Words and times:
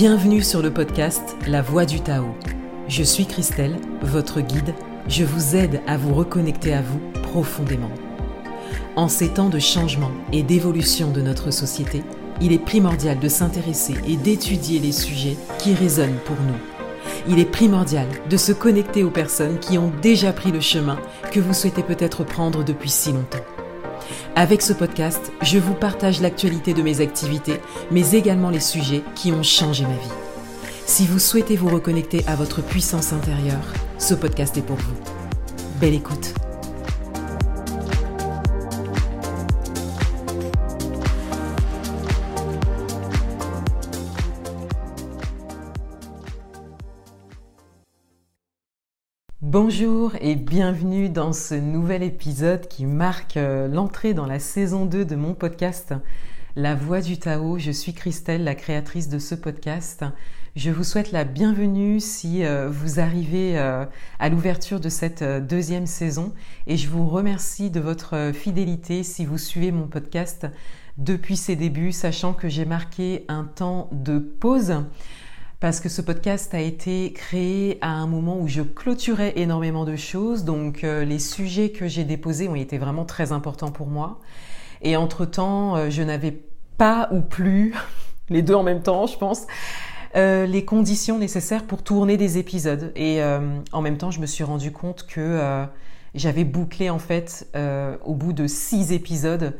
Bienvenue 0.00 0.42
sur 0.42 0.62
le 0.62 0.72
podcast 0.72 1.34
La 1.48 1.60
Voix 1.60 1.84
du 1.84 2.00
Tao. 2.00 2.26
Je 2.86 3.02
suis 3.02 3.26
Christelle, 3.26 3.74
votre 4.00 4.40
guide. 4.40 4.72
Je 5.08 5.24
vous 5.24 5.56
aide 5.56 5.80
à 5.88 5.96
vous 5.96 6.14
reconnecter 6.14 6.72
à 6.72 6.82
vous 6.82 7.00
profondément. 7.20 7.90
En 8.94 9.08
ces 9.08 9.28
temps 9.30 9.48
de 9.48 9.58
changement 9.58 10.12
et 10.32 10.44
d'évolution 10.44 11.10
de 11.10 11.20
notre 11.20 11.50
société, 11.50 12.04
il 12.40 12.52
est 12.52 12.64
primordial 12.64 13.18
de 13.18 13.26
s'intéresser 13.26 13.96
et 14.06 14.16
d'étudier 14.16 14.78
les 14.78 14.92
sujets 14.92 15.36
qui 15.58 15.74
résonnent 15.74 16.20
pour 16.26 16.36
nous. 16.36 17.26
Il 17.28 17.40
est 17.40 17.50
primordial 17.50 18.06
de 18.30 18.36
se 18.36 18.52
connecter 18.52 19.02
aux 19.02 19.10
personnes 19.10 19.58
qui 19.58 19.78
ont 19.78 19.90
déjà 20.00 20.32
pris 20.32 20.52
le 20.52 20.60
chemin 20.60 21.00
que 21.32 21.40
vous 21.40 21.54
souhaitez 21.54 21.82
peut-être 21.82 22.22
prendre 22.22 22.62
depuis 22.62 22.90
si 22.90 23.10
longtemps. 23.10 23.44
Avec 24.36 24.62
ce 24.62 24.72
podcast, 24.72 25.32
je 25.42 25.58
vous 25.58 25.74
partage 25.74 26.20
l'actualité 26.20 26.72
de 26.74 26.82
mes 26.82 27.00
activités, 27.00 27.60
mais 27.90 28.12
également 28.12 28.50
les 28.50 28.60
sujets 28.60 29.02
qui 29.14 29.32
ont 29.32 29.42
changé 29.42 29.84
ma 29.84 29.94
vie. 29.94 30.12
Si 30.86 31.06
vous 31.06 31.18
souhaitez 31.18 31.56
vous 31.56 31.68
reconnecter 31.68 32.24
à 32.26 32.36
votre 32.36 32.62
puissance 32.62 33.12
intérieure, 33.12 33.74
ce 33.98 34.14
podcast 34.14 34.56
est 34.56 34.62
pour 34.62 34.76
vous. 34.76 34.96
Belle 35.80 35.94
écoute 35.94 36.34
Bonjour 49.50 50.12
et 50.20 50.34
bienvenue 50.34 51.08
dans 51.08 51.32
ce 51.32 51.54
nouvel 51.54 52.02
épisode 52.02 52.68
qui 52.68 52.84
marque 52.84 53.38
euh, 53.38 53.66
l'entrée 53.66 54.12
dans 54.12 54.26
la 54.26 54.40
saison 54.40 54.84
2 54.84 55.06
de 55.06 55.16
mon 55.16 55.32
podcast 55.32 55.94
La 56.54 56.74
Voix 56.74 57.00
du 57.00 57.16
Tao. 57.16 57.56
Je 57.56 57.70
suis 57.70 57.94
Christelle, 57.94 58.44
la 58.44 58.54
créatrice 58.54 59.08
de 59.08 59.18
ce 59.18 59.34
podcast. 59.34 60.04
Je 60.54 60.70
vous 60.70 60.84
souhaite 60.84 61.12
la 61.12 61.24
bienvenue 61.24 61.98
si 61.98 62.44
euh, 62.44 62.68
vous 62.68 63.00
arrivez 63.00 63.58
euh, 63.58 63.86
à 64.18 64.28
l'ouverture 64.28 64.80
de 64.80 64.90
cette 64.90 65.24
deuxième 65.24 65.86
saison 65.86 66.34
et 66.66 66.76
je 66.76 66.90
vous 66.90 67.08
remercie 67.08 67.70
de 67.70 67.80
votre 67.80 68.32
fidélité 68.34 69.02
si 69.02 69.24
vous 69.24 69.38
suivez 69.38 69.72
mon 69.72 69.86
podcast 69.86 70.46
depuis 70.98 71.38
ses 71.38 71.56
débuts, 71.56 71.92
sachant 71.92 72.34
que 72.34 72.50
j'ai 72.50 72.66
marqué 72.66 73.24
un 73.28 73.44
temps 73.44 73.88
de 73.92 74.18
pause 74.18 74.74
parce 75.60 75.80
que 75.80 75.88
ce 75.88 76.00
podcast 76.00 76.54
a 76.54 76.60
été 76.60 77.12
créé 77.12 77.78
à 77.80 77.90
un 77.90 78.06
moment 78.06 78.38
où 78.38 78.46
je 78.46 78.62
clôturais 78.62 79.32
énormément 79.36 79.84
de 79.84 79.96
choses, 79.96 80.44
donc 80.44 80.84
euh, 80.84 81.04
les 81.04 81.18
sujets 81.18 81.70
que 81.70 81.88
j'ai 81.88 82.04
déposés 82.04 82.48
ont 82.48 82.54
été 82.54 82.78
vraiment 82.78 83.04
très 83.04 83.32
importants 83.32 83.72
pour 83.72 83.88
moi. 83.88 84.20
Et 84.82 84.96
entre-temps, 84.96 85.76
euh, 85.76 85.90
je 85.90 86.02
n'avais 86.02 86.40
pas 86.76 87.08
ou 87.10 87.22
plus, 87.22 87.74
les 88.28 88.42
deux 88.42 88.54
en 88.54 88.62
même 88.62 88.82
temps, 88.82 89.06
je 89.06 89.18
pense, 89.18 89.48
euh, 90.14 90.46
les 90.46 90.64
conditions 90.64 91.18
nécessaires 91.18 91.64
pour 91.64 91.82
tourner 91.82 92.16
des 92.16 92.38
épisodes. 92.38 92.92
Et 92.94 93.20
en 93.72 93.82
même 93.82 93.98
temps, 93.98 94.12
je 94.12 94.20
me 94.20 94.26
suis 94.26 94.44
rendu 94.44 94.70
compte 94.70 95.06
que 95.06 95.66
j'avais 96.14 96.44
bouclé 96.44 96.88
en 96.88 96.98
fait, 96.98 97.48
au 98.04 98.14
bout 98.14 98.32
de 98.32 98.46
six 98.46 98.92
épisodes, 98.92 99.54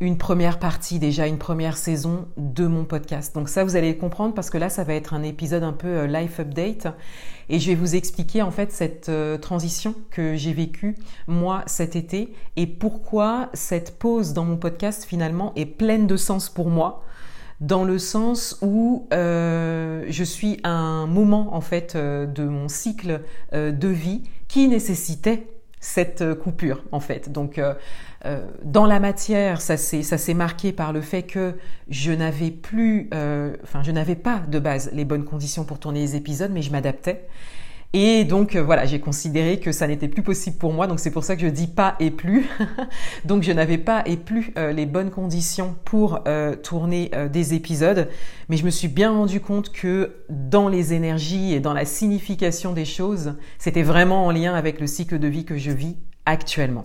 une 0.00 0.18
première 0.18 0.58
partie, 0.58 0.98
déjà 0.98 1.26
une 1.26 1.38
première 1.38 1.76
saison 1.76 2.26
de 2.36 2.66
mon 2.66 2.84
podcast. 2.84 3.34
Donc 3.34 3.48
ça, 3.48 3.64
vous 3.64 3.76
allez 3.76 3.96
comprendre 3.96 4.34
parce 4.34 4.50
que 4.50 4.58
là, 4.58 4.68
ça 4.68 4.82
va 4.84 4.94
être 4.94 5.14
un 5.14 5.22
épisode 5.22 5.62
un 5.62 5.72
peu 5.72 5.86
euh, 5.86 6.06
life 6.06 6.40
update 6.40 6.88
et 7.48 7.60
je 7.60 7.68
vais 7.68 7.74
vous 7.74 7.94
expliquer 7.94 8.42
en 8.42 8.50
fait 8.50 8.72
cette 8.72 9.08
euh, 9.08 9.38
transition 9.38 9.94
que 10.10 10.34
j'ai 10.34 10.52
vécue 10.52 10.96
moi 11.28 11.62
cet 11.66 11.94
été 11.94 12.32
et 12.56 12.66
pourquoi 12.66 13.50
cette 13.52 13.98
pause 13.98 14.32
dans 14.32 14.44
mon 14.44 14.56
podcast 14.56 15.04
finalement 15.04 15.52
est 15.54 15.66
pleine 15.66 16.06
de 16.06 16.16
sens 16.16 16.48
pour 16.48 16.70
moi 16.70 17.04
dans 17.60 17.84
le 17.84 17.98
sens 17.98 18.58
où 18.62 19.06
euh, 19.12 20.04
je 20.08 20.24
suis 20.24 20.58
à 20.64 20.70
un 20.70 21.06
moment 21.06 21.54
en 21.54 21.60
fait 21.60 21.96
de 21.96 22.44
mon 22.44 22.68
cycle 22.68 23.22
de 23.52 23.88
vie 23.88 24.22
qui 24.48 24.66
nécessitait 24.68 25.53
cette 25.84 26.34
coupure 26.34 26.82
en 26.92 27.00
fait. 27.00 27.30
Donc 27.30 27.60
euh, 28.26 28.40
dans 28.62 28.86
la 28.86 29.00
matière, 29.00 29.60
ça 29.60 29.76
s'est 29.76 30.34
marqué 30.34 30.72
par 30.72 30.92
le 30.92 31.02
fait 31.02 31.24
que 31.24 31.54
je 31.90 32.10
n'avais 32.10 32.50
plus, 32.50 33.10
euh, 33.12 33.54
enfin 33.62 33.82
je 33.82 33.90
n'avais 33.90 34.14
pas 34.14 34.40
de 34.48 34.58
base 34.58 34.90
les 34.94 35.04
bonnes 35.04 35.24
conditions 35.24 35.64
pour 35.64 35.78
tourner 35.78 36.00
les 36.00 36.16
épisodes, 36.16 36.50
mais 36.52 36.62
je 36.62 36.72
m'adaptais. 36.72 37.26
Et 37.96 38.24
donc 38.24 38.56
euh, 38.56 38.62
voilà, 38.62 38.84
j'ai 38.84 38.98
considéré 38.98 39.60
que 39.60 39.72
ça 39.72 39.86
n'était 39.86 40.08
plus 40.08 40.22
possible 40.22 40.58
pour 40.58 40.72
moi, 40.72 40.86
donc 40.86 41.00
c'est 41.00 41.12
pour 41.12 41.24
ça 41.24 41.36
que 41.36 41.42
je 41.42 41.46
dis 41.46 41.68
pas 41.68 41.94
et 42.00 42.10
plus. 42.10 42.46
donc 43.24 43.44
je 43.44 43.52
n'avais 43.52 43.78
pas 43.78 44.02
et 44.04 44.16
plus 44.16 44.52
les 44.56 44.84
bonnes 44.84 45.10
conditions 45.10 45.76
pour 45.84 46.20
tourner 46.62 47.10
des 47.32 47.54
épisodes, 47.54 48.08
mais 48.48 48.56
je 48.56 48.64
me 48.64 48.70
suis 48.70 48.88
bien 48.88 49.12
rendu 49.12 49.40
compte 49.40 49.72
que 49.72 50.16
dans 50.28 50.68
les 50.68 50.92
énergies 50.92 51.54
et 51.54 51.60
dans 51.60 51.72
la 51.72 51.84
signification 51.84 52.72
des 52.72 52.84
choses, 52.84 53.34
c'était 53.58 53.82
vraiment 53.82 54.26
en 54.26 54.32
lien 54.32 54.54
avec 54.54 54.80
le 54.80 54.86
cycle 54.86 55.18
de 55.18 55.28
vie 55.28 55.44
que 55.44 55.56
je 55.56 55.70
vis 55.70 55.96
actuellement. 56.26 56.84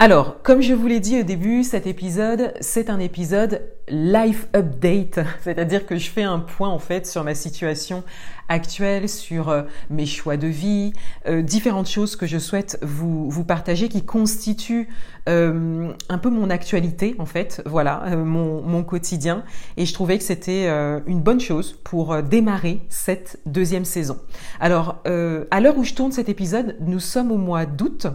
Alors, 0.00 0.42
comme 0.42 0.60
je 0.60 0.74
vous 0.74 0.88
l'ai 0.88 0.98
dit 0.98 1.20
au 1.20 1.22
début, 1.22 1.62
cet 1.62 1.86
épisode, 1.86 2.52
c'est 2.60 2.90
un 2.90 2.98
épisode 2.98 3.62
life 3.88 4.48
update, 4.54 5.20
c'est-à-dire 5.42 5.86
que 5.86 5.96
je 5.96 6.10
fais 6.10 6.24
un 6.24 6.40
point 6.40 6.68
en 6.68 6.80
fait 6.80 7.06
sur 7.06 7.22
ma 7.22 7.34
situation 7.34 8.02
actuelle, 8.48 9.08
sur 9.08 9.50
euh, 9.50 9.62
mes 9.90 10.04
choix 10.04 10.36
de 10.36 10.48
vie, 10.48 10.92
euh, 11.28 11.42
différentes 11.42 11.88
choses 11.88 12.16
que 12.16 12.26
je 12.26 12.38
souhaite 12.38 12.78
vous, 12.82 13.44
partager 13.44 13.88
qui 13.88 14.04
constituent 14.04 14.88
euh, 15.28 15.92
un 16.08 16.18
peu 16.18 16.28
mon 16.28 16.50
actualité 16.50 17.14
en 17.18 17.26
fait, 17.26 17.62
voilà, 17.64 18.16
mon, 18.16 18.62
mon, 18.62 18.82
quotidien. 18.82 19.44
Et 19.76 19.86
je 19.86 19.94
trouvais 19.94 20.18
que 20.18 20.24
c'était 20.24 20.66
une 21.06 21.20
bonne 21.20 21.40
chose 21.40 21.78
pour 21.84 22.22
démarrer 22.22 22.80
cette 22.88 23.38
deuxième 23.46 23.84
saison. 23.84 24.18
Alors, 24.60 25.02
à 25.04 25.60
l'heure 25.60 25.78
où 25.78 25.84
je 25.84 25.94
tourne 25.94 26.12
cet 26.12 26.28
épisode, 26.28 26.76
nous 26.80 27.00
sommes 27.00 27.30
au 27.30 27.38
mois 27.38 27.64
d'août. 27.64 28.08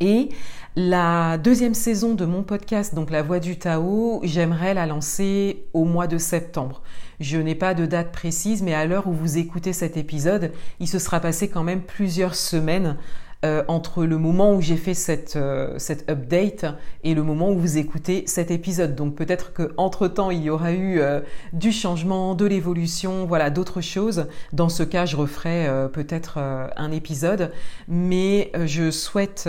Et 0.00 0.30
la 0.76 1.38
deuxième 1.38 1.74
saison 1.74 2.14
de 2.14 2.24
mon 2.24 2.42
podcast, 2.42 2.94
donc 2.94 3.10
La 3.10 3.22
Voix 3.22 3.38
du 3.38 3.58
Tao, 3.58 4.20
j'aimerais 4.24 4.74
la 4.74 4.86
lancer 4.86 5.66
au 5.72 5.84
mois 5.84 6.08
de 6.08 6.18
septembre. 6.18 6.82
Je 7.20 7.38
n'ai 7.38 7.54
pas 7.54 7.74
de 7.74 7.86
date 7.86 8.10
précise, 8.10 8.62
mais 8.62 8.74
à 8.74 8.86
l'heure 8.86 9.06
où 9.06 9.12
vous 9.12 9.38
écoutez 9.38 9.72
cet 9.72 9.96
épisode, 9.96 10.52
il 10.80 10.88
se 10.88 10.98
sera 10.98 11.20
passé 11.20 11.48
quand 11.48 11.62
même 11.62 11.80
plusieurs 11.80 12.34
semaines 12.34 12.96
euh, 13.44 13.62
entre 13.68 14.06
le 14.06 14.16
moment 14.16 14.54
où 14.54 14.62
j'ai 14.62 14.78
fait 14.78 14.94
cette, 14.94 15.36
euh, 15.36 15.74
cette 15.76 16.10
update 16.10 16.64
et 17.02 17.14
le 17.14 17.22
moment 17.22 17.50
où 17.50 17.58
vous 17.58 17.76
écoutez 17.76 18.24
cet 18.26 18.50
épisode. 18.50 18.94
Donc 18.94 19.16
peut-être 19.16 19.52
que 19.52 19.74
entre 19.76 20.08
temps 20.08 20.30
il 20.30 20.42
y 20.42 20.48
aura 20.48 20.72
eu 20.72 20.98
euh, 20.98 21.20
du 21.52 21.70
changement, 21.70 22.34
de 22.34 22.46
l'évolution, 22.46 23.26
voilà 23.26 23.50
d'autres 23.50 23.82
choses. 23.82 24.28
Dans 24.54 24.70
ce 24.70 24.82
cas, 24.82 25.04
je 25.04 25.16
referai 25.16 25.68
peut-être 25.92 26.38
un 26.38 26.90
épisode, 26.90 27.52
mais 27.86 28.50
je 28.64 28.90
souhaite 28.90 29.48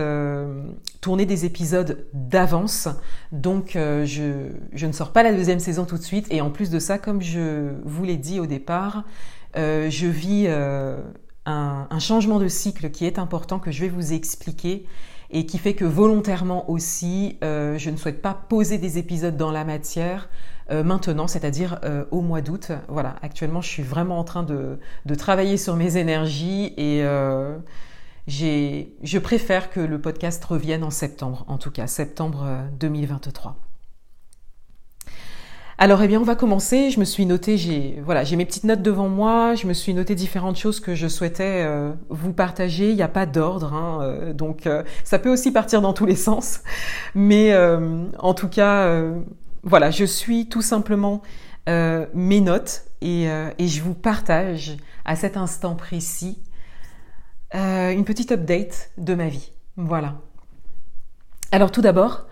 tourner 0.99 1.25
des 1.25 1.45
épisodes 1.45 2.05
d'avance. 2.13 2.89
Donc 3.31 3.71
je, 3.73 4.49
je 4.73 4.87
ne 4.87 4.91
sors 4.91 5.11
pas 5.11 5.23
la 5.23 5.31
deuxième 5.31 5.59
saison 5.59 5.85
tout 5.85 5.97
de 5.97 6.03
suite. 6.03 6.27
Et 6.31 6.41
en 6.41 6.49
plus 6.49 6.69
de 6.69 6.79
ça, 6.79 6.97
comme 6.97 7.21
je 7.21 7.71
vous 7.83 8.03
l'ai 8.03 8.17
dit 8.17 8.39
au 8.39 8.45
départ, 8.45 9.03
je 9.55 10.07
vis 10.07 10.47
un, 11.45 11.99
changement 11.99 12.39
de 12.39 12.47
cycle 12.47 12.89
qui 12.91 13.05
est 13.05 13.19
important, 13.19 13.59
que 13.59 13.71
je 13.71 13.81
vais 13.81 13.89
vous 13.89 14.13
expliquer 14.13 14.85
et 15.31 15.45
qui 15.45 15.57
fait 15.57 15.73
que 15.73 15.85
volontairement 15.85 16.69
aussi, 16.69 17.37
euh, 17.43 17.77
je 17.77 17.89
ne 17.89 17.97
souhaite 17.97 18.21
pas 18.21 18.33
poser 18.33 18.77
des 18.77 18.97
épisodes 18.97 19.35
dans 19.35 19.51
la 19.51 19.63
matière 19.63 20.29
euh, 20.71 20.83
maintenant, 20.83 21.27
c'est-à-dire 21.27 21.79
euh, 21.83 22.05
au 22.11 22.21
mois 22.21 22.41
d'août. 22.41 22.71
Voilà, 22.87 23.15
actuellement, 23.21 23.61
je 23.61 23.69
suis 23.69 23.83
vraiment 23.83 24.19
en 24.19 24.23
train 24.23 24.43
de, 24.43 24.79
de 25.05 25.15
travailler 25.15 25.57
sur 25.57 25.75
mes 25.75 25.97
énergies 25.97 26.73
et 26.77 27.03
je 28.27 29.19
préfère 29.19 29.69
que 29.69 29.79
le 29.79 29.99
podcast 29.99 30.43
revienne 30.45 30.83
en 30.83 30.91
septembre, 30.91 31.45
en 31.47 31.57
tout 31.57 31.71
cas, 31.71 31.87
septembre 31.87 32.45
2023. 32.79 33.57
Alors 35.77 36.01
eh 36.01 36.07
bien 36.07 36.21
on 36.21 36.23
va 36.23 36.35
commencer. 36.35 36.89
Je 36.89 36.99
me 37.01 37.05
suis 37.05 37.25
noté, 37.25 37.57
j'ai 37.57 38.01
voilà, 38.05 38.23
j'ai 38.23 38.37
mes 38.37 38.45
petites 38.45 38.63
notes 38.63 38.81
devant 38.81 39.09
moi. 39.09 39.55
Je 39.55 39.67
me 39.67 39.73
suis 39.73 39.93
noté 39.93 40.15
différentes 40.15 40.55
choses 40.55 40.79
que 40.79 40.95
je 40.95 41.07
souhaitais 41.07 41.63
euh, 41.65 41.91
vous 42.09 42.31
partager. 42.31 42.89
Il 42.89 42.95
n'y 42.95 43.01
a 43.01 43.09
pas 43.09 43.25
d'ordre, 43.25 43.73
hein, 43.73 43.99
euh, 44.01 44.33
donc 44.33 44.67
euh, 44.67 44.83
ça 45.03 45.19
peut 45.19 45.29
aussi 45.29 45.51
partir 45.51 45.81
dans 45.81 45.91
tous 45.91 46.05
les 46.05 46.15
sens. 46.15 46.61
Mais 47.13 47.55
en 48.19 48.33
tout 48.33 48.47
cas, 48.47 49.01
voilà, 49.63 49.91
je 49.91 50.05
suis 50.05 50.47
tout 50.47 50.61
simplement 50.61 51.21
mes 51.67 52.41
notes 52.41 52.83
et, 53.01 53.25
et, 53.25 53.67
je 53.67 53.81
vous 53.81 53.93
partage 53.93 54.77
à 55.03 55.15
cet 55.15 55.37
instant 55.37 55.75
précis 55.75 56.39
une 57.53 58.03
petite 58.05 58.31
update 58.31 58.91
de 58.97 59.15
ma 59.15 59.27
vie. 59.27 59.51
Voilà. 59.77 60.15
Alors 61.51 61.71
tout 61.71 61.81
d'abord, 61.81 62.27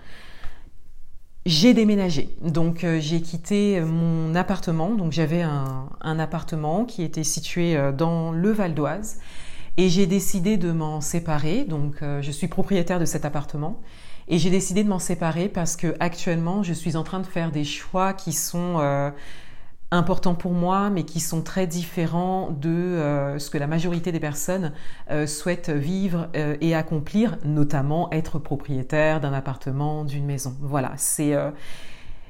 j'ai 1.45 1.73
déménagé, 1.73 2.29
donc 2.41 2.85
euh, 2.85 3.01
j'ai 3.01 3.21
quitté 3.21 3.81
mon 3.81 4.33
appartement. 4.33 4.91
Donc 4.95 5.11
j'avais 5.11 5.41
un, 5.41 6.19
appartement 6.19 6.85
qui 6.85 7.03
était 7.03 7.25
situé 7.25 7.75
euh, 7.75 7.91
dans 7.91 8.31
le 8.31 8.51
Val 8.51 8.73
d'Oise 8.73 9.19
et 9.75 9.89
j'ai 9.89 10.05
décidé 10.05 10.55
de 10.55 10.71
m'en 10.71 11.01
séparer. 11.01 11.65
Donc 11.65 11.95
euh, 12.01 12.21
je 12.21 12.31
suis 12.31 12.47
propriétaire 12.47 12.97
de 12.97 13.03
cet 13.03 13.25
appartement 13.25 13.81
et 14.29 14.37
j'ai 14.37 14.49
décidé 14.49 14.85
de 14.85 14.89
m'en 14.89 14.99
séparer 14.99 15.49
parce 15.49 15.75
que 15.75 15.95
actuellement 15.99 16.63
je 16.63 16.71
suis 16.71 16.95
en 16.95 17.03
train 17.03 17.19
de 17.19 17.27
faire 17.27 17.51
des 17.51 17.65
choix 17.65 18.13
qui 18.13 18.31
sont 18.31 19.11
importants 19.93 20.35
pour 20.35 20.51
moi, 20.51 20.89
mais 20.89 21.03
qui 21.03 21.19
sont 21.19 21.41
très 21.41 21.67
différents 21.67 22.51
de 22.51 23.35
ce 23.37 23.49
que 23.49 23.57
la 23.57 23.67
majorité 23.67 24.11
des 24.11 24.19
personnes 24.19 24.73
souhaitent 25.25 25.69
vivre 25.69 26.29
et 26.33 26.75
accomplir, 26.75 27.37
notamment 27.45 28.11
être 28.11 28.39
propriétaire 28.39 29.21
d'un 29.21 29.33
appartement, 29.33 30.03
d'une 30.03 30.25
maison. 30.25 30.55
Voilà, 30.61 30.93
c'est 30.97 31.33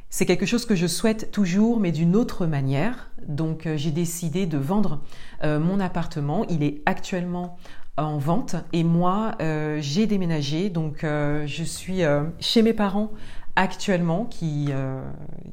c'est 0.09 0.25
quelque 0.25 0.45
chose 0.45 0.65
que 0.65 0.75
je 0.75 0.87
souhaite 0.87 1.31
toujours, 1.31 1.79
mais 1.79 1.91
d'une 1.91 2.15
autre 2.15 2.45
manière. 2.45 3.09
Donc 3.27 3.67
j'ai 3.75 3.91
décidé 3.91 4.45
de 4.45 4.57
vendre 4.57 5.01
mon 5.43 5.79
appartement. 5.79 6.45
Il 6.49 6.63
est 6.63 6.81
actuellement 6.85 7.57
en 7.97 8.17
vente 8.17 8.55
et 8.73 8.83
moi 8.83 9.35
euh, 9.41 9.77
j'ai 9.79 10.07
déménagé 10.07 10.69
donc 10.69 11.03
euh, 11.03 11.45
je 11.45 11.63
suis 11.63 12.03
euh, 12.03 12.23
chez 12.39 12.63
mes 12.63 12.73
parents 12.73 13.11
actuellement 13.55 14.25
qui, 14.25 14.69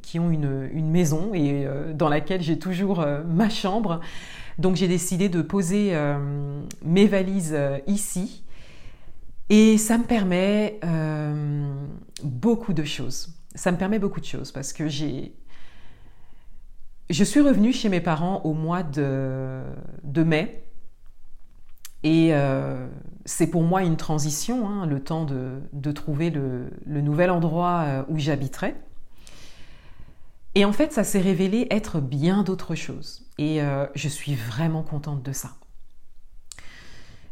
qui 0.02 0.18
ont 0.18 0.30
une, 0.30 0.68
une, 0.72 0.90
maison 0.90 1.34
et 1.34 1.66
dans 1.94 2.08
laquelle 2.08 2.42
j'ai 2.42 2.58
toujours 2.58 3.06
ma 3.26 3.50
chambre. 3.50 4.00
Donc 4.58 4.76
j'ai 4.76 4.88
décidé 4.88 5.28
de 5.28 5.42
poser 5.42 5.94
mes 6.82 7.06
valises 7.06 7.56
ici. 7.86 8.42
Et 9.50 9.76
ça 9.78 9.98
me 9.98 10.04
permet 10.04 10.80
beaucoup 12.22 12.72
de 12.72 12.84
choses. 12.84 13.34
Ça 13.54 13.72
me 13.72 13.76
permet 13.76 13.98
beaucoup 13.98 14.20
de 14.20 14.26
choses 14.26 14.52
parce 14.52 14.72
que 14.72 14.88
j'ai 14.88 15.34
je 17.10 17.24
suis 17.24 17.40
revenue 17.40 17.72
chez 17.72 17.88
mes 17.88 18.00
parents 18.00 18.40
au 18.44 18.54
mois 18.54 18.84
de, 18.84 19.62
de 20.04 20.22
mai 20.22 20.64
et 22.02 22.30
euh, 22.32 22.86
c'est 23.24 23.46
pour 23.46 23.62
moi 23.62 23.82
une 23.82 23.96
transition, 23.96 24.68
hein, 24.68 24.86
le 24.86 25.00
temps 25.02 25.24
de, 25.26 25.92
trouver 25.92 26.30
le, 26.30 26.70
nouvel 26.86 27.30
endroit 27.30 27.84
euh, 27.86 28.02
où 28.08 28.18
j'habiterai. 28.18 28.74
Et 30.54 30.64
en 30.64 30.72
fait, 30.72 30.92
ça 30.92 31.04
s'est 31.04 31.20
révélé 31.20 31.66
être 31.70 32.00
bien 32.00 32.42
d'autres 32.42 32.74
choses. 32.74 33.26
Et 33.38 33.62
euh, 33.62 33.86
je 33.94 34.08
suis 34.08 34.34
vraiment 34.34 34.82
contente 34.82 35.22
de 35.22 35.32
ça. 35.32 35.50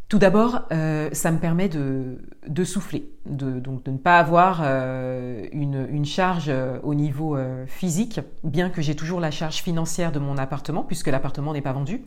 Tout 0.08 0.18
d'abord, 0.18 0.62
ça 0.70 1.30
me 1.30 1.38
permet 1.38 1.68
de, 1.68 2.64
souffler, 2.64 3.10
de, 3.26 3.60
donc 3.60 3.84
de 3.84 3.90
ne 3.90 3.98
pas 3.98 4.18
avoir 4.18 4.62
une, 4.62 5.86
une, 5.90 6.06
charge 6.06 6.50
au 6.82 6.94
niveau 6.94 7.36
physique, 7.66 8.18
bien 8.42 8.70
que 8.70 8.80
j'ai 8.80 8.96
toujours 8.96 9.20
la 9.20 9.30
charge 9.30 9.56
financière 9.56 10.10
de 10.10 10.18
mon 10.18 10.38
appartement, 10.38 10.82
puisque 10.82 11.08
l'appartement 11.08 11.52
n'est 11.52 11.60
pas 11.60 11.74
vendu 11.74 12.06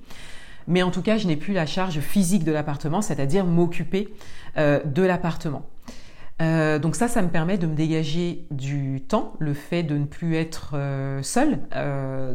mais 0.67 0.83
en 0.83 0.91
tout 0.91 1.01
cas, 1.01 1.17
je 1.17 1.27
n'ai 1.27 1.35
plus 1.35 1.53
la 1.53 1.65
charge 1.65 1.99
physique 1.99 2.43
de 2.43 2.51
l'appartement, 2.51 3.01
c'est-à-dire 3.01 3.45
m'occuper 3.45 4.13
euh, 4.57 4.81
de 4.83 5.03
l'appartement. 5.03 5.65
Euh, 6.41 6.79
donc 6.79 6.95
ça, 6.95 7.07
ça 7.07 7.21
me 7.21 7.29
permet 7.29 7.57
de 7.57 7.67
me 7.67 7.75
dégager 7.75 8.45
du 8.51 9.01
temps, 9.01 9.33
le 9.39 9.53
fait 9.53 9.83
de 9.83 9.97
ne 9.97 10.05
plus 10.05 10.35
être 10.35 10.71
euh, 10.73 11.21
seule 11.21 11.59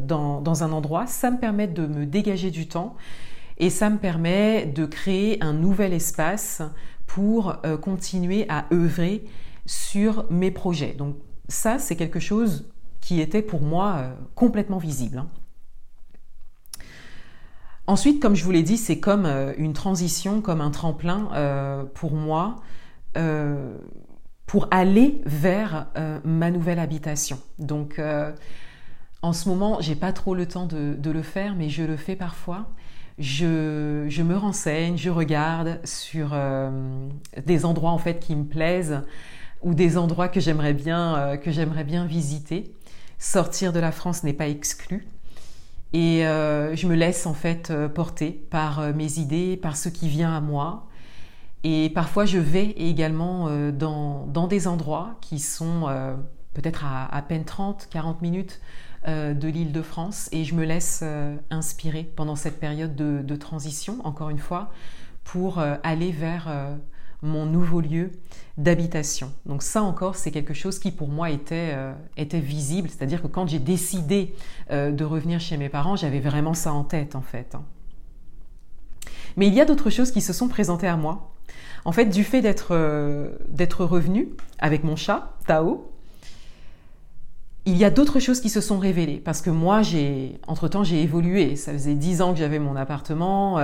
dans, 0.00 0.62
un 0.62 0.72
endroit, 0.72 1.06
ça 1.06 1.30
me 1.30 1.38
permet 1.38 1.66
de 1.66 1.86
me 1.86 2.06
dégager 2.06 2.50
du 2.50 2.68
temps 2.68 2.94
et 3.58 3.70
ça 3.70 3.90
me 3.90 3.98
permet 3.98 4.66
de 4.66 4.86
créer 4.86 5.42
un 5.42 5.52
nouvel 5.52 5.92
espace 5.92 6.62
pour 7.06 7.56
continuer 7.80 8.46
à 8.48 8.66
œuvrer 8.72 9.24
sur 9.64 10.26
mes 10.30 10.50
projets. 10.50 10.92
Donc 10.92 11.16
ça, 11.48 11.78
c'est 11.78 11.96
quelque 11.96 12.20
chose 12.20 12.70
qui 13.00 13.20
était 13.20 13.42
pour 13.42 13.62
moi 13.62 14.10
complètement 14.34 14.78
visible. 14.78 15.18
Hein. 15.18 15.28
Ensuite, 17.88 18.20
comme 18.20 18.34
je 18.34 18.42
vous 18.42 18.50
l'ai 18.50 18.64
dit, 18.64 18.76
c'est 18.76 18.98
comme 18.98 19.26
euh, 19.26 19.52
une 19.58 19.72
transition, 19.72 20.40
comme 20.40 20.60
un 20.60 20.70
tremplin 20.70 21.28
euh, 21.34 21.84
pour 21.94 22.12
moi 22.12 22.56
euh, 23.16 23.76
pour 24.46 24.68
aller 24.70 25.20
vers 25.24 25.88
ma 26.22 26.52
nouvelle 26.52 26.78
habitation. 26.78 27.40
Donc, 27.58 28.00
en 29.20 29.32
ce 29.32 29.48
moment, 29.48 29.78
j'ai 29.80 29.96
pas 29.96 30.12
trop 30.12 30.36
le 30.36 30.46
temps 30.46 30.66
de, 30.66 31.10
le 31.10 31.22
faire, 31.22 31.56
mais 31.56 31.68
je 31.68 31.82
le 31.82 31.96
fais 31.96 32.14
parfois. 32.14 32.68
Je, 33.18 34.06
je 34.08 34.22
me 34.22 34.36
renseigne, 34.36 34.96
je 34.96 35.10
regarde 35.10 35.80
sur 35.82 36.38
des 37.44 37.64
endroits 37.64 37.90
en 37.90 37.98
fait 37.98 38.20
qui 38.20 38.36
me 38.36 38.44
plaisent 38.44 39.02
ou 39.62 39.74
des 39.74 39.98
endroits 39.98 40.28
que 40.28 40.38
j'aimerais 40.38 40.74
bien 40.74 41.36
que 41.42 41.50
j'aimerais 41.50 41.82
bien 41.82 42.06
visiter. 42.06 42.72
Sortir 43.18 43.72
de 43.72 43.80
la 43.80 43.90
France 43.90 44.22
n'est 44.22 44.32
pas 44.32 44.46
exclu. 44.46 45.08
Et 45.96 46.26
euh, 46.26 46.76
je 46.76 46.86
me 46.86 46.94
laisse 46.94 47.24
en 47.24 47.32
fait 47.32 47.70
euh, 47.70 47.88
porter 47.88 48.30
par 48.30 48.80
euh, 48.80 48.92
mes 48.92 49.18
idées, 49.18 49.56
par 49.56 49.78
ce 49.78 49.88
qui 49.88 50.10
vient 50.10 50.36
à 50.36 50.42
moi. 50.42 50.88
Et 51.64 51.88
parfois, 51.88 52.26
je 52.26 52.36
vais 52.36 52.72
également 52.72 53.48
dans, 53.72 54.46
des 54.46 54.68
endroits 54.68 55.16
qui 55.20 55.40
sont 55.40 55.88
peut-être 56.54 56.84
à, 56.84 57.22
peine 57.22 57.44
30, 57.44 57.88
40 57.90 58.22
minutes 58.22 58.60
de 59.08 59.48
l'île 59.48 59.72
de 59.72 59.82
France. 59.82 60.28
Et 60.30 60.44
je 60.44 60.54
me 60.54 60.64
laisse 60.64 61.02
inspirer 61.50 62.04
pendant 62.04 62.36
cette 62.36 62.60
période 62.60 62.94
de, 62.94 63.20
de, 63.20 63.34
transition, 63.34 63.98
encore 64.04 64.30
une 64.30 64.38
fois, 64.38 64.70
pour 65.24 65.58
aller 65.58 66.12
vers 66.12 66.48
mon 67.22 67.46
nouveau 67.46 67.80
lieu 67.80 68.10
d'habitation. 68.56 69.32
Donc 69.44 69.62
ça 69.62 69.82
encore, 69.82 70.16
c'est 70.16 70.30
quelque 70.30 70.54
chose 70.54 70.78
qui 70.78 70.90
pour 70.90 71.08
moi 71.08 71.30
était, 71.30 71.72
euh, 71.74 71.92
était 72.16 72.40
visible, 72.40 72.88
c'est-à-dire 72.88 73.22
que 73.22 73.26
quand 73.26 73.46
j'ai 73.46 73.58
décidé 73.58 74.34
euh, 74.70 74.90
de 74.90 75.04
revenir 75.04 75.40
chez 75.40 75.56
mes 75.56 75.68
parents, 75.68 75.96
j'avais 75.96 76.20
vraiment 76.20 76.54
ça 76.54 76.72
en 76.72 76.84
tête 76.84 77.14
en 77.14 77.22
fait. 77.22 77.54
Hein. 77.54 77.64
Mais 79.36 79.46
il 79.46 79.54
y 79.54 79.60
a 79.60 79.64
d'autres 79.64 79.90
choses 79.90 80.10
qui 80.10 80.20
se 80.20 80.32
sont 80.32 80.48
présentées 80.48 80.88
à 80.88 80.96
moi. 80.96 81.32
En 81.84 81.92
fait, 81.92 82.06
du 82.06 82.24
fait 82.24 82.40
d'être 82.40 82.68
euh, 82.72 83.30
d'être 83.48 83.84
revenu 83.84 84.30
avec 84.58 84.82
mon 84.82 84.96
chat, 84.96 85.34
Tao, 85.46 85.90
il 87.66 87.76
y 87.76 87.84
a 87.84 87.90
d'autres 87.90 88.20
choses 88.20 88.40
qui 88.40 88.48
se 88.48 88.60
sont 88.60 88.78
révélées 88.78 89.18
parce 89.18 89.42
que 89.42 89.50
moi, 89.50 89.82
j'ai 89.82 90.38
entre-temps, 90.46 90.84
j'ai 90.84 91.02
évolué. 91.02 91.56
Ça 91.56 91.72
faisait 91.72 91.94
dix 91.94 92.22
ans 92.22 92.32
que 92.32 92.38
j'avais 92.38 92.58
mon 92.58 92.76
appartement 92.76 93.58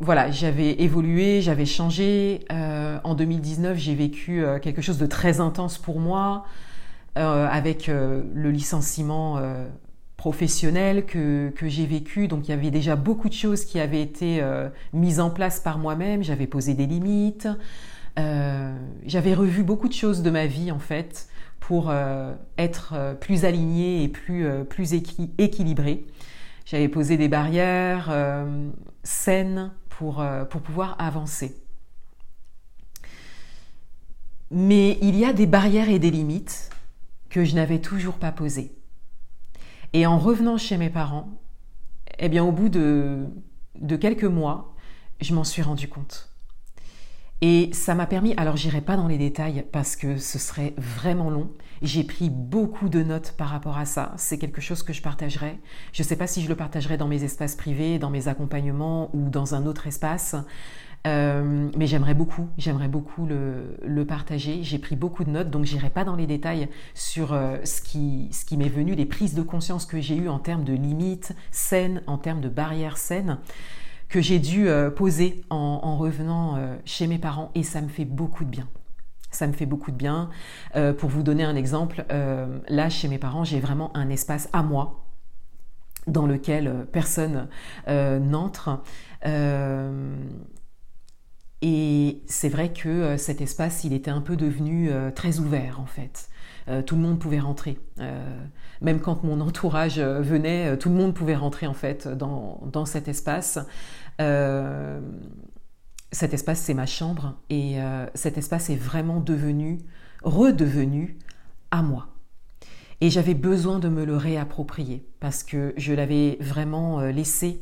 voilà, 0.00 0.30
j'avais 0.30 0.72
évolué, 0.82 1.40
j'avais 1.40 1.66
changé. 1.66 2.40
Euh, 2.50 2.98
en 3.04 3.14
2019, 3.14 3.78
j'ai 3.78 3.94
vécu 3.94 4.42
euh, 4.42 4.58
quelque 4.58 4.82
chose 4.82 4.98
de 4.98 5.06
très 5.06 5.40
intense 5.40 5.78
pour 5.78 6.00
moi, 6.00 6.44
euh, 7.16 7.46
avec 7.48 7.86
le 7.86 8.50
licenciement 8.50 9.40
professionnel 10.16 11.06
que, 11.06 11.50
que 11.50 11.68
j'ai 11.68 11.86
vécu. 11.86 12.26
Donc 12.26 12.48
il 12.48 12.50
y 12.50 12.54
avait 12.54 12.72
déjà 12.72 12.96
beaucoup 12.96 13.28
de 13.28 13.34
choses 13.34 13.64
qui 13.64 13.78
avaient 13.78 14.02
été 14.02 14.42
mises 14.92 15.20
en 15.20 15.30
place 15.30 15.60
par 15.60 15.78
moi-même. 15.78 16.24
J'avais 16.24 16.48
posé 16.48 16.74
des 16.74 16.86
limites. 16.86 17.46
j'avais 18.16 19.34
revu 19.34 19.62
beaucoup 19.62 19.88
de 19.88 19.92
choses 19.94 20.22
de 20.22 20.30
ma 20.30 20.46
vie 20.46 20.72
en 20.72 20.80
fait 20.80 21.28
pour 21.60 21.92
être 22.58 23.16
plus 23.20 23.44
alignée 23.44 24.02
et 24.02 24.08
plus, 24.08 24.46
plus 24.68 24.92
équilibrée. 24.92 26.04
J'avais 26.64 26.88
posé 26.88 27.16
des 27.16 27.28
barrières 27.28 28.12
saines 29.04 29.70
pour, 29.98 30.20
euh, 30.20 30.44
pour 30.44 30.60
pouvoir 30.60 30.96
avancer. 30.98 31.56
Mais 34.50 34.98
il 35.02 35.16
y 35.16 35.24
a 35.24 35.32
des 35.32 35.46
barrières 35.46 35.88
et 35.88 35.98
des 35.98 36.10
limites 36.10 36.70
que 37.28 37.44
je 37.44 37.54
n'avais 37.54 37.80
toujours 37.80 38.14
pas 38.14 38.32
posées. 38.32 38.72
Et 39.92 40.06
en 40.06 40.18
revenant 40.18 40.58
chez 40.58 40.76
mes 40.76 40.90
parents, 40.90 41.28
eh 42.18 42.28
bien, 42.28 42.44
au 42.44 42.52
bout 42.52 42.68
de, 42.68 43.26
de 43.80 43.96
quelques 43.96 44.24
mois, 44.24 44.74
je 45.20 45.34
m'en 45.34 45.44
suis 45.44 45.62
rendu 45.62 45.88
compte. 45.88 46.30
Et 47.40 47.70
ça 47.72 47.94
m'a 47.94 48.06
permis, 48.06 48.34
alors 48.36 48.56
j'irai 48.56 48.80
pas 48.80 48.96
dans 48.96 49.08
les 49.08 49.18
détails 49.18 49.64
parce 49.70 49.96
que 49.96 50.16
ce 50.16 50.38
serait 50.38 50.74
vraiment 50.76 51.30
long. 51.30 51.50
J'ai 51.82 52.04
pris 52.04 52.30
beaucoup 52.30 52.88
de 52.88 53.02
notes 53.02 53.34
par 53.36 53.48
rapport 53.48 53.78
à 53.78 53.84
ça. 53.84 54.12
C'est 54.16 54.38
quelque 54.38 54.60
chose 54.60 54.82
que 54.82 54.92
je 54.92 55.02
partagerai. 55.02 55.58
Je 55.92 56.02
ne 56.02 56.06
sais 56.06 56.16
pas 56.16 56.26
si 56.26 56.42
je 56.42 56.48
le 56.48 56.56
partagerai 56.56 56.96
dans 56.96 57.08
mes 57.08 57.24
espaces 57.24 57.56
privés, 57.56 57.98
dans 57.98 58.10
mes 58.10 58.28
accompagnements 58.28 59.10
ou 59.14 59.28
dans 59.28 59.54
un 59.54 59.66
autre 59.66 59.86
espace. 59.86 60.36
Euh, 61.06 61.68
mais 61.76 61.86
j'aimerais 61.86 62.14
beaucoup, 62.14 62.48
j'aimerais 62.56 62.88
beaucoup 62.88 63.26
le, 63.26 64.04
partager. 64.06 64.62
J'ai 64.62 64.78
pris 64.78 64.96
beaucoup 64.96 65.24
de 65.24 65.30
notes, 65.30 65.50
donc 65.50 65.64
j'irai 65.64 65.90
pas 65.90 66.04
dans 66.04 66.16
les 66.16 66.26
détails 66.26 66.68
sur 66.94 67.32
euh, 67.32 67.58
ce 67.64 67.82
qui, 67.82 68.56
m'est 68.56 68.68
venu, 68.68 68.94
les 68.94 69.06
prises 69.06 69.34
de 69.34 69.42
conscience 69.42 69.86
que 69.86 70.00
j'ai 70.00 70.16
eues 70.16 70.28
en 70.28 70.38
termes 70.38 70.64
de 70.64 70.72
limites 70.72 71.34
saines, 71.50 72.02
en 72.06 72.18
termes 72.18 72.40
de 72.40 72.48
barrières 72.48 72.96
saines 72.96 73.38
que 74.08 74.20
j'ai 74.20 74.38
dû 74.38 74.68
euh, 74.68 74.90
poser 74.90 75.42
en, 75.50 75.96
revenant 75.96 76.58
chez 76.84 77.06
mes 77.06 77.18
parents 77.18 77.50
et 77.54 77.62
ça 77.62 77.80
me 77.80 77.88
fait 77.88 78.04
beaucoup 78.04 78.44
de 78.44 78.50
bien. 78.50 78.68
Ça 79.34 79.46
me 79.46 79.52
fait 79.52 79.66
beaucoup 79.66 79.90
de 79.90 79.96
bien. 79.96 80.30
Euh, 80.76 80.92
pour 80.92 81.10
vous 81.10 81.22
donner 81.22 81.44
un 81.44 81.56
exemple, 81.56 82.04
là 82.68 82.88
chez 82.88 83.08
mes 83.08 83.18
parents, 83.18 83.44
j'ai 83.44 83.60
vraiment 83.60 83.94
un 83.96 84.08
espace 84.08 84.48
à 84.52 84.62
moi 84.62 85.04
dans 86.06 86.26
lequel 86.26 86.86
personne 86.92 87.48
n'entre. 87.88 88.82
et 91.62 92.22
c'est 92.26 92.48
vrai 92.48 92.72
que 92.72 93.16
cet 93.16 93.40
espace, 93.40 93.84
il 93.84 93.92
était 93.92 94.10
un 94.10 94.20
peu 94.20 94.36
devenu 94.36 94.90
très 95.14 95.38
ouvert 95.38 95.80
en 95.80 95.86
fait. 95.86 96.28
tout 96.86 96.94
le 96.94 97.02
monde 97.02 97.18
pouvait 97.18 97.40
rentrer. 97.40 97.78
même 98.80 99.00
quand 99.00 99.24
mon 99.24 99.40
entourage 99.40 99.98
venait, 99.98 100.76
tout 100.76 100.90
le 100.90 100.94
monde 100.94 101.14
pouvait 101.14 101.36
rentrer 101.36 101.66
en 101.66 101.74
fait 101.74 102.06
dans, 102.06 102.60
dans 102.70 102.84
cet 102.84 103.08
espace. 103.08 103.58
Cet 106.14 106.32
espace, 106.32 106.60
c'est 106.60 106.74
ma 106.74 106.86
chambre 106.86 107.34
et 107.50 107.82
euh, 107.82 108.06
cet 108.14 108.38
espace 108.38 108.70
est 108.70 108.76
vraiment 108.76 109.18
devenu, 109.18 109.80
redevenu 110.22 111.18
à 111.72 111.82
moi. 111.82 112.06
Et 113.00 113.10
j'avais 113.10 113.34
besoin 113.34 113.80
de 113.80 113.88
me 113.88 114.04
le 114.04 114.16
réapproprier 114.16 115.04
parce 115.18 115.42
que 115.42 115.74
je 115.76 115.92
l'avais 115.92 116.38
vraiment 116.38 117.00
euh, 117.00 117.10
laissé 117.10 117.60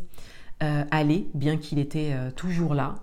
euh, 0.63 0.85
aller, 0.91 1.31
bien 1.33 1.57
qu'il 1.57 1.79
était 1.79 2.15
toujours 2.37 2.75
là 2.75 2.97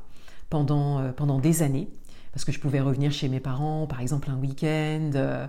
pendant, 0.52 1.12
pendant 1.14 1.40
des 1.40 1.64
années. 1.64 1.90
Parce 2.32 2.46
que 2.46 2.52
je 2.52 2.60
pouvais 2.60 2.80
revenir 2.80 3.12
chez 3.12 3.28
mes 3.28 3.40
parents, 3.40 3.88
par 3.88 4.02
exemple 4.02 4.30
un 4.30 4.38
week-end. 4.38 5.48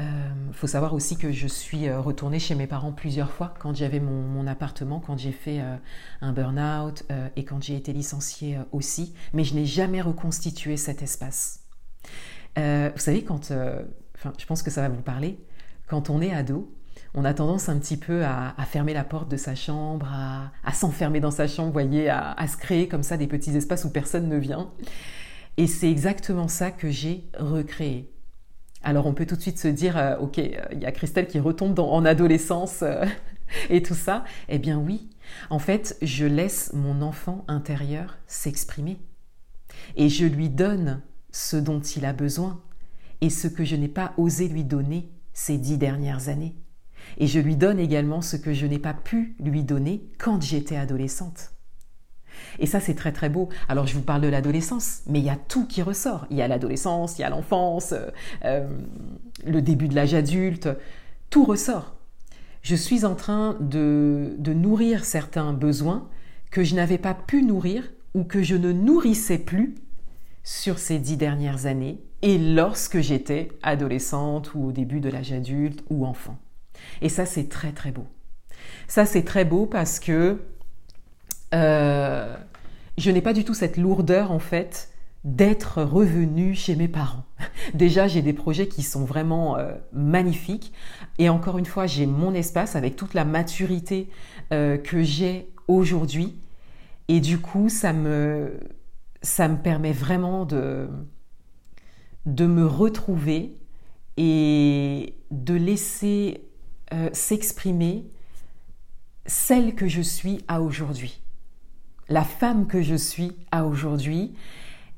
Il 0.00 0.54
faut 0.54 0.66
savoir 0.66 0.94
aussi 0.94 1.16
que 1.16 1.30
je 1.30 1.46
suis 1.46 1.92
retournée 1.92 2.38
chez 2.38 2.54
mes 2.54 2.66
parents 2.66 2.92
plusieurs 2.92 3.30
fois 3.30 3.54
quand 3.58 3.76
j'avais 3.76 4.00
mon, 4.00 4.46
appartement, 4.46 5.00
quand 5.00 5.18
j'ai 5.18 5.32
fait 5.32 5.60
un 6.20 6.32
burn-out 6.32 7.04
et 7.36 7.44
quand 7.44 7.62
j'ai 7.62 7.76
été 7.76 7.92
licenciée 7.92 8.58
aussi. 8.72 9.14
Mais 9.34 9.44
je 9.44 9.54
n'ai 9.54 9.66
jamais 9.66 10.00
reconstitué 10.00 10.76
cet 10.76 11.02
espace. 11.02 11.64
vous 12.56 12.98
savez, 12.98 13.22
quand... 13.24 13.52
Enfin, 14.16 14.32
je 14.38 14.46
pense 14.46 14.62
que 14.62 14.70
ça 14.70 14.82
va 14.82 14.88
vous 14.88 15.02
parler 15.02 15.38
quand 15.88 16.10
on 16.10 16.20
est 16.20 16.32
ado, 16.32 16.72
on 17.14 17.24
a 17.24 17.34
tendance 17.34 17.68
un 17.68 17.78
petit 17.78 17.96
peu 17.96 18.24
à, 18.24 18.54
fermer 18.66 18.92
la 18.92 19.04
porte 19.04 19.30
de 19.30 19.36
sa 19.36 19.54
chambre, 19.54 20.06
à, 20.06 20.72
s'enfermer 20.72 21.20
dans 21.20 21.30
sa 21.30 21.48
chambre, 21.48 21.72
voyez, 21.72 22.08
à, 22.10 22.46
se 22.46 22.56
créer 22.56 22.86
comme 22.88 23.02
ça 23.02 23.16
des 23.16 23.26
petits 23.26 23.56
espaces 23.56 23.84
où 23.84 23.90
personne 23.90 24.28
ne 24.28 24.36
vient. 24.36 24.70
Et 25.56 25.66
c'est 25.66 25.90
exactement 25.90 26.46
ça 26.46 26.70
que 26.70 26.90
j'ai 26.90 27.24
recréé. 27.38 28.12
Alors 28.82 29.06
on 29.06 29.14
peut 29.14 29.26
tout 29.26 29.36
de 29.36 29.40
suite 29.40 29.58
se 29.58 29.68
dire, 29.68 29.96
euh, 29.96 30.16
ok, 30.18 30.38
euh, 30.38 30.64
il 30.72 30.80
y 30.80 30.86
a 30.86 30.92
Christelle 30.92 31.26
qui 31.26 31.40
retombe 31.40 31.78
en 31.78 32.04
adolescence 32.04 32.82
euh, 32.82 33.04
et 33.70 33.82
tout 33.82 33.94
ça. 33.94 34.24
Eh 34.48 34.58
bien 34.58 34.78
oui, 34.78 35.08
en 35.50 35.58
fait, 35.58 35.96
je 36.02 36.26
laisse 36.26 36.72
mon 36.74 37.02
enfant 37.02 37.44
intérieur 37.48 38.18
s'exprimer. 38.26 38.98
Et 39.96 40.08
je 40.08 40.26
lui 40.26 40.48
donne 40.48 41.02
ce 41.30 41.56
dont 41.56 41.80
il 41.80 42.04
a 42.04 42.12
besoin 42.12 42.60
et 43.20 43.30
ce 43.30 43.48
que 43.48 43.64
je 43.64 43.76
n'ai 43.76 43.88
pas 43.88 44.12
osé 44.16 44.48
lui 44.48 44.64
donner 44.64 45.10
ces 45.32 45.58
dix 45.58 45.78
dernières 45.78 46.28
années. 46.28 46.54
Et 47.16 47.26
je 47.26 47.40
lui 47.40 47.56
donne 47.56 47.78
également 47.78 48.20
ce 48.20 48.36
que 48.36 48.52
je 48.52 48.66
n'ai 48.66 48.78
pas 48.78 48.94
pu 48.94 49.34
lui 49.40 49.62
donner 49.62 50.08
quand 50.18 50.42
j'étais 50.42 50.76
adolescente. 50.76 51.52
Et 52.58 52.66
ça, 52.66 52.80
c'est 52.80 52.94
très 52.94 53.12
très 53.12 53.28
beau. 53.28 53.48
Alors, 53.68 53.86
je 53.86 53.94
vous 53.94 54.02
parle 54.02 54.20
de 54.20 54.28
l'adolescence, 54.28 55.02
mais 55.06 55.18
il 55.18 55.24
y 55.24 55.30
a 55.30 55.36
tout 55.36 55.66
qui 55.66 55.82
ressort. 55.82 56.26
Il 56.30 56.36
y 56.36 56.42
a 56.42 56.48
l'adolescence, 56.48 57.18
il 57.18 57.22
y 57.22 57.24
a 57.24 57.30
l'enfance, 57.30 57.94
euh, 58.44 58.68
le 59.46 59.62
début 59.62 59.88
de 59.88 59.94
l'âge 59.94 60.14
adulte. 60.14 60.68
Tout 61.30 61.44
ressort. 61.44 61.96
Je 62.62 62.74
suis 62.74 63.04
en 63.04 63.14
train 63.14 63.56
de, 63.60 64.34
de 64.38 64.52
nourrir 64.52 65.04
certains 65.04 65.52
besoins 65.52 66.08
que 66.50 66.64
je 66.64 66.74
n'avais 66.74 66.98
pas 66.98 67.14
pu 67.14 67.42
nourrir 67.42 67.84
ou 68.14 68.24
que 68.24 68.42
je 68.42 68.56
ne 68.56 68.72
nourrissais 68.72 69.38
plus 69.38 69.74
sur 70.42 70.78
ces 70.78 70.98
dix 70.98 71.16
dernières 71.16 71.66
années 71.66 72.02
et 72.22 72.38
lorsque 72.38 73.00
j'étais 73.00 73.50
adolescente 73.62 74.54
ou 74.54 74.68
au 74.68 74.72
début 74.72 75.00
de 75.00 75.08
l'âge 75.08 75.32
adulte 75.32 75.84
ou 75.90 76.06
enfant. 76.06 76.38
Et 77.02 77.08
ça, 77.08 77.26
c'est 77.26 77.48
très 77.48 77.72
très 77.72 77.92
beau. 77.92 78.06
Ça, 78.86 79.04
c'est 79.04 79.22
très 79.22 79.44
beau 79.44 79.66
parce 79.66 80.00
que 80.00 80.38
euh, 81.54 82.36
je 82.96 83.10
n'ai 83.10 83.22
pas 83.22 83.32
du 83.32 83.44
tout 83.44 83.54
cette 83.54 83.76
lourdeur 83.76 84.32
en 84.32 84.38
fait 84.38 84.90
d'être 85.24 85.82
revenue 85.82 86.54
chez 86.54 86.76
mes 86.76 86.88
parents. 86.88 87.24
Déjà, 87.74 88.06
j'ai 88.06 88.22
des 88.22 88.32
projets 88.32 88.68
qui 88.68 88.82
sont 88.82 89.04
vraiment 89.04 89.56
euh, 89.56 89.72
magnifiques. 89.92 90.72
Et 91.18 91.28
encore 91.28 91.58
une 91.58 91.66
fois, 91.66 91.86
j'ai 91.86 92.06
mon 92.06 92.34
espace 92.34 92.76
avec 92.76 92.96
toute 92.96 93.14
la 93.14 93.24
maturité 93.24 94.08
euh, 94.52 94.78
que 94.78 95.02
j'ai 95.02 95.50
aujourd'hui. 95.66 96.38
Et 97.08 97.20
du 97.20 97.38
coup, 97.38 97.68
ça 97.68 97.92
me, 97.92 98.60
ça 99.22 99.48
me 99.48 99.56
permet 99.56 99.92
vraiment 99.92 100.44
de, 100.44 100.88
de 102.26 102.46
me 102.46 102.66
retrouver 102.66 103.56
et 104.16 105.14
de 105.30 105.54
laisser 105.54 106.44
s'exprimer 107.12 108.06
celle 109.28 109.74
que 109.74 109.86
je 109.86 110.00
suis 110.00 110.42
à 110.48 110.60
aujourd'hui, 110.62 111.20
la 112.08 112.24
femme 112.24 112.66
que 112.66 112.82
je 112.82 112.94
suis 112.94 113.32
à 113.50 113.64
aujourd'hui, 113.64 114.34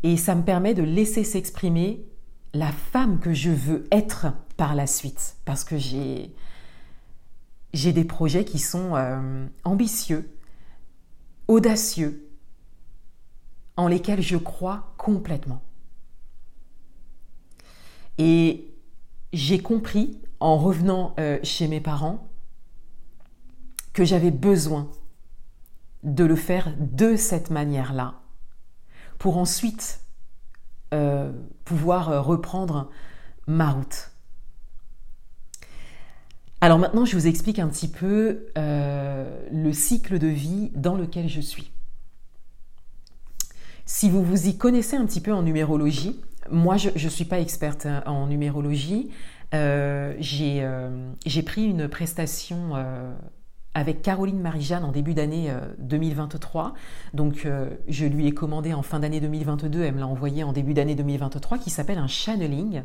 et 0.02 0.16
ça 0.16 0.34
me 0.34 0.42
permet 0.42 0.74
de 0.74 0.82
laisser 0.82 1.24
s'exprimer 1.24 2.04
la 2.54 2.72
femme 2.72 3.20
que 3.20 3.32
je 3.32 3.50
veux 3.50 3.86
être 3.92 4.28
par 4.56 4.74
la 4.74 4.86
suite, 4.86 5.36
parce 5.44 5.64
que 5.64 5.76
j'ai 5.78 6.32
des 7.72 8.04
projets 8.04 8.44
qui 8.44 8.58
sont 8.58 8.96
euh, 8.96 9.46
ambitieux, 9.64 10.30
audacieux, 11.48 12.28
en 13.76 13.88
lesquels 13.88 14.22
je 14.22 14.36
crois 14.36 14.92
complètement. 14.96 15.62
Et 18.18 18.74
j'ai 19.32 19.60
compris, 19.60 20.20
en 20.40 20.58
revenant 20.58 21.14
euh, 21.18 21.38
chez 21.42 21.68
mes 21.68 21.80
parents, 21.80 22.28
que 23.92 24.04
j'avais 24.04 24.30
besoin 24.30 24.90
de 26.02 26.24
le 26.24 26.36
faire 26.36 26.72
de 26.78 27.16
cette 27.16 27.50
manière-là, 27.50 28.14
pour 29.18 29.36
ensuite 29.36 30.00
euh, 30.94 31.32
pouvoir 31.64 32.10
euh, 32.10 32.20
reprendre 32.20 32.90
ma 33.46 33.70
route. 33.70 34.10
Alors 36.60 36.78
maintenant, 36.78 37.04
je 37.04 37.16
vous 37.16 37.26
explique 37.26 37.58
un 37.58 37.68
petit 37.68 37.88
peu 37.88 38.46
le 38.54 39.72
cycle 39.72 40.18
de 40.18 40.26
vie 40.26 40.70
dans 40.74 40.94
lequel 40.94 41.26
je 41.26 41.40
suis. 41.40 41.72
Si 43.86 44.10
vous 44.10 44.22
vous 44.22 44.46
y 44.46 44.58
connaissez 44.58 44.96
un 44.96 45.06
petit 45.06 45.22
peu 45.22 45.32
en 45.32 45.42
numérologie, 45.42 46.20
moi, 46.50 46.76
je 46.76 46.90
ne 46.90 47.10
suis 47.10 47.24
pas 47.24 47.40
experte 47.40 47.86
hein, 47.86 48.02
en 48.06 48.26
numérologie. 48.26 49.10
Euh, 49.52 50.14
euh, 50.20 51.12
j'ai 51.26 51.42
pris 51.42 51.64
une 51.64 51.88
prestation 51.88 52.76
euh, 52.76 53.12
avec 53.74 54.02
Caroline 54.02 54.40
Marie-Jeanne 54.40 54.84
en 54.84 54.92
début 54.92 55.14
d'année 55.14 55.52
2023. 55.78 56.74
Donc, 57.14 57.46
je 57.88 58.04
lui 58.04 58.26
ai 58.26 58.32
commandé 58.32 58.74
en 58.74 58.82
fin 58.82 59.00
d'année 59.00 59.20
2022, 59.20 59.82
elle 59.82 59.94
me 59.94 60.00
l'a 60.00 60.06
envoyé 60.06 60.42
en 60.42 60.52
début 60.52 60.74
d'année 60.74 60.94
2023, 60.94 61.58
qui 61.58 61.70
s'appelle 61.70 61.98
un 61.98 62.08
channeling. 62.08 62.82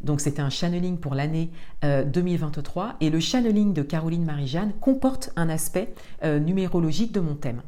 Donc, 0.00 0.20
c'était 0.20 0.42
un 0.42 0.50
channeling 0.50 0.98
pour 0.98 1.14
l'année 1.14 1.50
2023. 1.82 2.96
Et 3.00 3.10
le 3.10 3.20
channeling 3.20 3.72
de 3.72 3.82
Caroline 3.82 4.24
Marie-Jeanne 4.24 4.72
comporte 4.80 5.30
un 5.36 5.48
aspect 5.48 5.94
numérologique 6.24 7.12
de 7.12 7.20
mon 7.20 7.34
thème. 7.34 7.62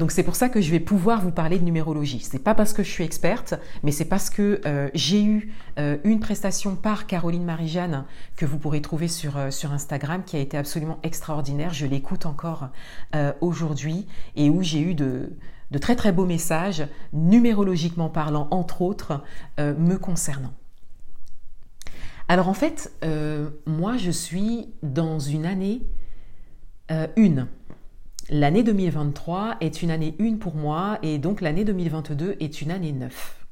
Donc 0.00 0.12
c'est 0.12 0.22
pour 0.22 0.34
ça 0.34 0.48
que 0.48 0.62
je 0.62 0.70
vais 0.70 0.80
pouvoir 0.80 1.20
vous 1.20 1.30
parler 1.30 1.58
de 1.58 1.62
numérologie. 1.62 2.20
Ce 2.20 2.32
n'est 2.32 2.42
pas 2.42 2.54
parce 2.54 2.72
que 2.72 2.82
je 2.82 2.88
suis 2.88 3.04
experte, 3.04 3.52
mais 3.82 3.92
c'est 3.92 4.06
parce 4.06 4.30
que 4.30 4.62
euh, 4.64 4.88
j'ai 4.94 5.22
eu 5.22 5.52
euh, 5.78 5.98
une 6.04 6.20
prestation 6.20 6.74
par 6.74 7.06
Caroline 7.06 7.44
Marie-Jeanne 7.44 8.06
que 8.34 8.46
vous 8.46 8.56
pourrez 8.56 8.80
trouver 8.80 9.08
sur, 9.08 9.36
euh, 9.36 9.50
sur 9.50 9.72
Instagram 9.72 10.22
qui 10.24 10.38
a 10.38 10.40
été 10.40 10.56
absolument 10.56 10.98
extraordinaire. 11.02 11.74
Je 11.74 11.84
l'écoute 11.84 12.24
encore 12.24 12.70
aujourd'hui 13.42 14.06
et 14.36 14.48
où 14.48 14.62
j'ai 14.62 14.80
eu 14.80 14.94
de, 14.94 15.36
de 15.70 15.78
très 15.78 15.96
très 15.96 16.12
beaux 16.12 16.24
messages, 16.24 16.86
numérologiquement 17.12 18.08
parlant, 18.08 18.48
entre 18.50 18.80
autres, 18.80 19.22
me 19.58 19.96
concernant. 19.96 20.54
Alors 22.28 22.48
en 22.48 22.54
fait, 22.54 22.90
moi 23.66 23.98
je 23.98 24.10
suis 24.10 24.72
dans 24.82 25.18
une 25.18 25.44
année 25.44 25.82
une 27.16 27.48
L'année 28.32 28.62
2023 28.62 29.56
est 29.60 29.82
une 29.82 29.90
année 29.90 30.14
1 30.20 30.36
pour 30.36 30.54
moi 30.54 31.00
et 31.02 31.18
donc 31.18 31.40
l'année 31.40 31.64
2022 31.64 32.36
est 32.38 32.62
une 32.62 32.70
année 32.70 32.92
9. 32.92 33.46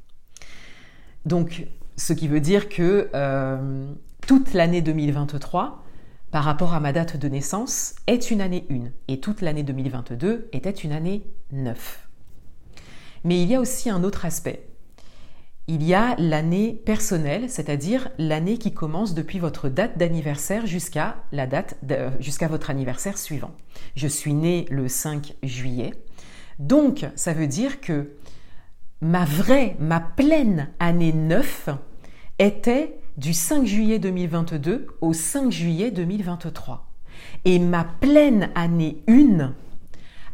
Donc, 1.27 1.67
ce 1.97 2.13
qui 2.13 2.29
veut 2.29 2.39
dire 2.39 2.69
que 2.69 3.11
euh, 3.13 3.93
toute 4.29 4.55
l'année 4.55 4.81
2023, 4.81 5.85
par 6.31 6.45
rapport 6.45 6.75
à 6.75 6.81
ma 6.81 6.93
date 6.93 7.17
de 7.17 7.27
naissance, 7.27 7.97
est 8.07 8.31
une 8.31 8.41
année 8.41 8.67
1 8.71 8.91
et 9.09 9.19
toute 9.19 9.41
l'année 9.41 9.65
2022 9.65 10.49
était 10.53 10.71
une 10.71 10.93
année 10.93 11.25
9. 11.51 12.09
Mais 13.25 13.43
il 13.43 13.49
y 13.49 13.57
a 13.57 13.61
aussi 13.61 13.91
un 13.91 14.05
autre 14.05 14.27
aspect 14.27 14.68
il 15.69 15.85
y 15.85 15.93
a 15.93 16.17
l'année 16.17 16.81
personnelle, 16.87 17.51
c'est-à-dire 17.51 18.09
l'année 18.17 18.57
qui 18.57 18.73
commence 18.73 19.15
depuis 19.15 19.39
votre 19.39 19.69
date 19.69 19.99
d'anniversaire 19.99 20.67
jusqu'à 20.67 21.17
la 21.31 21.47
date 21.47 21.77
jusqu'à 22.21 22.49
votre 22.49 22.71
anniversaire 22.71 23.19
suivant. 23.19 23.53
Je 23.95 24.09
suis 24.09 24.33
née 24.33 24.67
le 24.71 24.89
5 24.89 25.35
juillet. 25.43 25.93
Donc, 26.59 27.07
ça 27.15 27.35
veut 27.35 27.47
dire 27.47 27.83
que 27.83 28.15
ma 29.03 29.27
vraie, 29.27 29.77
ma 29.79 30.01
pleine 30.01 30.71
année 30.81 31.13
9 31.13 31.69
était 32.39 32.99
du 33.19 33.35
5 33.35 33.67
juillet 33.67 33.99
2022 33.99 34.87
au 35.03 35.13
5 35.13 35.53
juillet 35.53 35.91
2023. 35.91 36.87
Et 37.45 37.59
ma 37.59 37.85
pleine 37.85 38.49
année 38.55 39.03
1 39.07 39.53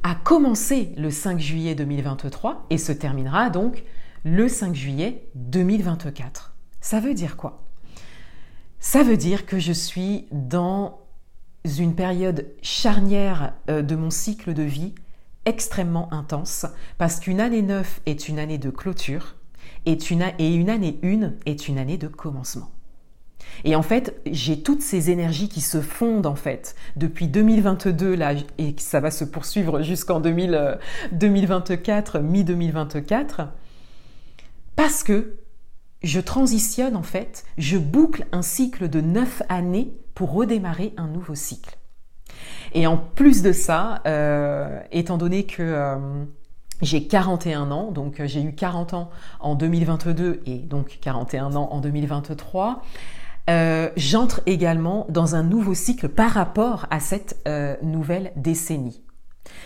a 0.05 0.15
commencé 0.15 0.93
le 0.97 1.11
5 1.11 1.41
juillet 1.41 1.75
2023 1.75 2.67
et 2.71 2.79
se 2.79 2.93
terminera 2.93 3.51
donc 3.51 3.83
le 4.25 4.49
5 4.49 4.75
juillet 4.75 5.29
2024. 5.35 6.55
Ça 6.81 6.99
veut 6.99 7.13
dire 7.13 7.37
quoi? 7.37 7.63
Ça 8.81 9.03
veut 9.03 9.19
dire 9.19 9.45
que 9.45 9.59
je 9.59 9.73
suis 9.73 10.27
dans 10.33 11.01
une 11.79 11.95
période 11.95 12.47
charnière 12.63 13.53
euh, 13.69 13.83
de 13.83 13.95
mon 13.95 14.09
cycle 14.11 14.55
de 14.55 14.63
vie 14.63 14.95
extrêmement 15.45 16.11
intense 16.13 16.65
parce 16.97 17.21
qu'une 17.21 17.41
année 17.41 17.61
9 17.61 18.01
est 18.07 18.29
une 18.29 18.39
année 18.39 18.57
de 18.57 18.71
clôture 18.71 19.35
et 19.85 19.99
une, 20.11 20.23
année 20.23 20.99
1 21.03 21.33
est 21.45 21.69
une 21.69 21.77
année 21.77 21.99
de 21.99 22.09
commencement. 22.09 22.71
Et 23.65 23.77
en 23.77 23.83
fait, 23.83 24.19
j'ai 24.25 24.63
toutes 24.63 24.81
ces 24.81 25.11
énergies 25.11 25.51
qui 25.51 25.61
se 25.61 25.83
fondent 25.83 26.25
en 26.25 26.35
fait 26.35 26.77
depuis 26.97 27.29
2022 27.29 28.15
là 28.15 28.33
et 28.57 28.75
ça 28.79 29.01
va 29.01 29.11
se 29.11 29.25
poursuivre 29.25 29.83
jusqu'en 29.83 30.21
2024, 30.21 32.21
mi-2024 32.21 33.49
parce 34.85 35.03
que 35.03 35.39
je 36.03 36.21
transitionne 36.21 36.95
en 36.95 37.03
fait, 37.03 37.47
je 37.57 37.79
boucle 37.79 38.27
un 38.33 38.43
cycle 38.43 38.91
de 38.91 39.01
neuf 39.01 39.41
années 39.49 39.95
pour 40.15 40.35
redémarrer 40.35 40.93
un 40.99 41.07
nouveau 41.07 41.35
cycle. 41.35 41.79
Et 42.75 42.87
en 42.87 42.99
plus 42.99 43.41
de 43.41 43.53
ça, 43.53 44.03
euh, 44.07 44.79
étant 44.93 45.17
donné 45.17 45.45
que 45.45 45.63
euh, 45.63 45.97
j'ai 46.83 47.07
41 47.07 47.71
ans, 47.71 47.93
donc 47.93 48.21
j'ai 48.27 48.43
eu 48.43 48.55
40 48.55 48.93
ans 48.93 49.11
en 49.41 49.55
2022 49.55 50.43
et 50.45 50.59
donc 50.59 50.99
41 51.01 51.57
ans 51.57 51.69
en 51.71 51.81
2023, 51.81 52.83
euh, 53.49 53.89
j'entre 53.97 54.43
également 54.45 55.07
dans 55.09 55.35
un 55.35 55.45
nouveau 55.45 55.73
cycle 55.73 56.11
par 56.11 56.33
rapport 56.33 56.85
à 56.91 57.01
cette 57.01 57.41
euh, 57.49 57.75
nouvelle 57.81 58.33
décennie. 58.37 59.01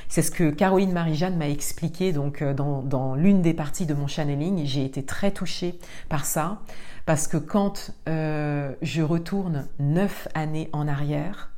C'est 0.09 0.23
ce 0.23 0.31
que 0.31 0.51
Caroline 0.51 0.93
Marie-Jeanne 0.93 1.37
m'a 1.37 1.49
expliqué 1.49 2.13
donc 2.13 2.43
euh, 2.43 2.55
dans, 2.55 2.83
dans 2.83 3.15
l'une 3.15 3.43
des 3.43 3.55
parties 3.55 3.87
de 3.87 3.95
mon 3.95 4.07
channeling. 4.07 4.65
J'ai 4.67 4.85
été 4.85 5.05
très 5.05 5.31
touchée 5.31 5.79
par 6.09 6.25
ça 6.25 6.61
parce 7.07 7.27
que 7.27 7.37
quand 7.37 7.93
je 8.07 9.01
retourne 9.01 9.67
neuf 9.79 10.29
années 10.35 10.69
en 10.75 10.87
arrière, 10.87 11.53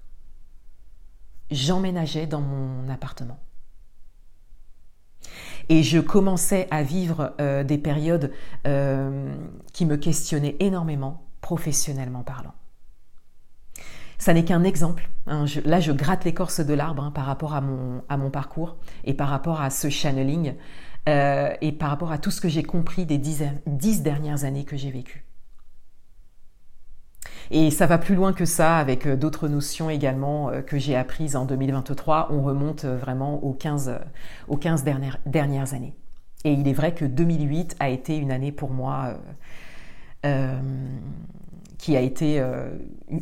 j'emménageais 1.50 2.26
dans 2.26 2.40
mon 2.40 2.88
appartement. 2.88 3.40
Et 5.68 5.82
je 5.82 5.98
commençais 5.98 6.68
à 6.70 6.84
vivre 6.84 7.34
des 7.64 7.78
périodes 7.78 8.32
qui 8.62 9.86
me 9.86 9.96
questionnaient 9.96 10.54
énormément 10.60 11.26
professionnellement 11.40 12.22
parlant. 12.22 12.54
Ça 14.20 14.34
n'est 14.34 14.44
qu'un 14.44 14.64
exemple. 14.64 15.08
Hein. 15.26 15.46
là, 15.64 15.80
je 15.80 15.92
gratte 15.92 16.26
l'écorce 16.26 16.60
de 16.60 16.74
l'arbre 16.74 17.02
hein, 17.02 17.10
par 17.10 17.24
rapport 17.24 17.54
à 17.54 17.62
mon, 17.62 18.02
à 18.10 18.18
mon 18.18 18.30
parcours 18.30 18.76
et 19.04 19.14
par 19.14 19.28
rapport 19.28 19.62
à 19.62 19.70
ce 19.70 19.88
channeling 19.88 20.56
euh, 21.08 21.54
et 21.62 21.72
par 21.72 21.88
rapport 21.88 22.12
à 22.12 22.18
tout 22.18 22.30
ce 22.30 22.42
que 22.42 22.48
j'ai 22.48 22.62
compris 22.62 23.06
des 23.06 23.16
dix, 23.16 24.02
dernières 24.02 24.44
années 24.44 24.64
que 24.64 24.76
j'ai 24.76 24.90
vécues. 24.90 25.24
Et 27.50 27.70
ça 27.70 27.86
va 27.86 27.96
plus 27.96 28.14
loin 28.14 28.34
que 28.34 28.44
ça 28.44 28.76
avec 28.76 29.06
euh, 29.06 29.16
d'autres 29.16 29.48
notions 29.48 29.88
également 29.88 30.50
euh, 30.50 30.60
que 30.60 30.76
j'ai 30.76 30.96
apprises 30.96 31.34
en 31.34 31.46
2023. 31.46 32.28
On 32.30 32.42
remonte 32.42 32.84
vraiment 32.84 33.42
aux 33.42 33.54
15, 33.54 34.00
aux 34.48 34.58
15 34.58 34.84
dernières, 34.84 35.18
dernières 35.24 35.72
années. 35.72 35.96
Et 36.44 36.52
il 36.52 36.68
est 36.68 36.74
vrai 36.74 36.92
que 36.92 37.06
2008 37.06 37.76
a 37.80 37.88
été 37.88 38.18
une 38.18 38.32
année 38.32 38.52
pour 38.52 38.70
moi 38.70 39.14
qui 41.80 41.96
a 41.96 42.00
été 42.00 42.40
euh, 42.40 42.68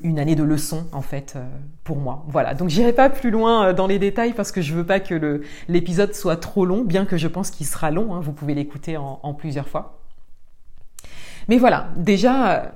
une 0.03 0.19
année 0.19 0.35
de 0.35 0.43
leçon 0.43 0.87
en 0.93 1.01
fait 1.01 1.35
euh, 1.37 1.45
pour 1.85 1.97
moi. 1.97 2.25
Voilà, 2.29 2.55
donc 2.55 2.69
j'irai 2.69 2.93
pas 2.93 3.09
plus 3.09 3.31
loin 3.31 3.73
dans 3.73 3.87
les 3.87 3.99
détails 3.99 4.33
parce 4.33 4.51
que 4.51 4.61
je 4.61 4.75
veux 4.75 4.85
pas 4.85 5.01
que 5.01 5.43
l'épisode 5.69 6.15
soit 6.15 6.37
trop 6.37 6.65
long, 6.65 6.83
bien 6.83 7.07
que 7.07 7.17
je 7.17 7.29
pense 7.29 7.51
qu'il 7.51 7.67
sera 7.67 7.91
long. 7.91 8.15
Hein, 8.15 8.21
vous 8.21 8.33
pouvez 8.33 8.55
l'écouter 8.55 8.97
en, 8.97 9.35
plusieurs 9.35 9.69
fois. 9.69 10.01
Mais 11.49 11.59
voilà, 11.59 11.89
déjà 11.97 12.73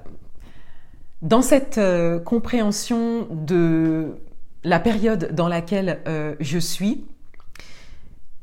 dans 1.20 1.42
cette 1.42 1.80
compréhension 2.24 3.26
de 3.30 4.16
la 4.64 4.80
période 4.80 5.34
dans 5.34 5.48
laquelle 5.48 6.00
je 6.40 6.58
suis, 6.58 7.04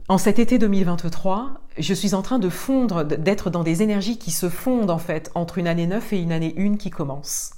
en 0.10 0.18
cet 0.18 0.40
été 0.40 0.58
2023, 0.58 1.62
je 1.78 1.94
suis 1.94 2.16
en 2.16 2.24
train 2.24 2.40
de 2.40 2.50
fondre, 2.50 3.06
d'être 3.06 3.52
dans 3.52 3.64
des 3.64 3.84
énergies 3.84 4.18
qui 4.18 4.32
se 4.32 4.50
fondent 4.50 4.90
en 4.90 4.98
fait 4.98 5.30
entre 5.36 5.60
une 5.60 5.68
année 5.68 5.86
9 5.86 6.14
et 6.14 6.20
une 6.20 6.32
année 6.32 6.56
1 6.58 6.78
qui 6.78 6.90
commence. 6.90 7.52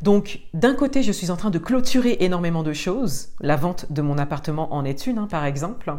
Donc 0.00 0.40
d'un 0.54 0.74
côté, 0.74 1.02
je 1.02 1.12
suis 1.12 1.30
en 1.30 1.36
train 1.36 1.50
de 1.50 1.58
clôturer 1.58 2.16
énormément 2.20 2.62
de 2.62 2.72
choses. 2.72 3.28
La 3.42 3.56
vente 3.56 3.92
de 3.92 4.00
mon 4.00 4.16
appartement 4.16 4.72
en 4.72 4.86
est 4.86 5.06
une, 5.06 5.18
hein, 5.18 5.28
par 5.30 5.44
exemple. 5.44 5.92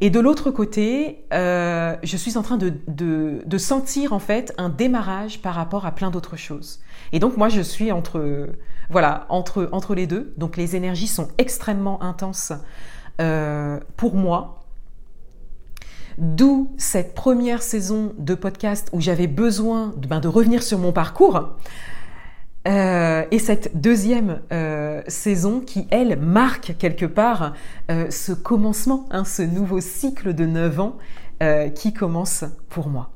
Et 0.00 0.10
de 0.10 0.18
l'autre 0.18 0.50
côté, 0.50 1.24
euh, 1.32 1.96
je 2.02 2.16
suis 2.16 2.36
en 2.36 2.42
train 2.42 2.56
de, 2.56 2.72
de, 2.88 3.58
sentir 3.58 4.12
en 4.12 4.18
fait 4.18 4.52
un 4.58 4.68
démarrage 4.68 5.40
par 5.42 5.54
rapport 5.54 5.86
à 5.86 5.92
plein 5.92 6.10
d'autres 6.10 6.36
choses. 6.36 6.80
Et 7.12 7.20
donc 7.20 7.36
moi, 7.36 7.48
je 7.48 7.60
suis 7.60 7.92
entre 7.92 8.48
voilà 8.90 9.26
entre 9.28 9.68
entre 9.70 9.94
les 9.94 10.08
deux. 10.08 10.34
Donc 10.38 10.56
les 10.56 10.74
énergies 10.74 11.06
sont 11.06 11.28
extrêmement 11.38 12.02
intenses 12.02 12.52
euh, 13.20 13.78
pour 13.96 14.14
moi 14.14 14.57
D'où 16.18 16.72
cette 16.78 17.14
première 17.14 17.62
saison 17.62 18.12
de 18.18 18.34
podcast 18.34 18.88
où 18.92 19.00
j'avais 19.00 19.28
besoin 19.28 19.94
de, 19.96 20.08
ben, 20.08 20.20
revenir 20.24 20.64
sur 20.64 20.78
mon 20.78 20.90
parcours. 20.90 21.50
Euh, 22.66 23.24
et 23.30 23.38
cette 23.38 23.80
deuxième 23.80 24.40
euh, 24.52 25.00
saison 25.06 25.60
qui, 25.60 25.86
elle, 25.92 26.18
marque 26.18 26.74
quelque 26.76 27.06
part 27.06 27.54
euh, 27.88 28.10
ce 28.10 28.32
commencement, 28.32 29.06
hein, 29.12 29.24
ce 29.24 29.42
nouveau 29.42 29.80
cycle 29.80 30.34
de 30.34 30.44
9 30.44 30.80
ans 30.80 30.96
qui 31.76 31.92
commence 31.92 32.42
pour 32.68 32.88
moi. 32.88 33.12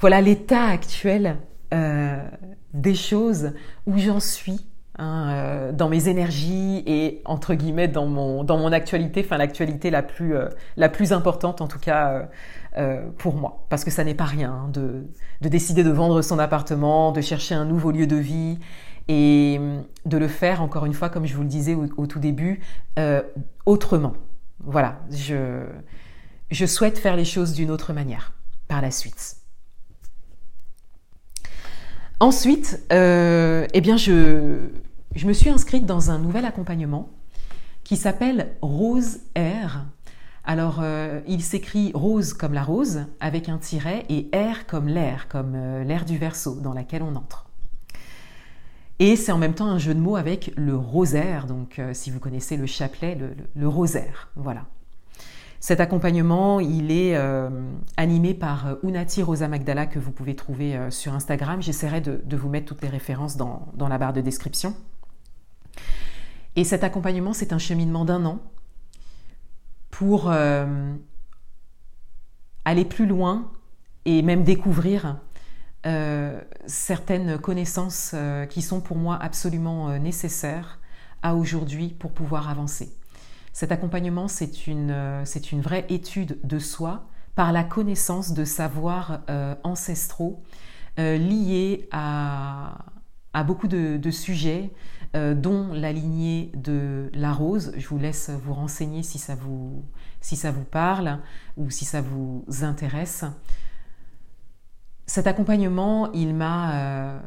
Voilà 0.00 0.20
l'état 0.20 0.64
actuel 0.64 1.36
des 1.70 2.94
choses 2.96 3.52
où 3.86 3.98
j'en 3.98 4.18
suis 4.18 4.66
Hein, 5.00 5.28
euh, 5.30 5.72
dans 5.72 5.88
mes 5.88 6.08
énergies 6.08 6.82
et 6.84 7.22
entre 7.24 7.54
guillemets 7.54 7.86
dans 7.86 8.06
mon 8.06 8.42
dans 8.42 8.58
mon 8.58 8.72
actualité, 8.72 9.22
enfin 9.24 9.36
l'actualité 9.36 9.90
la 9.90 10.02
plus 10.02 10.34
euh, 10.34 10.48
la 10.76 10.88
plus 10.88 11.12
importante 11.12 11.60
en 11.60 11.68
tout 11.68 11.78
cas 11.78 12.28
euh, 12.76 13.08
pour 13.16 13.36
moi, 13.36 13.64
parce 13.68 13.84
que 13.84 13.92
ça 13.92 14.02
n'est 14.02 14.16
pas 14.16 14.24
rien 14.24 14.50
hein, 14.50 14.68
de 14.72 15.06
de 15.40 15.48
décider 15.48 15.84
de 15.84 15.90
vendre 15.90 16.20
son 16.20 16.40
appartement, 16.40 17.12
de 17.12 17.20
chercher 17.20 17.54
un 17.54 17.64
nouveau 17.64 17.92
lieu 17.92 18.08
de 18.08 18.16
vie 18.16 18.58
et 19.06 19.60
de 20.04 20.18
le 20.18 20.26
faire 20.26 20.62
encore 20.62 20.84
une 20.84 20.94
fois 20.94 21.10
comme 21.10 21.26
je 21.26 21.36
vous 21.36 21.42
le 21.42 21.48
disais 21.48 21.76
au, 21.76 22.06
tout 22.08 22.18
début 22.18 22.60
autrement. 23.66 24.14
Voilà, 24.64 24.98
je 25.12 25.62
je 26.50 26.66
souhaite 26.66 26.98
faire 26.98 27.14
les 27.14 27.24
choses 27.24 27.52
d'une 27.52 27.70
autre 27.70 27.92
manière 27.92 28.32
par 28.66 28.82
la 28.82 28.90
suite. 28.90 29.36
Ensuite, 32.20 32.84
eh 32.90 33.80
bien, 33.80 33.96
je, 33.96 34.70
je 35.14 35.26
me 35.26 35.32
suis 35.32 35.50
inscrite 35.50 35.86
dans 35.86 36.10
un 36.10 36.18
nouvel 36.18 36.44
accompagnement 36.44 37.10
qui 37.84 37.96
s'appelle 37.96 38.56
Rose 38.60 39.20
Air. 39.34 39.86
Alors, 40.44 40.78
euh, 40.80 41.20
il 41.26 41.42
s'écrit 41.42 41.90
rose 41.94 42.32
comme 42.32 42.54
la 42.54 42.62
rose, 42.62 43.04
avec 43.20 43.48
un 43.48 43.58
tiret, 43.58 44.04
et 44.08 44.28
air 44.32 44.66
comme 44.66 44.88
l'air, 44.88 45.28
comme 45.28 45.52
euh, 45.54 45.84
l'air 45.84 46.04
du 46.06 46.16
verso 46.16 46.54
dans 46.60 46.72
laquelle 46.72 47.02
on 47.02 47.16
entre. 47.16 47.50
Et 48.98 49.14
c'est 49.16 49.32
en 49.32 49.38
même 49.38 49.54
temps 49.54 49.66
un 49.66 49.78
jeu 49.78 49.94
de 49.94 50.00
mots 50.00 50.16
avec 50.16 50.52
le 50.56 50.74
rosaire, 50.74 51.46
donc 51.46 51.78
euh, 51.78 51.92
si 51.92 52.10
vous 52.10 52.18
connaissez 52.18 52.56
le 52.56 52.66
chapelet, 52.66 53.18
le, 53.54 53.68
rosaire. 53.68 54.30
Voilà. 54.36 54.64
Cet 55.60 55.80
accompagnement, 55.80 56.60
il 56.60 56.92
est 56.92 57.18
animé 57.96 58.32
par 58.32 58.76
Unati 58.84 59.24
Rosa 59.24 59.48
Magdala 59.48 59.86
que 59.86 59.98
vous 59.98 60.12
pouvez 60.12 60.36
trouver 60.36 60.78
sur 60.90 61.14
Instagram. 61.14 61.60
J'essaierai 61.60 62.00
de, 62.00 62.36
vous 62.36 62.48
mettre 62.48 62.66
toutes 62.66 62.82
les 62.82 62.88
références 62.88 63.36
dans 63.36 63.88
la 63.88 63.98
barre 63.98 64.12
de 64.12 64.20
description. 64.20 64.72
Et 66.58 66.64
cet 66.64 66.82
accompagnement, 66.82 67.32
c'est 67.32 67.52
un 67.52 67.58
cheminement 67.58 68.04
d'un 68.04 68.24
an 68.24 68.40
pour 69.90 70.28
euh, 70.28 70.94
aller 72.64 72.84
plus 72.84 73.06
loin 73.06 73.50
et 74.04 74.22
même 74.22 74.42
découvrir 74.44 75.18
euh, 75.86 76.40
certaines 76.66 77.38
connaissances 77.38 78.10
euh, 78.14 78.46
qui 78.46 78.62
sont 78.62 78.80
pour 78.80 78.96
moi 78.96 79.16
absolument 79.20 79.98
nécessaires 79.98 80.80
à 81.22 81.36
aujourd'hui 81.36 81.90
pour 81.90 82.12
pouvoir 82.12 82.48
avancer. 82.48 82.92
Cet 83.52 83.72
accompagnement, 83.72 84.28
c'est 84.28 84.66
une, 84.66 85.22
c'est 85.24 85.52
une 85.52 85.60
vraie 85.60 85.84
étude 85.88 86.38
de 86.44 86.58
soi 86.58 87.06
par 87.34 87.52
la 87.52 87.64
connaissance 87.64 88.32
de 88.32 88.44
savoirs 88.44 89.20
ancestraux 89.64 90.42
liés 90.96 91.88
à, 91.90 92.78
à 93.38 93.44
beaucoup 93.44 93.68
de, 93.68 94.10
sujets, 94.10 94.72
euh, 95.14 95.32
dont 95.32 95.72
la 95.72 95.92
lignée 95.92 96.50
de 96.56 97.08
la 97.14 97.32
rose. 97.32 97.72
Je 97.76 97.86
vous 97.86 97.96
laisse 97.96 98.30
vous 98.30 98.52
renseigner 98.52 99.04
si 99.04 99.18
ça 99.18 99.36
vous, 99.36 99.84
si 100.20 100.34
ça 100.34 100.50
vous 100.50 100.64
parle 100.64 101.20
ou 101.56 101.70
si 101.70 101.84
ça 101.84 102.00
vous 102.00 102.44
intéresse. 102.62 103.24
Cet 105.06 105.28
accompagnement, 105.28 106.10
il 106.12 106.34
m'a... 106.34 106.80
Euh, 106.80 107.20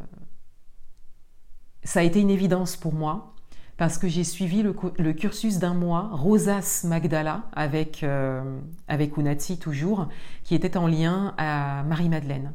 ça 1.86 2.02
a 2.02 2.04
été 2.04 2.19
une 2.19 2.30
évidence 2.30 2.76
pour 2.76 2.93
moi 2.93 3.34
parce 3.78 3.97
que 3.97 4.10
j'ai 4.10 4.26
suivi 4.26 4.63
le, 4.63 5.13
cursus 5.13 5.60
d'un 5.60 5.74
mois, 5.74 6.10
Rosas 6.12 6.84
Magdala, 6.84 7.45
avec, 7.54 8.04
euh, 8.04 8.60
avec 8.89 9.15
Unati 9.15 9.58
toujours, 9.58 10.10
qui 10.43 10.56
était 10.56 10.76
en 10.76 10.88
lien 10.88 11.34
à 11.38 11.84
Marie-Madeleine. 11.84 12.52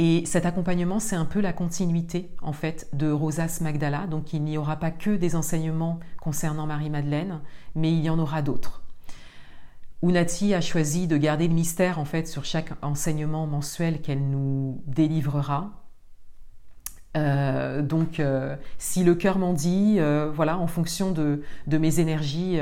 Et 0.00 0.24
cet 0.26 0.46
accompagnement, 0.46 1.00
c'est 1.00 1.16
un 1.16 1.24
peu 1.24 1.40
la 1.40 1.52
continuité 1.52 2.30
en 2.40 2.52
fait 2.52 2.88
de 2.92 3.10
Rosas 3.10 3.58
Magdala. 3.60 4.06
Donc 4.06 4.32
il 4.32 4.44
n'y 4.44 4.56
aura 4.56 4.76
pas 4.76 4.92
que 4.92 5.16
des 5.16 5.34
enseignements 5.34 5.98
concernant 6.20 6.66
Marie-Madeleine, 6.66 7.40
mais 7.74 7.90
il 7.90 8.00
y 8.00 8.08
en 8.08 8.20
aura 8.20 8.40
d'autres. 8.40 8.84
Unati 10.04 10.54
a 10.54 10.60
choisi 10.60 11.08
de 11.08 11.16
garder 11.16 11.48
le 11.48 11.54
mystère 11.54 11.98
en 11.98 12.04
fait 12.04 12.28
sur 12.28 12.44
chaque 12.44 12.70
enseignement 12.80 13.48
mensuel 13.48 14.00
qu'elle 14.00 14.22
nous 14.22 14.80
délivrera. 14.86 15.72
donc, 17.16 18.22
si 18.78 19.02
le 19.02 19.14
cœur 19.16 19.38
m'en 19.38 19.52
dit, 19.52 19.98
voilà, 20.32 20.58
en 20.58 20.68
fonction 20.68 21.10
de, 21.10 21.42
mes 21.66 21.98
énergies, 21.98 22.60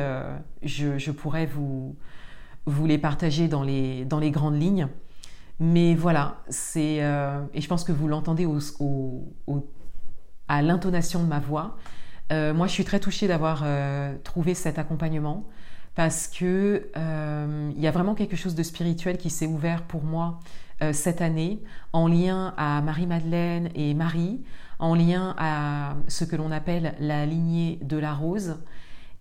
je, 0.63 1.11
pourrais 1.11 1.45
vous, 1.45 1.95
les 2.87 2.97
partager 2.97 3.47
dans 3.47 3.63
les 3.63 4.31
grandes 4.31 4.59
lignes. 4.59 4.89
Mais 5.59 5.95
voilà, 5.95 6.43
c'est 6.49 6.97
et 6.97 7.61
je 7.61 7.67
pense 7.69 7.83
que 7.83 7.93
vous 7.93 8.09
l'entendez 8.09 8.47
à 10.49 10.63
l'intonation 10.63 11.23
de 11.23 11.29
ma 11.29 11.41
voix. 11.41 11.77
moi, 12.31 12.67
je 12.67 12.73
suis 12.73 12.85
très 12.85 13.01
touchée 13.01 13.27
d'avoir 13.27 13.65
trouvé 14.23 14.55
cet 14.55 14.79
accompagnement 14.79 15.47
parce 15.97 16.29
que 16.29 16.91
euh, 16.97 17.73
il 17.75 17.83
y 17.83 17.87
a 17.89 17.91
vraiment 17.91 18.15
quelque 18.15 18.37
chose 18.37 18.55
de 18.55 18.63
spirituel 18.63 19.17
qui 19.17 19.31
s'est 19.31 19.47
ouvert 19.47 19.83
pour 19.83 20.05
moi 20.05 20.39
euh, 20.83 20.93
cette 20.93 21.23
année, 21.23 21.63
en 21.95 22.07
lien 22.07 22.53
à 22.59 22.83
Marie-Madeleine 22.83 23.71
et 23.75 23.95
Marie, 23.95 24.43
en 24.79 24.95
lien 24.95 25.35
à 25.39 25.97
ce 26.07 26.25
que 26.25 26.37
l'on 26.37 26.51
appelle 26.51 26.95
la 27.01 27.25
lignée 27.25 27.79
de 27.83 27.97
la 27.97 28.13
rose. 28.13 28.59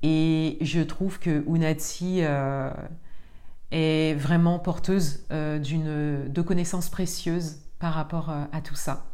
Et 0.03 0.57
je 0.59 0.81
trouve 0.81 1.17
que 1.17 1.45
Unati 1.47 2.19
euh, 2.19 2.69
est 3.75 4.15
vraiment 4.15 4.59
porteuse 4.59 5.25
d'une 5.29 6.27
de 6.27 6.41
connaissances 6.41 6.89
précieuses 6.89 7.57
par 7.79 7.93
rapport 7.93 8.29
à 8.29 8.61
tout 8.61 8.75
ça. 8.75 9.05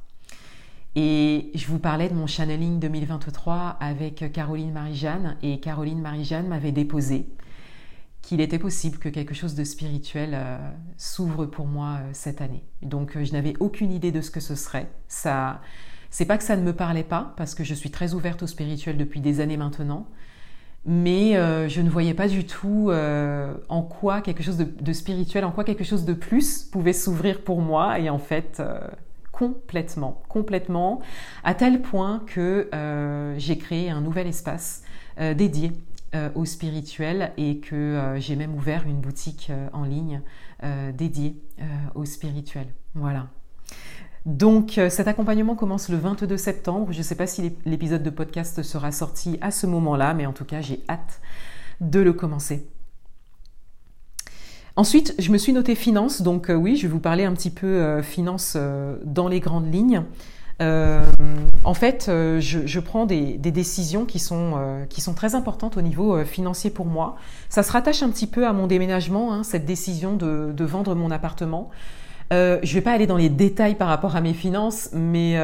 Et 0.96 1.52
je 1.56 1.68
vous 1.68 1.80
parlais 1.80 2.10
de 2.10 2.14
mon 2.14 2.28
channeling 2.28 2.80
2023 2.80 3.78
avec 3.80 4.32
Caroline 4.34 4.74
Marie-Jeanne 4.74 5.38
et 5.42 5.60
Caroline 5.60 6.02
Marie-Jeanne 6.02 6.48
m'avait 6.48 6.74
déposé 6.74 7.28
qu'il 8.22 8.42
était 8.42 8.60
possible 8.60 8.98
que 8.98 9.10
quelque 9.10 9.34
chose 9.34 9.56
de 9.56 9.64
spirituel 9.64 10.32
euh, 10.34 10.58
s'ouvre 10.98 11.46
pour 11.46 11.66
moi 11.66 12.00
euh, 12.00 12.10
cette 12.14 12.42
année. 12.42 12.64
Donc 12.82 13.16
euh, 13.16 13.24
je 13.24 13.32
n'avais 13.34 13.54
aucune 13.60 13.92
idée 13.92 14.12
de 14.12 14.22
ce 14.22 14.30
que 14.30 14.40
ce 14.40 14.56
serait. 14.56 14.90
Ça, 15.08 15.62
c'est 16.10 16.26
pas 16.26 16.38
que 16.38 16.44
ça 16.44 16.56
ne 16.56 16.62
me 16.62 16.74
parlait 16.74 17.04
pas, 17.04 17.34
parce 17.38 17.56
que 17.56 17.64
je 17.64 17.74
suis 17.74 17.90
très 17.90 18.14
ouverte 18.14 18.44
au 18.44 18.48
spirituel 18.48 18.98
depuis 18.98 19.22
des 19.22 19.40
années 19.40 19.58
maintenant, 19.58 20.08
mais 20.86 21.34
je 21.70 21.82
ne 21.82 21.90
voyais 21.90 22.14
pas 22.14 22.28
du 22.28 22.46
tout 22.46 22.92
en 23.70 23.82
quoi 23.84 24.22
quelque 24.22 24.44
chose 24.44 24.58
de, 24.58 24.94
spirituel, 24.94 25.46
en 25.46 25.52
quoi 25.52 25.64
quelque 25.64 25.84
chose 25.84 26.06
de 26.06 26.14
plus 26.14 26.64
pouvait 26.64 26.94
s'ouvrir 26.94 27.42
pour 27.42 27.62
moi, 27.62 28.00
et 28.00 28.10
en 28.10 28.18
fait 28.18 28.62
complètement, 29.32 30.24
complètement, 30.28 31.02
à 31.44 31.54
tel 31.54 31.82
point 31.82 32.24
que 32.26 32.70
j'ai 33.38 33.58
créé 33.58 33.90
un 33.90 34.02
nouvel 34.02 34.28
espace 34.28 34.84
dédié 35.18 35.72
euh, 36.14 36.30
au 36.36 36.44
spirituel 36.44 37.32
et 37.38 37.60
que 37.60 37.74
euh, 37.74 38.20
j'ai 38.20 38.36
même 38.36 38.54
ouvert 38.54 38.86
une 38.86 39.00
boutique 39.00 39.48
euh, 39.50 39.70
en 39.72 39.86
ligne 39.86 40.22
dédiée 40.94 41.42
au 41.96 42.06
spirituel. 42.06 42.68
Voilà. 42.94 43.30
Donc 44.26 44.80
cet 44.90 45.08
accompagnement 45.08 45.56
commence 45.56 45.90
le 45.90 45.98
22 45.98 46.38
septembre. 46.38 46.92
Je 46.92 47.00
ne 47.00 47.04
sais 47.04 47.16
pas 47.16 47.28
si 47.28 47.54
l'épisode 47.66 48.04
de 48.04 48.10
podcast 48.10 48.62
sera 48.62 48.92
sorti 48.92 49.38
à 49.42 49.52
ce 49.52 49.66
moment-là, 49.68 50.14
mais 50.14 50.26
en 50.26 50.34
tout 50.34 50.46
cas 50.46 50.62
j'ai 50.62 50.84
hâte 50.88 51.22
de 51.80 52.00
le 52.00 52.14
commencer. 52.14 52.68
Ensuite, 54.76 55.16
je 55.20 55.32
me 55.32 55.38
suis 55.38 55.54
noté 55.54 55.76
finance, 55.76 56.22
donc 56.22 56.50
oui, 56.50 56.78
je 56.78 56.84
vais 56.84 56.94
vous 56.94 57.00
parler 57.00 57.26
un 57.26 57.34
petit 57.34 57.50
peu 57.50 58.02
finance 58.04 58.56
dans 59.04 59.28
les 59.28 59.40
grandes 59.40 59.74
lignes. 59.74 60.04
Euh, 60.62 61.02
en 61.64 61.74
fait, 61.74 62.08
euh, 62.08 62.40
je, 62.40 62.80
prends 62.80 63.06
des, 63.06 63.38
décisions 63.38 64.06
qui 64.06 64.20
sont, 64.20 64.54
euh, 64.58 64.86
qui 64.86 65.02
sont 65.02 65.14
très 65.14 65.34
importantes 65.34 65.78
au 65.78 65.82
niveau 65.82 66.24
financier 66.24 66.70
pour 66.70 66.86
moi. 66.86 67.18
Ça 67.50 67.64
se 67.64 67.72
rattache 67.72 68.04
un 68.04 68.10
petit 68.10 68.28
peu 68.28 68.46
à 68.48 68.54
mon 68.54 68.68
déménagement, 68.68 69.34
hein, 69.34 69.44
cette 69.44 69.66
décision 69.66 70.16
de, 70.16 70.64
vendre 70.64 70.96
mon 70.96 71.12
appartement. 71.12 71.70
Je 72.32 72.60
ne 72.60 72.74
vais 72.74 72.82
pas 72.82 72.92
aller 72.92 73.08
dans 73.08 73.18
les 73.18 73.30
détails 73.30 73.76
par 73.76 73.90
rapport 73.90 74.16
à 74.16 74.22
mes 74.22 74.34
finances, 74.34 74.90
mais 74.94 75.38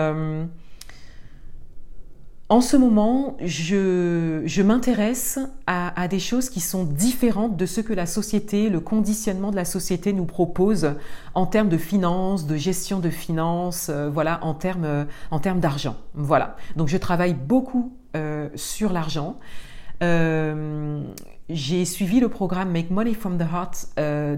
en 2.50 2.62
ce 2.62 2.78
moment, 2.78 3.36
je, 3.42 4.62
m'intéresse 4.62 5.38
à, 5.66 6.08
des 6.08 6.20
choses 6.20 6.50
qui 6.50 6.62
sont 6.62 6.86
différentes 6.86 7.58
de 7.58 7.66
ce 7.66 7.82
que 7.82 7.92
la 7.92 8.06
société, 8.06 8.70
le 8.70 8.80
conditionnement 8.80 9.52
de 9.52 9.58
la 9.58 9.66
société 9.66 10.14
nous 10.14 10.24
propose 10.24 10.94
en 11.34 11.46
termes 11.46 11.68
de 11.68 11.78
finances, 11.78 12.48
de 12.48 12.56
gestion 12.56 13.00
de 13.00 13.10
finances, 13.10 13.90
euh, 13.90 14.10
voilà, 14.10 14.40
en 14.44 14.54
termes, 14.54 14.86
euh, 14.86 15.04
en 15.30 15.40
termes 15.40 15.60
d'argent. 15.60 15.98
Voilà. 16.14 16.56
Donc 16.78 16.88
je 16.88 16.96
travaille 16.96 17.34
beaucoup 17.34 17.94
euh, 18.16 18.48
sur 18.56 18.94
l'argent. 18.94 19.40
j'ai 21.50 21.86
suivi 21.86 22.22
le 22.22 22.30
programme 22.30 22.72
Make 22.72 22.92
Money 22.92 23.14
from 23.14 23.38
the 23.38 23.42
Heart 23.42 23.90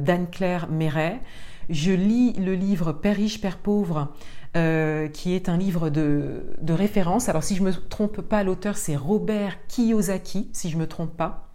d'Anne-Claire 0.03 0.67
Méret. 0.71 1.21
Je 1.69 1.91
lis 1.91 2.33
le 2.33 2.55
livre 2.55 2.91
Père 2.91 3.15
riche, 3.15 3.41
Père 3.41 3.57
pauvre 3.57 4.13
euh, 4.57 5.07
qui 5.09 5.35
est 5.35 5.47
un 5.47 5.57
livre 5.57 5.91
de, 5.91 6.41
référence. 6.67 7.29
Alors 7.29 7.43
si 7.43 7.55
je 7.55 7.61
ne 7.61 7.67
me 7.67 7.71
trompe 7.71 8.21
pas, 8.21 8.43
l'auteur 8.43 8.77
c'est 8.77 8.95
Robert 8.95 9.55
Kiyosaki, 9.67 10.49
si 10.53 10.71
je 10.71 10.75
ne 10.75 10.81
me 10.81 10.87
trompe 10.87 11.15
pas. 11.15 11.51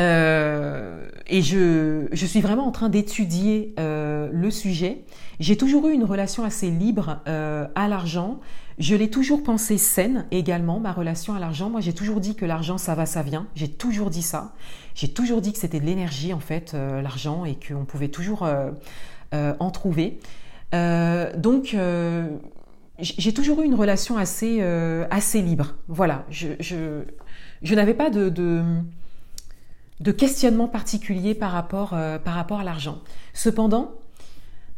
Euh, 0.00 1.06
et 1.26 1.42
je, 1.42 2.06
je, 2.12 2.24
suis 2.24 2.40
vraiment 2.40 2.66
en 2.66 2.70
train 2.70 2.88
d'étudier 2.88 3.74
euh, 3.78 4.30
le 4.32 4.50
sujet. 4.50 5.04
J'ai 5.38 5.58
toujours 5.58 5.88
eu 5.88 5.92
une 5.92 6.04
relation 6.04 6.44
assez 6.44 6.70
libre 6.70 7.20
à 7.26 7.88
l'argent. 7.88 8.40
Je 8.78 8.94
l'ai 8.94 9.10
toujours 9.10 9.42
pensé 9.42 9.76
saine 9.76 10.24
également, 10.30 10.80
ma 10.80 10.92
relation 10.92 11.34
à 11.34 11.40
l'argent. 11.40 11.68
Moi, 11.68 11.80
j'ai 11.80 11.92
toujours 11.92 12.20
dit 12.20 12.36
que 12.36 12.46
l'argent, 12.46 12.78
ça 12.78 12.94
va, 12.94 13.04
ça 13.04 13.22
vient. 13.22 13.48
J'ai 13.54 13.68
toujours 13.68 14.08
dit 14.08 14.22
ça. 14.22 14.54
J'ai 14.98 15.08
toujours 15.08 15.40
dit 15.40 15.52
que 15.52 15.58
c'était 15.58 15.78
de 15.78 15.86
l'énergie, 15.86 16.32
en 16.32 16.40
fait, 16.40 16.74
l'argent, 16.74 17.44
et 17.44 17.56
qu'on 17.56 17.84
pouvait 17.84 18.08
toujours 18.08 18.44
en 19.32 19.70
trouver. 19.70 20.18
Euh, 20.74 21.32
donc, 21.36 21.74
euh, 21.74 22.28
j'ai 23.00 23.32
toujours 23.32 23.62
eu 23.62 23.64
une 23.64 23.74
relation 23.74 24.16
assez, 24.16 24.58
euh, 24.60 25.06
assez 25.10 25.40
libre. 25.40 25.76
Voilà, 25.86 26.24
je, 26.30 26.48
je, 26.60 27.74
n'avais 27.74 27.94
pas 27.94 28.10
de, 28.10 28.28
de, 30.00 30.12
questionnement 30.12 30.68
particulier 30.68 31.34
par 31.34 31.52
rapport, 31.52 31.90
par 32.24 32.34
rapport 32.34 32.60
à 32.60 32.64
l'argent. 32.64 32.98
Cependant, 33.34 33.92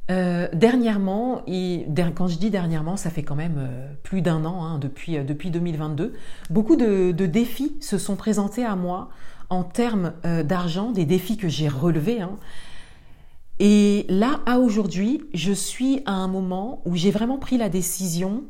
dernièrement, 0.08 1.42
et 1.46 1.86
quand 2.14 2.26
je 2.26 2.36
dis 2.36 2.50
dernièrement, 2.50 2.96
ça 2.96 3.10
fait 3.10 3.22
quand 3.22 3.36
même 3.36 3.70
plus 4.02 4.20
d'un 4.22 4.44
an, 4.44 4.64
hein, 4.64 4.78
depuis, 4.78 5.18
depuis 5.24 5.50
2022, 5.50 6.12
beaucoup 6.50 6.76
de, 6.76 7.12
défis 7.12 7.76
se 7.80 7.96
sont 7.96 8.16
présentés 8.16 8.64
à 8.64 8.76
moi 8.76 9.08
en 9.50 9.64
termes 9.64 10.12
d'argent, 10.44 10.92
des 10.92 11.04
défis 11.04 11.36
que 11.36 11.48
j'ai 11.48 11.68
relevés. 11.68 12.20
Hein, 12.20 12.38
et 13.60 14.06
là, 14.08 14.40
à 14.46 14.58
aujourd'hui, 14.58 15.22
je 15.34 15.52
suis 15.52 16.00
à 16.06 16.12
un 16.12 16.28
moment 16.28 16.80
où 16.86 16.96
j'ai 16.96 17.10
vraiment 17.10 17.36
pris 17.36 17.58
la 17.58 17.68
décision 17.68 18.44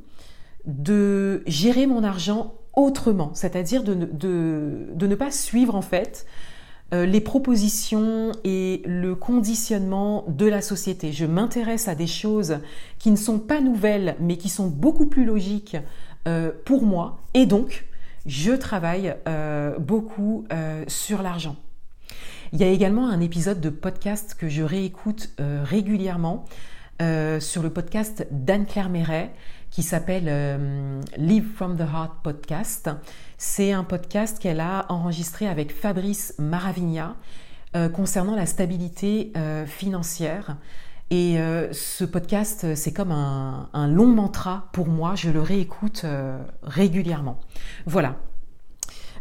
de 0.67 1.43
gérer 1.49 1.89
mon 1.89 2.05
argent 2.05 2.55
autrement, 2.77 3.33
c'est-à-dire 3.35 3.83
de, 3.83 3.95
de, 3.95 5.07
ne 5.07 5.15
pas 5.17 5.33
suivre 5.33 5.75
en 5.75 5.83
fait 5.83 6.27
euh, 6.95 7.07
les 7.07 7.21
propositions 7.21 8.31
et 8.45 8.83
le 8.87 9.17
conditionnement 9.17 10.25
de 10.29 10.47
la 10.47 10.63
société. 10.63 11.11
Je 11.11 11.27
m'intéresse 11.27 11.89
à 11.89 11.97
des 11.97 12.07
choses 12.07 12.59
qui 13.01 13.11
ne 13.11 13.17
sont 13.17 13.41
pas 13.41 13.61
nouvelles, 13.61 14.15
mais 14.21 14.37
qui 14.37 14.49
sont 14.49 14.69
beaucoup 14.69 15.07
plus 15.07 15.25
logiques 15.25 15.77
euh, 16.29 16.53
pour 16.65 16.83
moi, 16.85 17.19
et 17.35 17.47
donc 17.47 17.87
je 18.27 18.53
travaille 18.53 19.17
euh, 19.29 19.79
beaucoup 19.79 20.47
sur 20.89 21.23
l'argent. 21.23 21.57
Il 22.53 22.61
y 22.61 22.65
a 22.65 22.69
également 22.69 23.09
un 23.09 23.21
épisode 23.21 23.61
de 23.61 23.71
podcast 23.71 24.35
que 24.35 24.49
je 24.49 24.65
réécoute 24.65 25.31
euh, 25.39 25.63
régulièrement 25.65 26.47
euh, 27.01 27.39
sur 27.39 27.63
le 27.63 27.71
podcast 27.71 28.27
d'Anne-Claire 28.33 28.89
Méret 28.89 29.31
qui 29.71 29.85
s'appelle 29.85 30.25
euh, 30.27 31.01
Live 31.17 31.47
from 31.55 31.77
the 31.77 31.83
Heart 31.83 32.15
Podcast. 32.25 32.91
C'est 33.39 33.71
un 33.71 33.85
podcast 33.85 34.41
qu'elle 34.41 34.59
a 34.59 34.87
enregistré 34.89 35.47
avec 35.47 35.73
Fabrice 35.73 36.35
Maravigna 36.39 37.17
concernant 37.95 38.35
la 38.35 38.47
stabilité 38.47 39.33
financière. 39.69 40.57
Et 41.11 41.39
ce 41.73 42.05
podcast, 42.05 42.75
c'est 42.77 42.93
comme 42.93 43.11
un, 43.11 43.89
long 43.89 44.07
mantra 44.07 44.69
pour 44.73 44.87
moi. 44.87 45.15
Je 45.17 45.31
le 45.31 45.43
réécoute 45.43 46.05
régulièrement. 46.63 47.41
Voilà, 47.85 48.15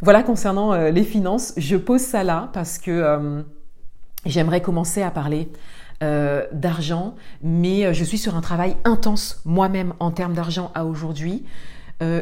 voilà 0.02 0.23
concernant 0.23 0.71
euh, 0.73 0.91
les 0.91 1.04
finances, 1.04 1.54
je 1.58 1.75
pose 1.75 1.99
ça 1.99 2.23
là 2.23 2.49
parce 2.54 2.78
que 2.78 2.91
euh, 2.91 3.41
j'aimerais 4.25 4.62
commencer 4.62 5.02
à 5.02 5.12
parler 5.12 5.52
euh, 6.04 6.45
d'argent, 6.54 7.15
mais 7.43 7.93
je 7.93 8.04
suis 8.06 8.17
sur 8.17 8.36
un 8.36 8.41
travail 8.41 8.78
intense 8.86 9.41
moi-même 9.43 9.93
en 9.99 10.12
termes 10.12 10.34
d'argent 10.34 10.71
à 10.73 10.86
aujourd'hui. 10.86 11.43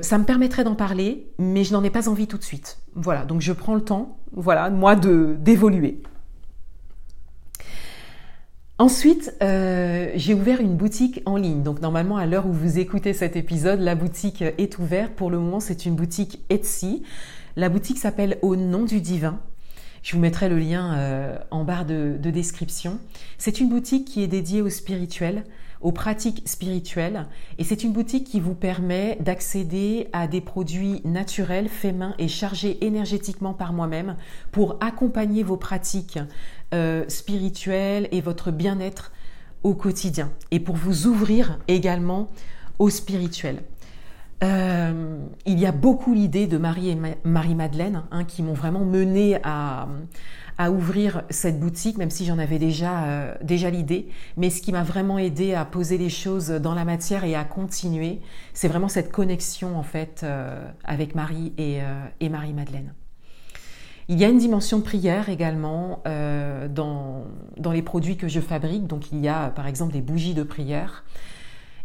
ça 0.02 0.18
me 0.18 0.24
permettrait 0.24 0.64
d'en 0.64 0.74
parler, 0.74 1.28
mais 1.38 1.64
je 1.64 1.74
n'en 1.74 1.84
ai 1.84 1.92
pas 1.92 2.10
envie 2.10 2.26
tout 2.26 2.40
de 2.40 2.44
suite. 2.44 2.80
Voilà, 2.96 3.26
donc 3.26 3.42
je 3.42 3.54
prends 3.54 3.76
le 3.76 3.84
temps, 3.84 4.18
voilà, 4.32 4.72
moi 4.72 4.96
de 4.96 5.38
d'évoluer. 5.40 6.02
Ensuite, 8.80 9.34
j'ai 9.42 10.34
ouvert 10.34 10.62
une 10.62 10.76
boutique 10.76 11.22
en 11.26 11.36
ligne. 11.36 11.63
Donc 11.63 11.82
normalement, 11.82 12.18
à 12.18 12.26
l'heure 12.26 12.46
où 12.46 12.54
vous 12.54 12.78
écoutez 12.78 13.13
cet 13.13 13.36
épisode, 13.36 13.80
la 13.80 13.96
boutique 13.96 14.42
est 14.42 14.78
ouverte. 14.78 15.13
Pour 15.13 15.32
le 15.32 15.40
moment, 15.40 15.60
c'est 15.60 15.86
une 15.86 15.96
boutique 15.96 16.40
Etsy. 16.50 17.04
La 17.56 17.70
boutique 17.70 17.98
s'appelle 17.98 18.38
Au 18.44 18.56
nom 18.56 18.84
du 18.84 19.02
divin. 19.02 19.40
Je 20.04 20.16
vous 20.16 20.22
mettrai 20.22 20.48
le 20.48 20.60
lien 20.60 20.94
euh, 20.94 21.38
en 21.52 21.63
barre 21.63 21.86
de, 21.86 22.18
description. 22.22 23.00
C'est 23.38 23.60
une 23.60 23.68
boutique 23.68 24.06
qui 24.06 24.24
est 24.24 24.28
dédiée 24.28 24.62
au 24.62 24.70
spirituel, 24.70 25.44
aux 25.82 25.92
pratiques 25.92 26.44
spirituelles 26.46 27.28
et 27.58 27.63
c'est 27.63 27.84
une 27.84 27.94
boutique 27.94 28.26
qui 28.26 28.40
vous 28.40 28.56
permet 28.56 29.18
d'accéder 29.20 30.08
à 30.13 30.28
des 30.28 30.42
produits 30.42 31.02
naturels, 31.06 31.70
faits 31.70 31.96
main 31.96 32.16
et 32.18 32.28
chargés 32.28 32.86
énergétiquement 32.86 33.54
par 33.54 33.74
moi-même 33.74 34.16
pour 34.52 34.78
accompagner 34.82 35.44
vos 35.44 35.58
pratiques 35.58 36.20
euh, 36.74 37.06
spirituelles 37.08 38.08
et 38.12 38.22
votre 38.22 38.52
bien-être 38.52 39.12
au 39.63 39.74
quotidien 39.74 40.32
et 40.52 40.60
pour 40.60 40.76
vous 40.76 41.08
ouvrir 41.08 41.60
également 41.68 42.30
au 42.80 42.90
spirituel. 42.90 43.63
Euh, 44.44 45.18
il 45.48 45.58
y 45.58 45.66
a 45.66 45.72
beaucoup 45.72 46.13
l'idée 46.13 46.46
de 46.46 46.58
Marie 46.58 46.90
et 46.90 46.98
Marie-Madeleine 47.24 48.04
hein, 48.12 48.24
qui 48.24 48.44
m'ont 48.44 48.54
vraiment 48.54 48.86
mené 48.86 49.40
à, 49.44 49.88
à 50.58 50.72
ouvrir 50.72 51.24
cette 51.30 51.60
boutique, 51.60 51.98
même 51.98 52.10
si 52.10 52.26
j'en 52.26 52.39
avais 52.39 52.58
déjà, 52.58 53.04
euh, 53.04 53.36
déjà 53.41 53.70
l'idée. 53.70 54.08
Mais 54.38 54.50
ce 54.50 54.62
qui 54.62 54.72
m'a 54.72 54.84
vraiment 54.84 55.20
aidé 55.20 55.54
à 55.54 55.65
poser 55.65 55.98
les 55.98 56.10
choses 56.10 56.50
dans 56.50 56.74
la 56.74 56.86
matière 56.86 57.24
et 57.24 57.36
à 57.36 57.43
continuer, 57.43 58.20
c'est 58.54 58.67
vraiment 58.67 58.89
cette 58.89 59.12
connexion 59.12 59.78
en 59.78 59.84
fait 59.84 60.22
euh, 60.24 60.67
avec 60.84 61.15
Marie 61.15 61.54
et, 61.58 61.82
euh, 61.82 62.06
et 62.20 62.30
Marie-Madeleine. 62.30 62.93
Il 64.10 64.17
y 64.17 64.26
a 64.26 64.30
une 64.30 64.38
dimension 64.38 64.78
de 64.78 64.84
prière 64.84 65.28
également 65.28 66.02
dans, 66.06 67.26
dans 67.58 67.72
les 67.74 67.82
produits 67.82 68.15
que 68.15 68.30
je 68.30 68.39
fabrique. 68.39 68.88
Donc 68.88 69.12
il 69.12 69.20
y 69.20 69.28
a 69.28 69.50
par 69.50 69.67
exemple 69.67 69.91
des 69.91 70.00
bougies 70.00 70.34
de 70.34 70.43
prière. 70.43 71.04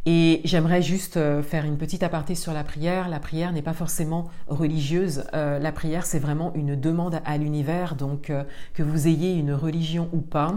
Et 0.04 0.40
j'aimerais 0.44 0.82
juste 0.82 1.16
euh, 1.16 1.42
faire 1.42 1.64
une 1.64 1.78
petite 1.78 2.02
aparté 2.02 2.34
sur 2.34 2.52
la 2.52 2.64
prière. 2.64 3.08
La 3.08 3.20
prière 3.20 3.52
n'est 3.52 3.62
pas 3.62 3.72
forcément 3.72 4.30
religieuse. 4.48 5.24
Euh, 5.32 5.60
la 5.60 5.70
prière, 5.70 6.06
c'est 6.06 6.18
vraiment 6.18 6.52
une 6.54 6.74
demande 6.74 7.20
à 7.24 7.38
l'univers. 7.38 7.94
Donc, 7.94 8.28
euh, 8.28 8.42
que 8.74 8.82
vous 8.82 9.06
ayez 9.06 9.34
une 9.34 9.52
religion 9.52 10.08
ou 10.12 10.20
pas, 10.20 10.56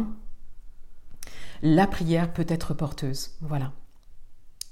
la 1.61 1.85
prière 1.85 2.33
peut 2.33 2.45
être 2.47 2.73
porteuse. 2.73 3.35
Voilà. 3.41 3.71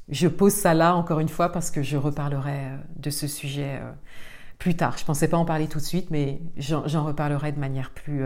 Je 0.09 0.27
pose 0.27 0.53
ça 0.53 0.73
là 0.73 0.95
encore 0.95 1.19
une 1.19 1.29
fois 1.29 1.51
parce 1.51 1.69
que 1.69 1.83
je 1.83 1.95
reparlerai 1.95 2.71
de 2.97 3.09
ce 3.09 3.27
sujet 3.27 3.79
plus 4.59 4.75
tard. 4.75 4.97
Je 4.97 5.03
ne 5.03 5.07
pensais 5.07 5.29
pas 5.29 5.38
en 5.38 5.45
parler 5.45 5.67
tout 5.67 5.79
de 5.79 5.83
suite, 5.83 6.12
mais 6.12 6.41
j'en 6.57 7.05
reparlerai 7.05 7.53
de 7.53 7.59
manière 7.59 7.89
plus, 7.91 8.25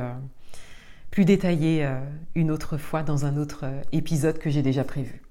plus 1.12 1.24
détaillée 1.24 1.88
une 2.34 2.50
autre 2.50 2.78
fois 2.78 3.04
dans 3.04 3.26
un 3.26 3.38
autre 3.38 3.66
épisode 3.92 4.40
que 4.40 4.50
j'ai 4.50 4.64
déjà 4.64 4.84
prévu. 4.84 5.27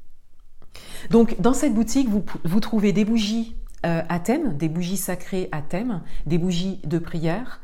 Donc 1.10 1.40
dans 1.40 1.52
cette 1.52 1.74
boutique, 1.74 2.08
vous, 2.08 2.60
trouvez 2.60 2.92
des 2.92 3.04
bougies 3.04 3.56
euh, 3.84 4.02
à 4.08 4.18
thème, 4.18 4.56
des 4.56 4.68
bougies 4.68 4.96
sacrées 4.96 5.48
à 5.52 5.62
thème, 5.62 6.02
des 6.26 6.38
bougies 6.38 6.80
de 6.84 6.98
prière, 6.98 7.60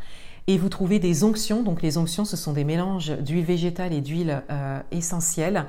et 0.46 0.59
vous 0.59 0.68
trouvez 0.68 0.98
des 0.98 1.25
onctions. 1.25 1.62
Donc 1.62 1.83
les 1.83 1.98
onctions, 1.98 2.25
ce 2.25 2.37
sont 2.37 2.53
des 2.53 2.64
mélanges 2.64 3.11
d'huile 3.18 3.44
végétale 3.44 3.92
et 3.92 4.01
d'huile 4.01 4.42
euh, 4.51 4.81
essentielle 4.90 5.66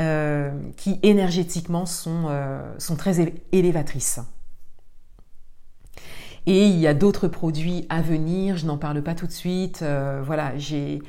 euh, 0.00 0.50
qui 0.76 0.98
énergétiquement 1.02 1.86
sont, 1.86 2.28
sont 2.78 2.96
très 2.96 3.34
élévatrices. 3.52 4.20
Et 6.46 6.66
il 6.66 6.78
y 6.78 6.86
a 6.86 6.94
d'autres 6.94 7.28
produits 7.28 7.84
à 7.90 8.00
venir, 8.00 8.56
je 8.56 8.64
n'en 8.64 8.78
parle 8.78 9.02
pas 9.02 9.14
tout 9.14 9.26
de 9.26 9.32
suite. 9.32 9.84
voilà, 10.24 10.56
j'ai 10.56 11.02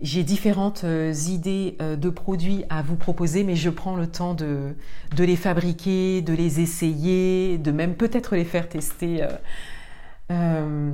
j'ai 0.00 0.24
différentes 0.24 0.84
euh, 0.84 1.14
idées 1.28 1.76
euh, 1.80 1.96
de 1.96 2.10
produits 2.10 2.64
à 2.68 2.82
vous 2.82 2.96
proposer, 2.96 3.44
mais 3.44 3.56
je 3.56 3.70
prends 3.70 3.96
le 3.96 4.06
temps 4.06 4.34
de, 4.34 4.74
les 5.18 5.36
fabriquer, 5.36 6.20
de 6.20 6.34
les 6.34 6.60
essayer, 6.60 7.56
de 7.56 7.70
même 7.70 7.94
peut-être 7.94 8.36
les 8.36 8.44
faire 8.44 8.68
tester 8.68 9.26
euh, 10.30 10.90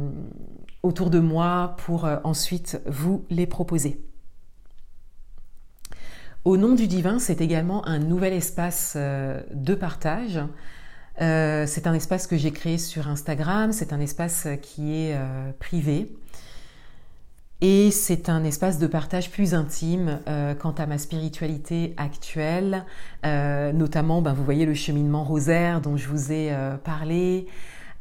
autour 0.84 1.10
de 1.10 1.18
moi 1.18 1.74
pour 1.78 2.08
ensuite 2.22 2.80
vous 2.86 3.24
les 3.28 3.46
proposer. 3.46 4.00
Au 6.44 6.56
nom 6.56 6.74
du 6.74 6.86
divin, 6.86 7.18
c'est 7.18 7.40
également 7.40 7.86
un 7.86 7.98
nouvel 7.98 8.32
espace 8.32 8.96
de 8.96 9.74
partage. 9.74 10.40
c'est 11.18 11.86
un 11.86 11.94
espace 11.94 12.26
que 12.26 12.36
j'ai 12.36 12.50
créé 12.50 12.78
sur 12.78 13.06
Instagram, 13.06 13.72
c'est 13.72 13.92
un 13.92 14.00
espace 14.00 14.48
qui 14.60 14.92
est 14.92 15.16
privé 15.60 16.12
et 17.64 17.92
c'est 17.92 18.28
un 18.28 18.42
espace 18.42 18.80
de 18.80 18.88
partage 18.88 19.30
plus 19.30 19.54
intime 19.54 20.18
euh, 20.26 20.52
quant 20.52 20.72
à 20.72 20.84
ma 20.86 20.98
spiritualité 20.98 21.94
actuelle, 21.96 22.84
euh, 23.24 23.72
notamment, 23.72 24.20
ben, 24.20 24.32
vous 24.32 24.44
voyez 24.44 24.66
le 24.66 24.74
cheminement 24.74 25.22
rosaire 25.22 25.80
dont 25.80 25.96
je 25.96 26.08
vous 26.08 26.32
ai 26.32 26.52
euh, 26.52 26.76
parlé. 26.76 27.46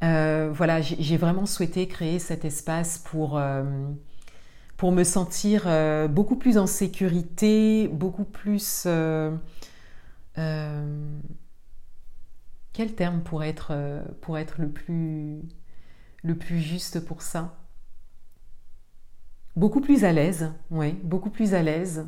voilà, 0.02 0.82
j'ai 0.82 1.15
vraiment 1.15 1.45
souhaité 1.45 1.88
créer 1.88 2.17
cet 2.17 2.43
espace 2.43 2.97
pour 2.97 3.39
pour 4.78 4.91
me 4.91 5.04
sentir 5.04 5.69
beaucoup 6.10 6.38
plus 6.38 6.58
en 6.58 6.65
sécurité, 6.65 7.88
beaucoup 7.88 8.26
plus 8.26 8.88
quel 12.74 12.95
terme 12.95 13.21
pourrait 13.21 13.50
être 13.50 13.74
pour 14.21 14.39
être 14.39 14.60
le 14.60 14.69
plus 14.69 15.43
le 16.24 16.36
plus 16.36 16.60
juste 16.60 17.00
pour 17.06 17.21
ça? 17.21 17.61
Beaucoup 19.56 19.82
plus 19.82 20.04
à 20.04 20.12
l'aise, 20.12 20.52
oui, 20.70 20.94
beaucoup 21.04 21.30
plus 21.30 21.54
à 21.54 21.62
l'aise 21.62 22.08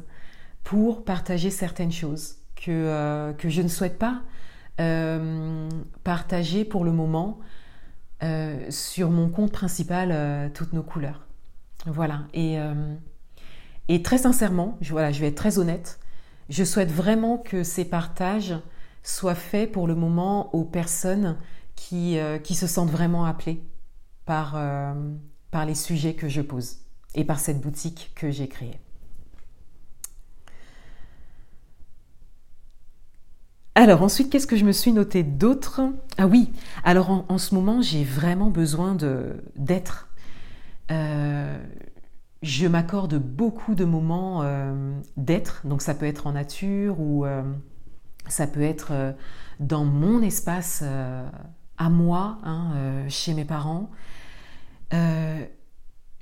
pour 0.63 1.03
partager 1.03 1.49
certaines 1.49 1.91
choses 1.91 2.37
que, 2.55 2.71
euh, 2.71 3.33
que 3.33 3.49
je 3.49 3.61
ne 3.61 3.67
souhaite 3.67 3.99
pas 3.99 4.21
euh, 4.79 5.69
partager 6.03 6.65
pour 6.65 6.85
le 6.85 6.91
moment 6.91 7.39
euh, 8.23 8.65
sur 8.69 9.09
mon 9.09 9.29
compte 9.29 9.51
principal 9.51 10.51
toutes 10.53 10.73
nos 10.73 10.83
couleurs. 10.83 11.27
Voilà. 11.85 12.21
Et, 12.33 12.57
et 13.89 14.01
très 14.01 14.17
sincèrement, 14.17 14.77
je, 14.79 14.91
voilà, 14.91 15.11
je 15.11 15.19
vais 15.19 15.27
être 15.27 15.35
très 15.35 15.59
honnête, 15.59 15.99
je 16.49 16.63
souhaite 16.63 16.91
vraiment 16.91 17.37
que 17.37 17.63
ces 17.63 17.83
partages 17.83 18.55
soient 19.03 19.35
faits 19.35 19.71
pour 19.71 19.85
le 19.85 19.95
moment 19.95 20.55
aux 20.55 20.63
personnes 20.63 21.37
qui, 21.75 22.17
qui 22.43 22.55
se 22.55 22.67
sentent 22.67 22.89
vraiment 22.89 23.25
appelées 23.25 23.61
par, 24.25 24.57
par 25.51 25.65
les 25.65 25.75
sujets 25.75 26.13
que 26.13 26.29
je 26.29 26.39
pose 26.41 26.82
et 27.15 27.23
par 27.23 27.39
cette 27.39 27.61
boutique 27.61 28.11
que 28.15 28.31
j'ai 28.31 28.47
créée. 28.47 28.79
Alors 33.75 34.03
ensuite, 34.03 34.29
qu'est-ce 34.29 34.45
que 34.45 34.55
je 34.55 34.65
me 34.65 34.71
suis 34.71 34.93
noté 34.93 35.23
d'autre? 35.23 35.81
Ah 36.17 36.27
oui, 36.27 36.51
alors 36.83 37.25
en, 37.27 37.37
ce 37.39 37.55
moment, 37.55 37.81
j'ai 37.81 38.03
vraiment 38.03 38.51
besoin 38.51 38.95
d'être. 39.55 40.09
Euh, 40.91 41.57
je 42.43 42.67
m'accorde 42.67 43.15
beaucoup 43.15 43.73
de 43.73 43.83
moments 43.83 44.43
euh, 44.43 44.99
d'être, 45.17 45.65
donc 45.65 45.81
ça 45.81 45.95
peut 45.95 46.05
être 46.05 46.27
en 46.27 46.33
nature 46.33 46.99
ou 46.99 47.25
euh, 47.25 47.41
ça 48.27 48.45
peut 48.45 48.61
être 48.61 49.15
dans 49.59 49.85
mon 49.85 50.21
espace 50.21 50.83
à 51.77 51.89
moi, 51.89 52.37
hein, 52.43 53.05
chez 53.09 53.33
mes 53.33 53.45
parents 53.45 53.89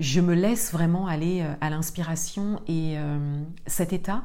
je 0.01 0.19
me 0.19 0.33
laisse 0.33 0.71
vraiment 0.71 1.05
aller 1.05 1.41
euh, 1.41 1.53
à 1.61 1.69
l'inspiration 1.69 2.59
et 2.67 2.97
euh, 2.97 3.43
cet 3.67 3.93
état, 3.93 4.23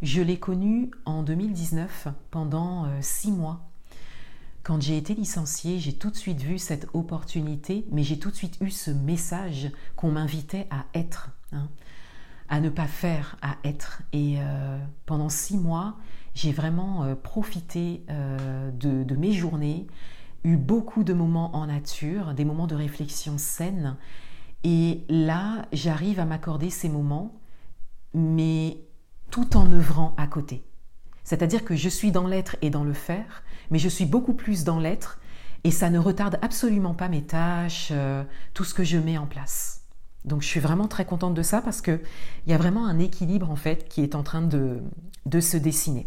je 0.00 0.22
l'ai 0.22 0.38
connu 0.38 0.90
en 1.04 1.22
2019 1.22 2.08
pendant 2.30 2.86
euh, 2.86 2.88
six 3.02 3.30
mois. 3.30 3.68
Quand 4.62 4.80
j'ai 4.80 4.96
été 4.96 5.14
licenciée, 5.14 5.80
j'ai 5.80 5.92
tout 5.92 6.10
de 6.10 6.16
suite 6.16 6.40
vu 6.40 6.58
cette 6.58 6.88
opportunité, 6.94 7.86
mais 7.92 8.02
j'ai 8.02 8.18
tout 8.18 8.30
de 8.30 8.36
suite 8.36 8.56
eu 8.62 8.70
ce 8.70 8.90
message 8.90 9.70
qu'on 9.96 10.10
m'invitait 10.10 10.66
à 10.70 10.86
être, 10.98 11.30
hein, 11.52 11.68
à 12.48 12.60
ne 12.60 12.70
pas 12.70 12.86
faire, 12.86 13.36
à 13.42 13.56
être. 13.64 14.02
Et 14.12 14.36
pendant 15.06 15.30
six 15.30 15.56
mois, 15.56 15.96
j'ai 16.34 16.52
vraiment 16.52 17.14
profité 17.22 18.04
de, 18.08 19.04
de 19.04 19.16
mes 19.16 19.32
journées, 19.32 19.86
eu 20.44 20.58
beaucoup 20.58 21.02
de 21.02 21.14
moments 21.14 21.56
en 21.56 21.66
nature, 21.66 22.34
des 22.34 22.44
moments 22.44 22.66
de 22.66 22.74
réflexion 22.74 23.38
saine 23.38 23.96
et 24.64 25.04
là, 25.08 25.66
j'arrive 25.72 26.20
à 26.20 26.24
m'accorder 26.24 26.70
ces 26.70 26.88
moments, 26.88 27.40
mais 28.14 28.78
tout 29.30 29.56
en 29.56 29.70
œuvrant 29.72 30.14
à 30.16 30.26
côté. 30.26 30.64
C'est-à-dire 31.24 31.64
que 31.64 31.76
je 31.76 31.88
suis 31.88 32.10
dans 32.10 32.26
l'être 32.26 32.56
et 32.62 32.70
dans 32.70 32.84
le 32.84 32.94
faire, 32.94 33.42
mais 33.70 33.78
je 33.78 33.88
suis 33.88 34.06
beaucoup 34.06 34.34
plus 34.34 34.64
dans 34.64 34.80
l'être 34.80 35.20
et 35.64 35.70
ça 35.70 35.90
ne 35.90 35.98
retarde 35.98 36.38
absolument 36.42 36.94
pas 36.94 37.08
mes 37.08 37.22
tâches, 37.22 37.88
euh, 37.92 38.24
tout 38.54 38.64
ce 38.64 38.74
que 38.74 38.84
je 38.84 38.96
mets 38.96 39.18
en 39.18 39.26
place. 39.26 39.82
Donc 40.24 40.42
je 40.42 40.46
suis 40.46 40.60
vraiment 40.60 40.88
très 40.88 41.04
contente 41.04 41.34
de 41.34 41.42
ça 41.42 41.60
parce 41.60 41.80
qu'il 41.80 42.00
y 42.46 42.52
a 42.52 42.58
vraiment 42.58 42.86
un 42.86 42.98
équilibre 42.98 43.50
en 43.50 43.56
fait 43.56 43.88
qui 43.88 44.02
est 44.02 44.14
en 44.14 44.22
train 44.22 44.42
de, 44.42 44.82
de 45.26 45.40
se 45.40 45.56
dessiner. 45.56 46.06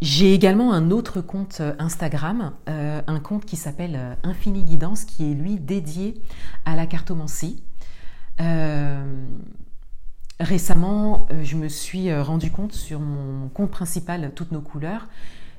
J'ai 0.00 0.32
également 0.32 0.72
un 0.72 0.90
autre 0.90 1.20
compte 1.20 1.58
euh, 1.60 1.74
Instagram, 1.78 2.54
euh, 2.70 3.02
un 3.06 3.20
compte 3.20 3.44
qui 3.44 3.56
s'appelle 3.56 3.96
euh, 3.96 4.14
Infini 4.22 4.64
Guidance, 4.64 5.04
qui 5.04 5.30
est 5.30 5.34
lui 5.34 5.56
dédié 5.56 6.14
à 6.64 6.74
la 6.74 6.86
cartomancie. 6.86 7.62
récemment, 10.40 11.26
je 11.42 11.54
me 11.56 11.68
suis 11.68 12.14
rendu 12.14 12.50
compte 12.50 12.72
sur 12.72 12.98
mon 12.98 13.48
compte 13.48 13.70
principal 13.70 14.32
Toutes 14.34 14.52
nos 14.52 14.62
couleurs, 14.62 15.06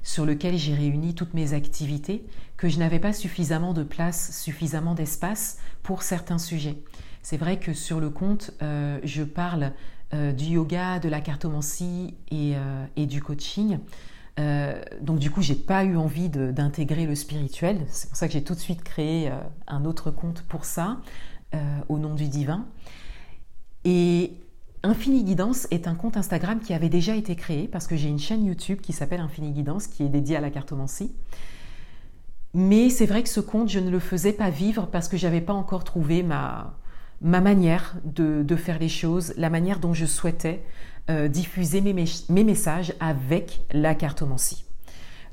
sur 0.02 0.26
lequel 0.26 0.58
j'ai 0.58 0.74
réuni 0.74 1.14
toutes 1.14 1.36
mes 1.36 1.54
activités, 1.54 2.26
que 2.58 2.68
je 2.68 2.80
n'avais 2.80 2.98
pas 2.98 3.14
suffisamment 3.14 3.74
de 3.74 3.84
place, 3.84 4.36
suffisamment 4.42 4.96
d'espace 4.96 5.60
pour 5.84 6.02
certains 6.02 6.40
sujets. 6.40 6.82
C'est 7.22 7.38
vrai 7.38 7.60
que 7.60 7.74
sur 7.74 8.00
le 8.00 8.10
compte, 8.10 8.50
je 8.60 9.24
parle 9.24 9.74
du 10.12 10.46
yoga, 10.46 10.98
de 10.98 11.10
la 11.10 11.22
cartomancie 11.22 12.16
et, 12.32 12.56
et 12.96 13.06
du 13.06 13.22
coaching. 13.22 13.78
Donc 15.02 15.20
du 15.20 15.32
coup, 15.32 15.42
j'ai 15.42 15.56
pas 15.56 15.84
eu 15.84 15.98
envie 15.98 16.30
d'intégrer 16.30 17.06
le 17.06 17.16
spirituel. 17.16 17.80
C'est 17.88 18.10
pour 18.10 18.18
ça 18.18 18.28
que 18.28 18.34
j'ai 18.34 18.44
tout 18.44 18.56
de 18.56 18.60
suite 18.60 18.84
créé 18.84 19.32
un 19.68 19.86
autre 19.86 20.12
compte 20.12 20.44
pour 20.44 20.66
ça, 20.66 20.98
au 21.90 21.98
nom 21.98 22.16
du 22.16 22.28
divin. 22.28 22.66
Et 23.84 24.34
Infini 24.84 25.24
Guidance 25.24 25.68
est 25.70 25.88
un 25.88 25.94
compte 25.94 26.18
Instagram 26.18 26.60
qui 26.60 26.74
avait 26.74 26.90
déjà 26.90 27.16
été 27.16 27.36
créé 27.36 27.68
parce 27.68 27.86
que 27.86 27.96
j'ai 27.96 28.10
une 28.10 28.20
chaîne 28.20 28.46
YouTube 28.46 28.80
qui 28.82 28.94
s'appelle 28.94 29.20
Infini 29.20 29.52
Guidance 29.52 29.86
qui 29.86 30.04
est 30.04 30.10
dédiée 30.10 30.38
à 30.38 30.42
la 30.42 30.50
cartomancie. 30.50 31.12
Mais 32.54 32.90
c'est 32.90 33.06
vrai 33.06 33.22
que 33.22 33.30
ce 33.30 33.40
compte, 33.40 33.70
je 33.70 33.80
ne 33.80 33.90
le 33.90 34.00
faisais 34.00 34.34
pas 34.34 34.50
vivre 34.50 34.88
parce 34.88 35.08
que 35.08 35.18
j'avais 35.18 35.40
pas 35.40 35.54
encore 35.54 35.84
trouvé 35.84 36.24
ma 36.24 36.74
manière 37.22 37.96
de, 38.04 38.56
faire 38.56 38.80
les 38.80 38.90
choses, 38.90 39.34
la 39.38 39.52
manière 39.52 39.80
dont 39.80 39.94
je 39.94 40.06
souhaitais 40.06 40.64
euh, 41.10 41.28
diffuser 41.28 41.82
mes, 41.82 41.94
mes, 41.94 42.44
messages 42.44 42.94
avec 43.00 43.62
la 43.72 43.96
cartomancie. 43.96 44.66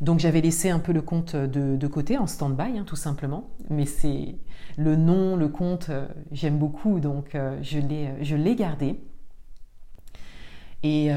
Donc 0.00 0.20
j'avais 0.20 0.40
laissé 0.40 0.70
un 0.70 0.78
peu 0.78 0.92
le 0.92 1.02
compte 1.02 1.36
de, 1.36 1.86
côté, 1.86 2.16
en 2.16 2.26
stand-by, 2.26 2.78
hein, 2.78 2.84
tout 2.86 2.96
simplement. 2.96 3.50
Mais 3.68 3.84
c'est 3.84 4.36
le 4.76 4.96
nom, 4.96 5.36
le 5.36 5.48
compte, 5.48 5.88
euh, 5.90 6.06
j'aime 6.32 6.58
beaucoup, 6.58 7.00
donc 7.00 7.34
euh, 7.34 7.58
je 7.62 7.78
l'ai 8.36 8.54
gardé. 8.54 8.98
Et 10.84 11.12
euh, 11.12 11.16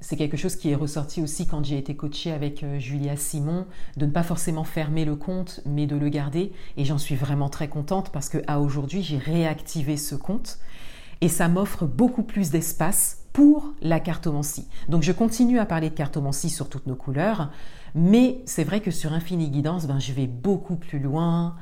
c'est 0.00 0.16
quelque 0.16 0.36
chose 0.36 0.56
qui 0.56 0.70
est 0.70 0.74
ressorti 0.74 1.22
aussi 1.22 1.46
quand 1.46 1.64
j'ai 1.64 1.78
été 1.78 1.96
coachée 1.96 2.30
avec 2.30 2.62
euh, 2.62 2.78
Julia 2.78 3.16
Simon, 3.16 3.66
de 3.96 4.04
ne 4.04 4.10
pas 4.10 4.22
forcément 4.22 4.64
fermer 4.64 5.06
le 5.06 5.16
compte, 5.16 5.60
mais 5.64 5.86
de 5.86 5.96
le 5.96 6.10
garder. 6.10 6.52
Et 6.76 6.84
j'en 6.84 6.98
suis 6.98 7.14
vraiment 7.14 7.48
très 7.48 7.68
contente 7.68 8.10
parce 8.12 8.28
qu'à 8.28 8.60
aujourd'hui, 8.60 9.02
j'ai 9.02 9.16
réactivé 9.16 9.96
ce 9.96 10.14
compte 10.14 10.58
et 11.20 11.28
ça 11.28 11.48
m'offre 11.48 11.86
beaucoup 11.86 12.22
plus 12.22 12.50
d'espace 12.50 13.24
pour 13.32 13.72
la 13.82 14.00
cartomancie. 14.00 14.68
Donc 14.88 15.02
je 15.02 15.12
continue 15.12 15.58
à 15.58 15.66
parler 15.66 15.90
de 15.90 15.94
cartomancie 15.94 16.50
sur 16.50 16.68
toutes 16.68 16.86
nos 16.86 16.96
couleurs, 16.96 17.50
mais 17.94 18.40
c'est 18.44 18.64
vrai 18.64 18.80
que 18.80 18.90
sur 18.90 19.12
Infini 19.12 19.50
Guidance, 19.50 19.86
ben, 19.86 19.98
je 19.98 20.12
vais 20.12 20.26
beaucoup 20.26 20.76
plus 20.76 20.98
loin. 20.98 21.56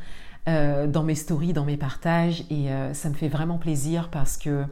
Euh, 0.48 0.86
dans 0.86 1.02
mes 1.02 1.16
stories, 1.16 1.52
dans 1.52 1.64
mes 1.64 1.76
partages, 1.76 2.44
et 2.50 2.68
ça 2.92 3.08
me 3.08 3.14
fait 3.14 3.26
vraiment 3.26 3.58
plaisir 3.58 4.10
parce 4.12 4.36
que 4.36 4.64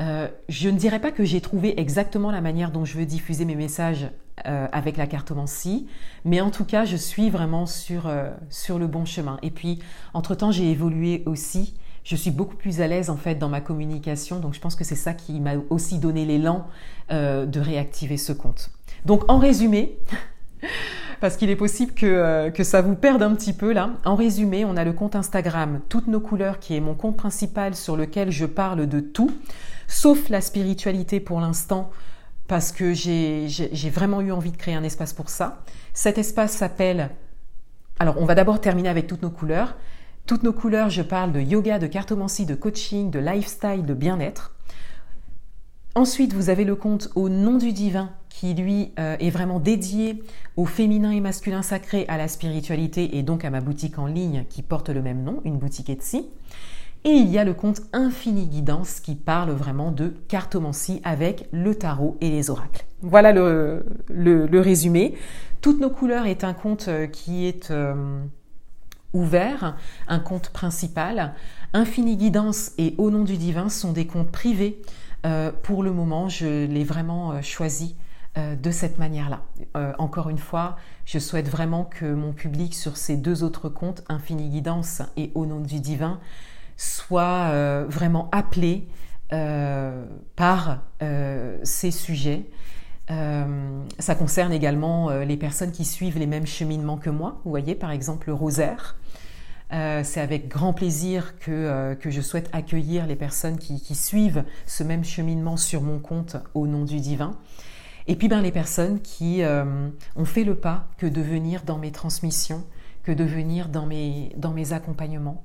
euh, 0.00 0.28
je 0.48 0.68
ne 0.68 0.78
dirais 0.78 1.00
pas 1.00 1.10
que 1.10 1.24
j'ai 1.24 1.40
trouvé 1.40 1.78
exactement 1.80 2.30
la 2.30 2.40
manière 2.40 2.70
dont 2.70 2.84
je 2.84 2.96
veux 2.96 3.06
diffuser 3.06 3.44
mes 3.44 3.56
messages 3.56 4.08
euh, 4.46 4.68
avec 4.70 4.96
la 4.96 5.08
cartomancie, 5.08 5.88
mais 6.24 6.40
en 6.40 6.50
tout 6.50 6.64
cas, 6.64 6.84
je 6.84 6.96
suis 6.96 7.30
vraiment 7.30 7.66
sur, 7.66 8.06
euh, 8.06 8.30
sur 8.48 8.78
le 8.78 8.86
bon 8.86 9.04
chemin. 9.04 9.38
Et 9.42 9.50
puis, 9.50 9.80
entre-temps, 10.14 10.52
j'ai 10.52 10.70
évolué 10.70 11.24
aussi. 11.26 11.74
Je 12.08 12.16
suis 12.16 12.30
beaucoup 12.30 12.56
plus 12.56 12.80
à 12.80 12.86
l'aise 12.86 13.10
en 13.10 13.18
fait 13.18 13.34
dans 13.34 13.50
ma 13.50 13.60
communication, 13.60 14.40
donc 14.40 14.54
je 14.54 14.60
pense 14.60 14.74
que 14.76 14.82
c'est 14.82 14.96
ça 14.96 15.12
qui 15.12 15.40
m'a 15.40 15.56
aussi 15.68 15.98
donné 15.98 16.24
l'élan 16.24 16.66
de 17.10 17.60
réactiver 17.60 18.16
ce 18.16 18.32
compte. 18.32 18.70
Donc, 19.04 19.30
en 19.30 19.38
résumé, 19.38 19.98
parce 21.20 21.36
qu'il 21.36 21.50
est 21.50 21.56
possible 21.56 21.92
que, 21.92 22.48
que, 22.48 22.64
ça 22.64 22.80
vous 22.80 22.94
perde 22.94 23.22
un 23.22 23.34
petit 23.34 23.52
peu 23.52 23.74
là. 23.74 23.90
En 24.06 24.14
résumé, 24.14 24.64
on 24.64 24.78
a 24.78 24.84
le 24.84 24.94
compte 24.94 25.16
Instagram 25.16 25.80
Toutes 25.90 26.06
nos 26.06 26.20
couleurs 26.20 26.60
qui 26.60 26.74
est 26.74 26.80
mon 26.80 26.94
compte 26.94 27.18
principal 27.18 27.74
sur 27.74 27.94
lequel 27.94 28.30
je 28.30 28.46
parle 28.46 28.86
de 28.86 29.00
tout 29.00 29.30
sauf 29.88 30.28
la 30.28 30.40
spiritualité 30.40 31.18
pour 31.18 31.40
l'instant, 31.40 31.90
parce 32.46 32.72
que 32.72 32.92
j'ai 32.92 33.90
vraiment 33.92 34.20
eu 34.20 34.30
envie 34.30 34.52
de 34.52 34.56
créer 34.56 34.74
un 34.74 34.84
espace 34.84 35.12
pour 35.12 35.28
ça. 35.28 35.64
Cet 35.92 36.18
espace 36.18 36.52
s'appelle... 36.52 37.10
Alors, 37.98 38.14
on 38.18 38.26
va 38.26 38.36
d'abord 38.36 38.60
terminer 38.60 38.88
avec 38.88 39.08
toutes 39.08 39.22
nos 39.22 39.30
couleurs. 39.30 39.74
Toutes 40.28 40.42
nos 40.42 40.52
couleurs, 40.52 40.90
je 40.90 41.00
parle 41.00 41.32
de 41.32 41.40
yoga, 41.40 41.78
de 41.78 41.86
cartomancie, 41.86 42.44
de 42.44 42.54
coaching, 42.54 43.10
de 43.10 43.18
lifestyle, 43.18 43.86
de 43.86 43.94
bien-être. 43.94 44.52
Ensuite, 45.94 46.34
vous 46.34 46.50
avez 46.50 46.66
le 46.66 46.76
compte 46.76 47.08
au 47.14 47.30
nom 47.30 47.56
du 47.56 47.72
divin 47.72 48.10
qui, 48.28 48.52
lui, 48.52 48.92
euh, 48.98 49.16
est 49.20 49.30
vraiment 49.30 49.58
dédié 49.58 50.22
au 50.58 50.66
féminin 50.66 51.12
et 51.12 51.20
masculin 51.20 51.62
sacré, 51.62 52.04
à 52.08 52.18
la 52.18 52.28
spiritualité 52.28 53.16
et 53.16 53.22
donc 53.22 53.46
à 53.46 53.48
ma 53.48 53.62
boutique 53.62 53.98
en 53.98 54.04
ligne 54.04 54.44
qui 54.50 54.60
porte 54.60 54.90
le 54.90 55.00
même 55.00 55.22
nom, 55.22 55.40
une 55.46 55.56
boutique 55.56 55.88
Etsy. 55.88 56.28
Et 57.04 57.12
il 57.12 57.30
y 57.30 57.38
a 57.38 57.44
le 57.44 57.54
compte 57.54 57.80
Infini 57.94 58.48
Guidance 58.48 59.00
qui 59.00 59.14
parle 59.14 59.52
vraiment 59.52 59.92
de 59.92 60.08
cartomancie 60.28 61.00
avec 61.04 61.48
le 61.52 61.74
tarot 61.74 62.18
et 62.20 62.28
les 62.28 62.50
oracles. 62.50 62.84
Voilà 63.00 63.32
le, 63.32 63.82
résumé. 64.52 65.14
Toutes 65.62 65.80
nos 65.80 65.88
couleurs 65.88 66.26
est 66.26 66.44
un 66.44 66.52
compte 66.52 66.88
euh, 66.88 67.06
qui 67.06 67.46
est 67.46 67.70
euh, 67.70 67.94
ouvert, 69.12 69.76
un 70.06 70.18
compte 70.18 70.50
principal. 70.50 71.34
Infini 71.72 72.16
Guidance 72.16 72.72
et 72.78 72.94
Au 72.98 73.10
nom 73.10 73.24
du 73.24 73.36
divin 73.36 73.68
sont 73.68 73.92
des 73.92 74.06
comptes 74.06 74.30
privés. 74.30 74.80
Euh, 75.26 75.50
pour 75.62 75.82
le 75.82 75.92
moment, 75.92 76.28
je 76.28 76.66
l'ai 76.66 76.84
vraiment 76.84 77.40
choisi 77.42 77.96
de 78.36 78.70
cette 78.70 78.98
manière-là. 78.98 79.42
encore 79.98 80.28
une 80.28 80.38
fois, 80.38 80.76
je 81.06 81.18
souhaite 81.18 81.48
vraiment 81.48 81.82
que 81.82 82.04
mon 82.04 82.32
public 82.32 82.72
sur 82.72 82.96
ces 82.96 83.16
deux 83.16 83.42
autres 83.42 83.68
comptes, 83.68 84.04
Infini 84.08 84.48
Guidance 84.48 85.02
et 85.16 85.32
Au 85.34 85.44
nom 85.44 85.58
du 85.58 85.80
divin, 85.80 86.20
soit 86.78 87.50
euh, 87.50 87.84
vraiment 87.88 88.30
appelé 88.32 88.88
euh, 89.34 90.06
par 90.36 90.84
euh, 91.02 91.58
ces 91.64 91.90
sujets. 91.90 92.46
Ça 93.08 94.14
concerne 94.14 94.52
également 94.52 95.10
les 95.10 95.36
personnes 95.36 95.72
qui 95.72 95.84
suivent 95.84 96.18
les 96.18 96.26
mêmes 96.26 96.46
cheminements 96.46 96.98
que 96.98 97.10
moi. 97.10 97.40
Vous 97.44 97.50
voyez, 97.50 97.74
par 97.74 97.90
exemple, 97.90 98.28
le 98.28 98.34
rosaire. 98.34 98.96
c'est 99.70 100.20
avec 100.20 100.48
grand 100.48 100.74
plaisir 100.74 101.38
que, 101.38 101.94
que, 101.94 102.10
je 102.10 102.20
souhaite 102.20 102.50
accueillir 102.52 103.06
les 103.06 103.16
personnes 103.16 103.58
qui, 103.58 103.80
qui, 103.80 103.94
suivent 103.94 104.44
ce 104.66 104.82
même 104.82 105.04
cheminement 105.04 105.56
sur 105.56 105.80
mon 105.80 105.98
compte 105.98 106.36
au 106.52 106.66
nom 106.66 106.84
du 106.84 107.00
divin. 107.00 107.32
Et 108.06 108.16
puis 108.16 108.28
ben, 108.28 108.42
les 108.42 108.52
personnes 108.52 109.00
qui 109.00 109.42
ont 110.16 110.24
fait 110.24 110.44
le 110.44 110.54
pas 110.54 110.86
que 110.98 111.06
de 111.06 111.22
venir 111.22 111.62
dans 111.64 111.78
mes 111.78 111.92
transmissions, 111.92 112.64
que 113.08 113.12
de 113.12 113.24
venir 113.24 113.70
dans 113.70 113.86
mes, 113.86 114.34
dans 114.36 114.52
mes 114.52 114.74
accompagnements. 114.74 115.42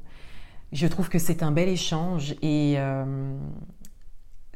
Je 0.74 0.86
trouve 0.86 1.08
que 1.08 1.20
c'est 1.20 1.44
un 1.44 1.52
bel 1.52 1.70
échange 1.70 2.36
et 2.42 2.76
euh, 2.78 3.38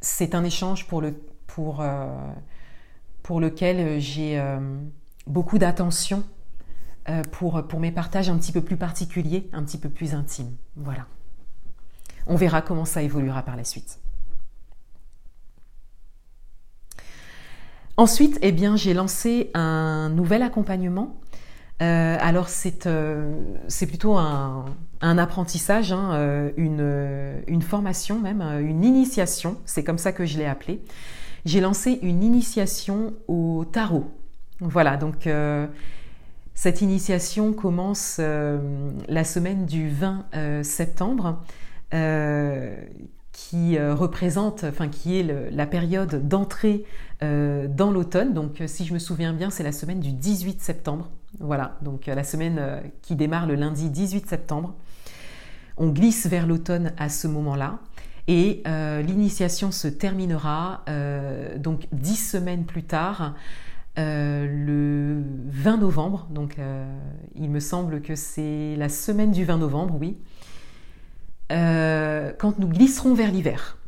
c'est 0.00 0.34
un 0.34 0.44
échange 0.44 0.86
pour, 0.86 1.00
le, 1.00 1.14
pour, 1.46 1.80
euh, 1.80 2.06
pour 3.28 3.40
lequel 3.42 4.00
j'ai 4.00 4.40
euh, 4.40 4.58
beaucoup 5.26 5.58
d'attention 5.58 6.24
pour, 7.30 7.66
pour 7.66 7.78
mes 7.78 7.92
partages 7.92 8.30
un 8.30 8.38
petit 8.38 8.52
peu 8.52 8.62
plus 8.62 8.78
particuliers, 8.78 9.50
un 9.52 9.62
petit 9.64 9.76
peu 9.76 9.90
plus 9.90 10.14
intimes. 10.14 10.56
Voilà. 10.76 11.04
On 12.26 12.36
verra 12.36 12.62
comment 12.62 12.86
ça 12.86 13.02
évoluera 13.02 13.42
par 13.42 13.54
la 13.54 13.64
suite. 13.64 13.98
Ensuite, 17.98 18.38
eh 18.40 18.50
bien, 18.50 18.76
j'ai 18.76 18.94
lancé 18.94 19.50
un 19.52 20.08
nouvel 20.08 20.42
accompagnement 20.42 21.18
euh, 21.80 22.16
alors 22.20 22.48
euh, 22.86 23.40
c'est 23.68 23.86
plutôt 23.86 24.16
un, 24.16 24.64
apprentissage, 25.00 25.92
hein, 25.92 26.10
euh, 26.14 27.40
une, 27.46 27.62
formation 27.62 28.18
même, 28.18 28.42
une 28.42 28.84
initiation, 28.84 29.58
c'est 29.64 29.84
comme 29.84 29.98
ça 29.98 30.12
que 30.12 30.26
je 30.26 30.38
l'ai 30.38 30.46
appelé. 30.46 30.82
J'ai 31.44 31.60
lancé 31.60 31.98
une 32.02 32.22
initiation 32.22 33.14
au 33.26 33.64
tarot. 33.70 34.10
Voilà, 34.60 34.96
donc 34.96 35.28
cette 36.54 36.80
initiation 36.82 37.52
commence 37.52 38.18
la 38.18 39.24
semaine 39.24 39.66
du 39.66 39.88
20 39.88 40.64
septembre 40.64 41.44
qui 43.32 43.78
représente, 43.78 44.64
enfin 44.64 44.88
qui 44.88 45.20
est 45.20 45.52
la 45.52 45.66
période 45.66 46.26
d'entrée 46.26 46.84
dans 47.20 47.90
l'automne. 47.92 48.34
Donc 48.34 48.60
si 48.66 48.84
je 48.84 48.92
me 48.92 48.98
souviens 48.98 49.32
bien, 49.32 49.50
c'est 49.50 49.62
la 49.62 49.72
semaine 49.72 50.00
du 50.00 50.12
18 50.12 50.60
septembre. 50.60 51.08
Voilà, 51.40 51.76
donc 51.82 52.08
euh, 52.08 52.14
la 52.14 52.24
semaine 52.24 52.56
euh, 52.58 52.80
qui 53.02 53.14
démarre 53.14 53.46
le 53.46 53.54
lundi 53.54 53.90
18 53.90 54.26
septembre. 54.26 54.74
On 55.76 55.88
glisse 55.88 56.26
vers 56.26 56.46
l'automne 56.46 56.92
à 56.96 57.08
ce 57.08 57.28
moment-là. 57.28 57.78
Et 58.28 58.62
euh, 58.66 59.02
l'initiation 59.02 59.72
se 59.72 59.88
terminera 59.88 60.84
donc 61.56 61.88
dix 61.92 62.16
semaines 62.16 62.64
plus 62.64 62.84
tard, 62.84 63.34
le 63.96 65.22
20 65.46 65.78
novembre. 65.78 66.28
Donc 66.30 66.56
il 67.34 67.50
me 67.50 67.58
semble 67.60 68.02
que 68.02 68.14
c'est 68.14 68.76
la 68.76 68.88
semaine 68.88 69.32
du 69.32 69.44
20 69.44 69.56
novembre, 69.56 69.96
oui. 69.98 70.18
quand 71.48 72.58
nous 72.58 72.68
glisserons 72.68 73.14
vers 73.14 73.32
l'hiver 73.32 73.78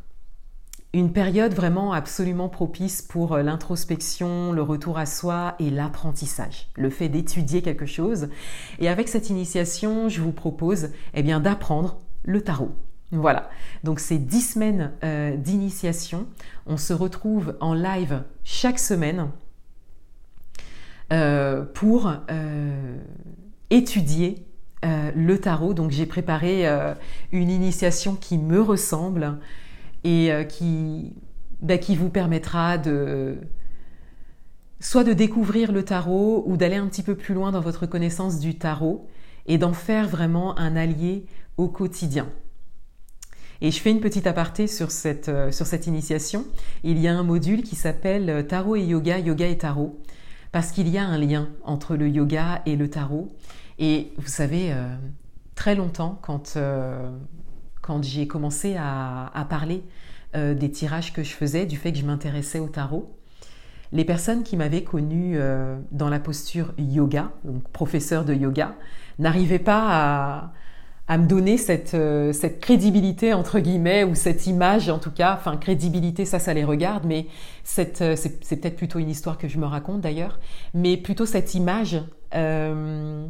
une 0.93 1.13
période 1.13 1.53
vraiment 1.53 1.93
absolument 1.93 2.49
propice 2.49 3.01
pour 3.01 3.33
euh, 3.33 3.43
l'introspection, 3.43 4.51
le 4.51 4.61
retour 4.61 4.97
à 4.97 5.05
soi 5.05 5.55
et 5.59 5.69
l'apprentissage, 5.69 6.69
le 6.75 6.89
fait 6.89 7.07
d'étudier 7.07 7.61
quelque 7.61 7.85
chose. 7.85 8.29
Et 8.79 8.89
avec 8.89 9.07
cette 9.07 9.29
initiation, 9.29 10.09
je 10.09 10.21
vous 10.21 10.33
propose 10.33 10.89
eh 11.13 11.23
bien 11.23 11.39
d'apprendre 11.39 11.99
le 12.23 12.41
tarot. 12.41 12.71
Voilà, 13.11 13.49
donc 13.83 13.99
c'est 13.99 14.17
dix 14.17 14.53
semaines 14.53 14.93
euh, 15.03 15.35
d'initiation. 15.35 16.27
On 16.65 16.77
se 16.77 16.93
retrouve 16.93 17.57
en 17.59 17.73
live 17.73 18.23
chaque 18.43 18.79
semaine 18.79 19.29
euh, 21.11 21.65
pour 21.65 22.11
étudier 23.69 24.45
le 24.83 25.35
tarot. 25.37 25.73
Donc 25.73 25.91
j'ai 25.91 26.05
préparé 26.05 26.65
une 27.31 27.49
initiation 27.49 28.15
qui 28.15 28.37
me 28.37 28.61
ressemble, 28.61 29.39
et 30.03 30.31
euh, 30.31 30.43
qui, 30.43 31.13
bah, 31.61 31.77
qui 31.77 31.95
vous 31.95 32.09
permettra 32.09 32.77
de 32.77 33.37
soit 34.79 35.03
de 35.03 35.13
découvrir 35.13 35.71
le 35.71 35.83
tarot 35.83 36.43
ou 36.47 36.57
d'aller 36.57 36.77
un 36.77 36.87
petit 36.87 37.03
peu 37.03 37.15
plus 37.15 37.35
loin 37.35 37.51
dans 37.51 37.61
votre 37.61 37.85
connaissance 37.85 38.39
du 38.39 38.57
tarot 38.57 39.07
et 39.45 39.57
d'en 39.57 39.73
faire 39.73 40.07
vraiment 40.07 40.57
un 40.57 40.75
allié 40.75 41.25
au 41.57 41.67
quotidien. 41.67 42.27
Et 43.61 43.69
je 43.69 43.79
fais 43.79 43.91
une 43.91 43.99
petite 44.01 44.25
aparté 44.25 44.65
sur 44.65 44.89
cette, 44.89 45.29
euh, 45.29 45.51
sur 45.51 45.67
cette 45.67 45.85
initiation. 45.85 46.45
Il 46.83 46.97
y 46.97 47.07
a 47.07 47.13
un 47.13 47.21
module 47.21 47.61
qui 47.61 47.75
s'appelle 47.75 48.29
euh, 48.29 48.41
Tarot 48.41 48.75
et 48.75 48.83
Yoga, 48.83 49.19
Yoga 49.19 49.47
et 49.47 49.57
Tarot, 49.57 49.99
parce 50.51 50.71
qu'il 50.71 50.89
y 50.89 50.97
a 50.97 51.05
un 51.05 51.19
lien 51.19 51.49
entre 51.63 51.95
le 51.95 52.09
yoga 52.09 52.63
et 52.65 52.75
le 52.75 52.89
tarot. 52.89 53.33
Et 53.77 54.11
vous 54.17 54.27
savez, 54.27 54.73
euh, 54.73 54.87
très 55.53 55.75
longtemps, 55.75 56.19
quand, 56.23 56.57
quand 57.81 58.03
j'ai 58.03 58.27
commencé 58.27 58.75
à, 58.77 59.31
à 59.33 59.45
parler 59.45 59.83
des 60.33 60.71
tirages 60.71 61.13
que 61.13 61.23
je 61.23 61.31
faisais, 61.31 61.65
du 61.65 61.77
fait 61.77 61.91
que 61.91 61.97
je 61.97 62.05
m'intéressais 62.05 62.59
au 62.59 62.67
tarot, 62.67 63.15
les 63.91 64.05
personnes 64.05 64.43
qui 64.43 64.57
m'avaient 64.57 64.83
connu 64.83 65.37
dans 65.91 66.09
la 66.09 66.19
posture 66.19 66.73
yoga, 66.77 67.31
donc 67.43 67.63
professeur 67.69 68.25
de 68.25 68.33
yoga, 68.33 68.75
n'arrivaient 69.19 69.59
pas 69.59 69.87
à, 69.89 70.53
à 71.11 71.17
me 71.17 71.27
donner 71.27 71.57
cette, 71.57 71.93
euh, 71.93 72.31
cette 72.31 72.61
crédibilité 72.61 73.33
entre 73.33 73.59
guillemets 73.59 74.05
ou 74.05 74.15
cette 74.15 74.47
image 74.47 74.87
en 74.87 74.97
tout 74.97 75.11
cas, 75.11 75.33
enfin 75.37 75.57
crédibilité 75.57 76.23
ça 76.23 76.39
ça 76.39 76.53
les 76.53 76.63
regarde, 76.63 77.03
mais 77.05 77.27
euh, 77.79 78.15
c'est, 78.15 78.39
peut-être 78.61 78.77
plutôt 78.77 78.97
une 78.97 79.09
histoire 79.09 79.37
que 79.37 79.49
je 79.49 79.57
me 79.57 79.65
raconte 79.65 79.99
d'ailleurs, 79.99 80.39
mais 80.73 80.95
plutôt 80.95 81.25
cette 81.25 81.53
image 81.53 82.01
euh, 82.33 83.27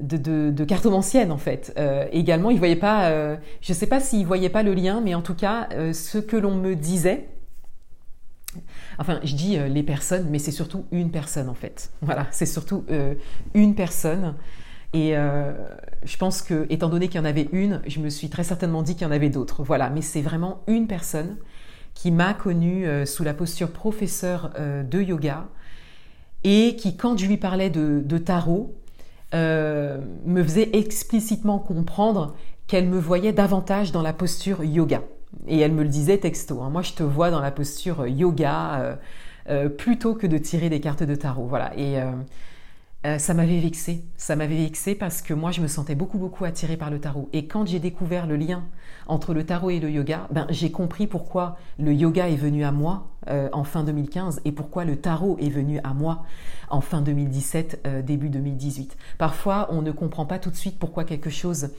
de, 0.00 0.16
de, 0.16 0.50
de, 0.50 0.64
cartomancienne 0.64 1.30
en 1.30 1.36
fait. 1.36 1.78
Également, 2.10 2.48
ils 2.48 2.58
voyaient 2.58 2.74
pas, 2.74 3.36
je 3.60 3.72
sais 3.74 3.86
pas 3.86 4.00
s'ils 4.00 4.26
voyaient 4.26 4.48
pas 4.48 4.62
le 4.62 4.72
lien, 4.72 5.02
mais 5.02 5.14
en 5.14 5.20
tout 5.20 5.34
cas 5.34 5.68
ce 5.92 6.16
que 6.16 6.38
l'on 6.38 6.54
me 6.54 6.74
disait. 6.74 7.28
Enfin, 8.98 9.20
je 9.24 9.34
dis 9.34 9.58
les 9.58 9.82
personnes, 9.82 10.28
mais 10.30 10.38
c'est 10.38 10.52
surtout 10.52 10.86
une 10.90 11.10
personne 11.10 11.50
en 11.50 11.54
fait. 11.54 11.92
Voilà, 12.00 12.26
c'est 12.30 12.46
surtout 12.46 12.86
une 13.52 13.74
personne. 13.74 14.36
Et 14.94 15.14
je 16.04 16.16
pense 16.16 16.42
que, 16.42 16.66
étant 16.70 16.88
donné 16.88 17.08
qu'il 17.08 17.18
y 17.18 17.22
en 17.22 17.26
avait 17.26 17.48
une, 17.52 17.80
je 17.86 18.00
me 18.00 18.08
suis 18.08 18.28
très 18.28 18.44
certainement 18.44 18.82
dit 18.82 18.94
qu'il 18.94 19.02
y 19.02 19.06
en 19.06 19.12
avait 19.12 19.30
d'autres. 19.30 19.62
Voilà, 19.62 19.90
mais 19.90 20.02
c'est 20.02 20.22
vraiment 20.22 20.62
une 20.66 20.86
personne 20.86 21.36
qui 21.94 22.10
m'a 22.10 22.34
connue 22.34 22.86
euh, 22.86 23.06
sous 23.06 23.24
la 23.24 23.34
posture 23.34 23.70
professeur 23.70 24.52
euh, 24.58 24.82
de 24.82 25.00
yoga 25.00 25.46
et 26.42 26.76
qui, 26.76 26.96
quand 26.96 27.18
je 27.18 27.26
lui 27.26 27.36
parlais 27.36 27.70
de, 27.70 28.18
tarot, 28.18 28.74
me 29.32 30.42
faisait 30.42 30.70
explicitement 30.74 31.58
comprendre 31.58 32.36
qu'elle 32.66 32.86
me 32.86 32.98
voyait 32.98 33.32
davantage 33.32 33.92
dans 33.92 34.02
la 34.02 34.12
posture 34.12 34.62
yoga. 34.62 35.02
Et 35.48 35.58
elle 35.58 35.72
me 35.72 35.82
le 35.82 35.88
disait 35.88 36.18
texto. 36.18 36.62
Hein. 36.62 36.70
Moi, 36.70 36.82
je 36.82 36.92
te 36.92 37.02
vois 37.02 37.30
dans 37.30 37.40
la 37.40 37.50
posture 37.50 38.06
yoga 38.06 38.98
plutôt 39.78 40.14
que 40.14 40.26
de 40.26 40.36
tirer 40.36 40.68
des 40.68 40.80
cartes 40.80 41.02
de 41.02 41.14
tarot. 41.14 41.46
Voilà. 41.46 41.72
Et 41.78 41.98
euh, 43.06 43.18
ça 43.18 43.34
m'avait 43.34 43.60
vexé. 43.60 44.02
Ça 44.16 44.34
m'avait 44.34 44.56
vexé 44.56 44.94
parce 44.94 45.20
que 45.20 45.34
moi, 45.34 45.50
je 45.50 45.60
me 45.60 45.66
sentais 45.66 45.94
beaucoup, 45.94 46.16
beaucoup 46.16 46.44
attirée 46.44 46.78
par 46.78 46.90
le 46.90 46.98
tarot. 46.98 47.28
Et 47.34 47.46
quand 47.46 47.66
j'ai 47.66 47.78
découvert 47.78 48.26
le 48.26 48.36
lien 48.36 48.64
entre 49.06 49.34
le 49.34 49.44
tarot 49.44 49.68
et 49.68 49.78
le 49.78 49.90
yoga, 49.90 50.26
ben, 50.30 50.46
j'ai 50.48 50.70
compris 50.70 51.06
pourquoi 51.06 51.58
le 51.78 51.92
yoga 51.92 52.30
est 52.30 52.36
venu 52.36 52.64
à 52.64 52.72
moi 52.72 53.08
euh, 53.28 53.50
en 53.52 53.64
fin 53.64 53.84
2015 53.84 54.40
et 54.46 54.52
pourquoi 54.52 54.86
le 54.86 54.96
tarot 54.96 55.36
est 55.38 55.50
venu 55.50 55.80
à 55.84 55.92
moi 55.92 56.24
en 56.70 56.80
fin 56.80 57.02
2017, 57.02 57.82
euh, 57.86 58.00
début 58.00 58.30
2018. 58.30 58.96
Parfois, 59.18 59.68
on 59.70 59.82
ne 59.82 59.92
comprend 59.92 60.24
pas 60.24 60.38
tout 60.38 60.50
de 60.50 60.56
suite 60.56 60.78
pourquoi 60.78 61.04
quelque 61.04 61.30
chose 61.30 61.70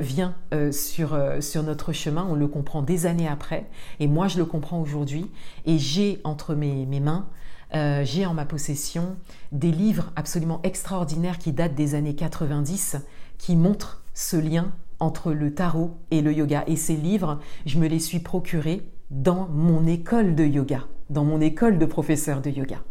vient 0.00 0.34
sur, 0.72 1.18
sur 1.40 1.62
notre 1.62 1.92
chemin. 1.92 2.26
On 2.28 2.34
le 2.34 2.46
comprend 2.46 2.82
des 2.82 3.06
années 3.06 3.28
après. 3.28 3.66
Et 3.98 4.06
moi, 4.06 4.28
je 4.28 4.38
le 4.38 4.44
comprends 4.44 4.80
aujourd'hui. 4.80 5.30
Et 5.66 5.78
j'ai 5.78 6.20
entre 6.24 6.54
mes, 6.54 6.86
mes 6.86 7.00
mains 7.00 7.26
euh, 7.74 8.02
j'ai 8.04 8.26
en 8.26 8.34
ma 8.34 8.44
possession 8.44 9.16
des 9.52 9.70
livres 9.70 10.12
absolument 10.16 10.60
extraordinaires 10.62 11.38
qui 11.38 11.52
datent 11.52 11.74
des 11.74 11.94
années 11.94 12.14
90 12.14 12.96
qui 13.38 13.56
montrent 13.56 14.02
ce 14.12 14.36
lien 14.36 14.72
entre 14.98 15.32
le 15.32 15.54
tarot 15.54 15.96
et 16.10 16.20
le 16.20 16.32
yoga. 16.32 16.64
Et 16.66 16.76
ces 16.76 16.96
livres, 16.96 17.38
je 17.66 17.78
me 17.78 17.86
les 17.86 18.00
suis 18.00 18.18
procurés 18.18 18.82
dans 19.10 19.48
mon 19.48 19.86
école 19.86 20.34
de 20.34 20.44
yoga, 20.44 20.86
dans 21.08 21.24
mon 21.24 21.40
école 21.40 21.78
de 21.78 21.86
professeur 21.86 22.42
de 22.42 22.50
yoga. 22.50 22.82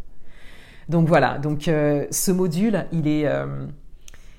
Donc 0.87 1.07
voilà, 1.07 1.37
donc 1.37 1.67
euh, 1.67 2.07
ce 2.09 2.31
module, 2.31 2.87
il 2.91 3.07
est, 3.07 3.27
euh, 3.27 3.67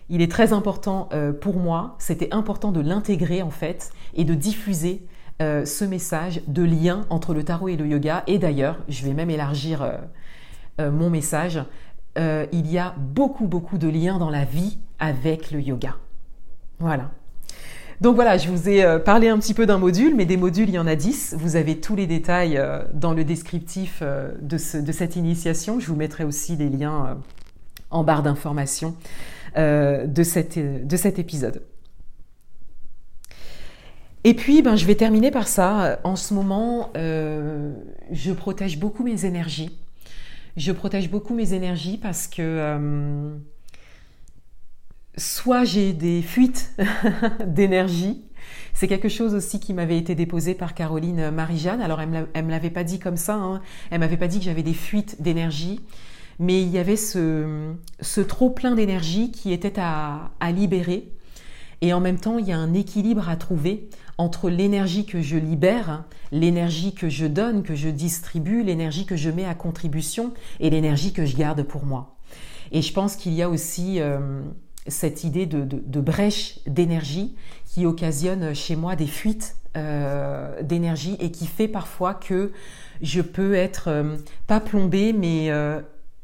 il 0.09 0.21
est 0.21 0.31
très 0.31 0.53
important 0.53 1.09
pour 1.41 1.57
moi. 1.57 1.95
C'était 1.99 2.35
important 2.35 2.73
de 2.73 2.81
l'intégrer 2.81 3.43
en 3.43 3.51
fait 3.51 3.93
et 4.15 4.25
de 4.25 4.35
diffuser 4.35 5.07
ce 5.41 5.85
message 5.85 6.43
de 6.49 6.63
lien 6.63 7.07
entre 7.09 7.33
le 7.33 7.43
tarot 7.43 7.69
et 7.69 7.77
le 7.77 7.87
yoga. 7.87 8.25
Et 8.27 8.39
d'ailleurs, 8.39 8.79
je 8.89 9.05
vais 9.05 9.15
même 9.15 9.31
élargir 9.31 10.01
euh, 10.81 10.91
mon 10.91 11.11
message, 11.11 11.61
euh, 12.19 12.47
il 12.53 12.71
y 12.71 12.79
a 12.79 12.95
beaucoup, 12.97 13.47
beaucoup 13.47 13.79
de 13.79 13.89
liens 13.89 14.19
dans 14.19 14.31
la 14.31 14.45
vie 14.45 14.79
avec 14.99 15.51
le 15.51 15.61
yoga. 15.61 15.97
Voilà. 16.79 17.11
Donc 18.01 18.15
voilà, 18.15 18.39
je 18.39 18.49
vous 18.49 18.69
ai 18.69 18.83
euh, 18.83 18.99
parlé 18.99 19.29
un 19.29 19.39
petit 19.39 19.53
peu 19.53 19.67
d'un 19.67 19.77
module, 19.77 20.15
mais 20.17 20.25
des 20.25 20.39
modules, 20.39 20.71
il 20.71 20.75
y 20.75 20.79
en 20.79 20.87
a 20.87 20.97
10. 20.97 21.37
Vous 21.39 21.57
avez 21.57 21.81
tous 21.81 21.97
les 21.97 22.07
détails 22.07 22.61
dans 22.95 23.13
le 23.13 23.25
descriptif 23.25 24.03
de, 24.41 24.57
cette 24.57 25.17
initiation. 25.17 25.81
Je 25.81 25.87
vous 25.87 25.97
mettrai 25.97 26.25
aussi 26.25 26.57
les 26.57 26.71
liens 26.71 27.19
en 27.91 28.03
barre 28.03 28.23
d'information 28.23 28.95
de 29.57 30.23
cet 30.23 30.57
épisode. 31.19 31.63
Et 34.25 34.35
puis, 34.35 34.63
ben, 34.63 34.77
je 34.77 34.85
vais 34.85 34.95
terminer 34.95 35.31
par 35.31 35.49
ça. 35.49 35.99
En 36.05 36.17
ce 36.17 36.35
moment, 36.35 36.93
je 36.95 38.33
protège 38.33 38.79
beaucoup 38.79 39.03
mes 39.03 39.25
énergies. 39.25 39.71
Je 40.57 40.73
protège 40.73 41.11
beaucoup 41.11 41.35
mes 41.35 41.55
énergies 41.55 41.97
parce 41.97 42.27
que 42.27 42.43
euh, 42.43 43.35
soit 45.17 45.65
j'ai 45.65 45.93
des 45.93 46.23
fuites 46.23 46.75
d'énergie, 47.47 48.25
c'est 48.75 48.89
quelque 48.89 49.09
chose 49.09 49.35
aussi 49.35 49.61
qui 49.61 49.75
m'avait 49.75 49.99
été 49.99 50.15
déposé 50.15 50.55
par 50.55 50.75
Caroline 50.75 51.31
Marie-Jeanne. 51.31 51.81
Alors, 51.81 52.01
elle 52.01 52.45
me 52.45 52.51
l'avait 52.51 52.71
pas 52.71 52.85
dit 52.85 52.99
comme 52.99 53.17
ça, 53.17 53.35
hein. 53.35 53.63
elle 53.91 54.01
m'avait 54.01 54.17
pas 54.17 54.29
dit 54.29 54.39
que 54.39 54.45
j'avais 54.45 54.63
des 54.63 54.75
fuites 54.75 55.23
d'énergie, 55.23 55.81
mais 56.39 56.61
il 56.63 56.69
y 56.69 56.79
avait 56.79 56.97
ce, 56.97 57.75
trop 58.27 58.51
plein 58.51 58.75
d'énergie 58.75 59.31
qui 59.31 59.53
était 59.53 59.79
à 59.79 60.53
libérer. 60.53 61.13
Et 61.83 61.93
en 61.93 62.01
même 62.01 62.19
temps, 62.19 62.39
il 62.39 62.47
y 62.47 62.53
a 62.53 62.59
un 62.59 62.75
équilibre 62.75 63.29
à 63.29 63.37
trouver 63.37 63.89
entre 64.19 64.51
l'énergie 64.51 65.07
que 65.07 65.23
je 65.23 65.37
libère, 65.37 66.05
l'énergie 66.31 66.95
que 66.95 67.09
je 67.09 67.27
donne, 67.27 67.63
que 67.63 67.75
je 67.75 67.89
distribue, 67.89 68.63
l'énergie 68.63 69.07
que 69.07 69.17
je 69.17 69.31
mets 69.31 69.47
à 69.47 69.55
contribution 69.55 70.35
et 70.61 70.69
l'énergie 70.69 71.13
que 71.13 71.25
je 71.25 71.37
garde 71.37 71.63
pour 71.63 71.87
moi. 71.87 72.17
Et 72.71 72.83
je 72.83 72.93
pense 72.93 73.17
qu'il 73.17 73.33
y 73.33 73.43
a 73.43 73.49
aussi 73.49 74.01
euh, 74.01 74.43
cette 74.87 75.25
idée 75.25 75.47
de, 75.47 76.01
brèche 76.01 76.61
d'énergie 76.67 77.35
qui 77.65 77.87
occasionne 77.87 78.55
chez 78.55 78.77
moi 78.77 78.95
des 78.95 79.07
fuites 79.07 79.57
euh, 79.77 80.63
d'énergie 80.63 81.17
et 81.21 81.31
qui 81.31 81.47
fait 81.47 81.69
parfois 81.69 82.13
que 82.15 82.53
je 83.01 83.23
peux 83.23 83.55
être 83.55 83.89
euh, 83.89 84.17
pas 84.47 84.61
plombée 84.61 85.13
mais 85.13 85.51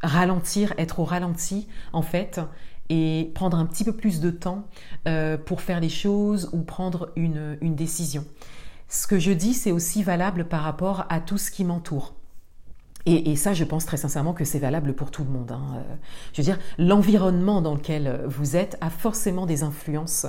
ralentir, 0.03 0.75
être 0.79 1.01
au 1.01 1.05
ralenti 1.05 1.67
en 1.93 2.03
fait 2.03 2.41
et 2.91 3.31
prendre 3.35 3.57
un 3.57 3.67
petit 3.67 3.85
peu 3.85 3.93
plus 3.93 4.21
de 4.21 4.31
temps 4.31 4.67
euh, 5.07 5.37
pour 5.37 5.61
faire 5.61 5.81
les 5.81 5.89
choses 5.89 6.51
ou 6.53 6.63
prendre 6.63 7.13
une, 7.17 7.57
une 7.61 7.75
décision. 7.75 8.25
Ce 8.89 9.07
que 9.07 9.19
je 9.19 9.33
dis, 9.33 9.55
c'est 9.55 9.73
aussi 9.73 10.03
valable 10.03 10.47
par 10.47 10.63
rapport 10.63 11.07
à 11.09 11.21
tout 11.21 11.39
ce 11.39 11.51
qui 11.51 11.65
m'entoure. 11.65 12.16
Et, 13.09 13.37
ça, 13.37 13.53
je 13.53 13.63
pense 13.63 13.87
très 13.87 13.97
sincèrement 13.97 14.33
que 14.33 14.45
c'est 14.45 14.59
valable 14.59 14.93
pour 14.93 15.13
tout 15.13 15.23
le 15.23 15.31
monde. 15.31 15.53
Hein. 15.53 15.63
Euh, 15.77 15.95
je 16.33 16.43
veux 16.43 16.45
dire, 16.45 16.59
l'environnement 16.77 17.63
dans 17.63 17.75
lequel 17.75 18.21
vous 18.27 18.57
êtes 18.57 18.77
a 18.81 18.91
forcément 18.91 19.47
des 19.47 19.63
influences 19.63 20.27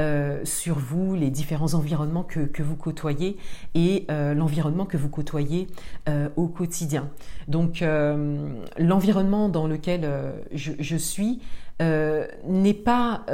euh, 0.00 0.40
sur 0.44 0.78
vous, 0.78 1.14
les 1.14 1.30
différents 1.30 1.74
environnements 1.74 2.24
que, 2.24 2.62
vous 2.62 2.76
côtoyez 2.76 3.36
et 3.74 4.06
euh, 4.10 4.34
l'environnement 4.34 4.86
que 4.86 4.96
vous 4.96 5.08
côtoyez 5.08 5.68
euh, 6.08 6.28
au 6.36 6.48
quotidien. 6.48 7.10
Donc, 7.46 7.82
euh, 7.82 8.48
l'environnement 8.78 9.48
dans 9.48 9.66
lequel 9.66 10.08
je 10.52 10.96
suis 10.96 11.40
n'est 11.80 12.74
pas 12.74 13.24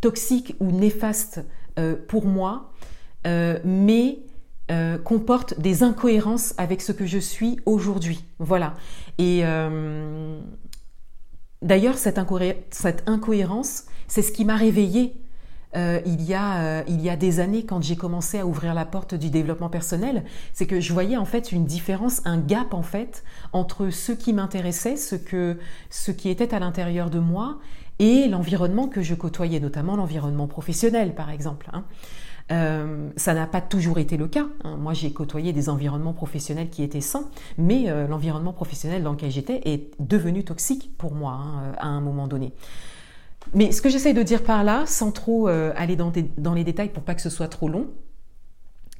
toxique 0.00 0.56
ou 0.60 0.70
néfaste 0.70 1.44
pour 2.06 2.26
moi, 2.26 2.72
mais 3.24 4.18
euh, 4.68 4.98
comporte 4.98 5.60
des 5.60 5.84
incohérences 5.84 6.52
avec 6.58 6.82
ce 6.82 6.90
que 6.90 7.06
je 7.06 7.18
suis 7.18 7.60
aujourd'hui. 7.66 8.24
Voilà. 8.40 8.74
Et 9.16 9.42
euh, 9.44 10.40
d'ailleurs, 11.62 11.96
cette, 11.98 12.18
incohérence, 12.18 13.84
c'est 14.08 14.22
ce 14.22 14.32
qui 14.32 14.44
m'a 14.44 14.56
réveillée 14.56 15.14
euh, 15.76 16.00
il, 16.04 16.20
y 16.22 16.34
a, 16.34 16.82
il 16.88 17.00
y 17.00 17.08
a 17.08 17.16
des 17.16 17.38
années 17.38 17.64
quand 17.64 17.80
j'ai 17.80 17.94
commencé 17.94 18.40
à 18.40 18.46
ouvrir 18.46 18.74
la 18.74 18.84
porte 18.84 19.14
du 19.14 19.30
développement 19.30 19.68
personnel. 19.68 20.24
C'est 20.52 20.66
que 20.66 20.80
je 20.80 20.92
voyais 20.92 21.16
en 21.16 21.26
fait 21.26 21.52
une 21.52 21.64
différence, 21.64 22.20
un 22.24 22.38
gap 22.38 22.74
en 22.74 22.82
fait 22.82 23.22
entre 23.52 23.90
ce 23.90 24.10
qui 24.10 24.32
m'intéressait, 24.32 24.96
ce, 24.96 25.14
que, 25.14 25.58
ce 25.90 26.10
qui 26.10 26.28
était 26.28 26.52
à 26.52 26.58
l'intérieur 26.58 27.08
de 27.08 27.20
moi 27.20 27.58
et 28.00 28.26
l'environnement 28.26 28.88
que 28.88 29.00
je 29.00 29.14
côtoyais, 29.14 29.60
notamment 29.60 29.94
l'environnement 29.94 30.48
professionnel 30.48 31.14
par 31.14 31.30
exemple. 31.30 31.70
Hein. 31.72 31.84
Euh, 32.52 33.10
ça 33.16 33.34
n'a 33.34 33.46
pas 33.46 33.60
toujours 33.60 33.98
été 33.98 34.16
le 34.16 34.28
cas. 34.28 34.46
Hein. 34.62 34.76
Moi, 34.76 34.92
j'ai 34.92 35.12
côtoyé 35.12 35.52
des 35.52 35.68
environnements 35.68 36.12
professionnels 36.12 36.70
qui 36.70 36.82
étaient 36.82 37.00
sains, 37.00 37.28
mais 37.58 37.88
euh, 37.88 38.06
l'environnement 38.06 38.52
professionnel 38.52 39.02
dans 39.02 39.12
lequel 39.12 39.30
j'étais 39.30 39.60
est 39.64 39.90
devenu 39.98 40.44
toxique 40.44 40.92
pour 40.96 41.14
moi 41.14 41.32
hein, 41.32 41.72
à 41.78 41.88
un 41.88 42.00
moment 42.00 42.28
donné. 42.28 42.52
Mais 43.54 43.72
ce 43.72 43.82
que 43.82 43.88
j'essaye 43.88 44.14
de 44.14 44.22
dire 44.22 44.42
par 44.42 44.64
là, 44.64 44.84
sans 44.86 45.12
trop 45.12 45.46
aller 45.46 45.94
dans 45.96 46.54
les 46.54 46.64
détails 46.64 46.88
pour 46.88 47.04
pas 47.04 47.14
que 47.14 47.22
ce 47.22 47.30
soit 47.30 47.46
trop 47.46 47.68
long, 47.68 47.86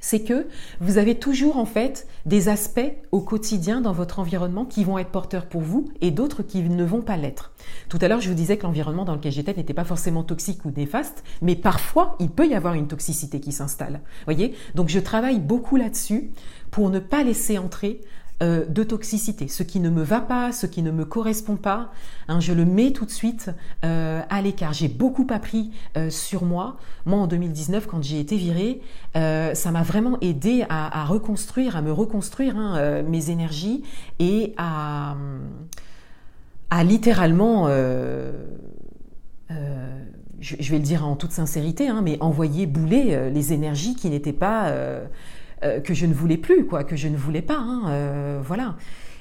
c'est 0.07 0.21
que 0.21 0.47
vous 0.81 0.99
avez 0.99 1.17
toujours 1.17 1.57
en 1.57 1.65
fait 1.65 2.07
des 2.27 2.49
aspects 2.49 2.93
au 3.11 3.21
quotidien 3.21 3.81
dans 3.81 3.91
votre 3.91 4.21
environnement 4.21 4.65
qui 4.65 4.85
vont 4.85 4.99
être 4.99 5.11
porteurs 5.11 5.47
pour 5.47 5.63
vous 5.63 5.89
et 6.01 6.13
d'autres 6.13 6.45
qui 6.45 6.63
ne 6.63 6.85
vont 6.85 7.03
pas 7.03 7.17
l'être. 7.17 7.51
Tout 7.89 7.99
à 8.01 8.07
l'heure, 8.07 8.21
je 8.21 8.29
vous 8.29 8.37
disais 8.37 8.57
que 8.57 8.63
l'environnement 8.63 9.05
dans 9.05 9.17
lequel 9.17 9.33
j'étais 9.33 9.53
n'était 9.53 9.75
pas 9.75 9.83
forcément 9.83 10.23
toxique 10.23 10.65
ou 10.65 10.71
néfaste, 10.71 11.25
mais 11.43 11.57
parfois, 11.57 12.15
il 12.21 12.31
peut 12.31 12.47
y 12.47 12.55
avoir 12.55 12.75
une 12.75 12.87
toxicité 12.87 13.41
qui 13.41 13.51
s'installe. 13.51 14.01
Voyez? 14.27 14.55
Donc 14.77 14.91
je 14.91 15.01
travaille 15.01 15.41
beaucoup 15.41 15.75
là-dessus 15.75 16.31
pour 16.71 16.89
ne 16.89 17.01
pas 17.01 17.25
laisser 17.25 17.59
entrer 17.59 18.01
euh, 18.43 18.67
de 18.67 18.83
toxicité. 18.83 19.49
Ce 19.49 19.63
qui 19.63 19.81
ne 19.81 19.89
me 19.89 20.03
va 20.03 20.21
pas, 20.21 20.53
ce 20.53 20.67
qui 20.67 20.83
ne 20.83 20.91
me 20.91 21.07
correspond 21.07 21.57
pas, 21.57 21.91
hein, 22.29 22.39
je 22.39 22.53
le 22.53 22.67
mets 22.67 22.93
tout 22.93 23.07
de 23.07 23.11
suite 23.11 23.51
euh, 23.83 24.21
à 24.29 24.43
l'écart. 24.43 24.75
J'ai 24.75 24.89
beaucoup 24.89 25.27
appris 25.31 25.71
euh, 25.97 26.11
sur 26.11 26.45
moi. 26.45 26.77
Moi, 27.07 27.19
en 27.19 27.29
2019, 27.29 27.87
quand 27.87 28.05
j'ai 28.05 28.21
été 28.21 28.37
virée, 28.37 28.83
ça 29.15 29.71
m'a 29.71 29.83
vraiment 29.83 30.19
aidé 30.21 30.67
à, 30.69 31.07
reconstruire, 31.07 31.77
à 31.77 31.81
me 31.81 31.91
reconstruire 31.91 32.59
hein, 32.59 33.03
mes 33.05 33.31
énergies 33.31 33.85
et 34.19 34.53
à, 34.59 35.17
littéralement 36.85 37.69
je, 40.39 40.71
vais 40.71 40.77
le 40.77 40.85
dire 40.85 41.07
en 41.07 41.17
toute 41.17 41.33
sincérité, 41.33 41.89
hein, 41.89 42.03
mais 42.05 42.19
envoyer 42.21 42.67
bouler 42.67 43.31
les 43.31 43.55
énergies 43.55 43.95
qui 43.95 44.11
n'étaient 44.11 44.35
pas 44.35 44.71
que 45.63 45.95
je 45.95 46.07
ne 46.07 46.15
voulais 46.15 46.37
plus, 46.37 46.67
quoi, 46.67 46.85
que 46.85 46.97
je 46.97 47.09
ne 47.09 47.17
voulais 47.17 47.43
pas. 47.43 47.59
Hein, 47.59 47.89
euh, 47.89 48.41
voilà. 48.45 48.77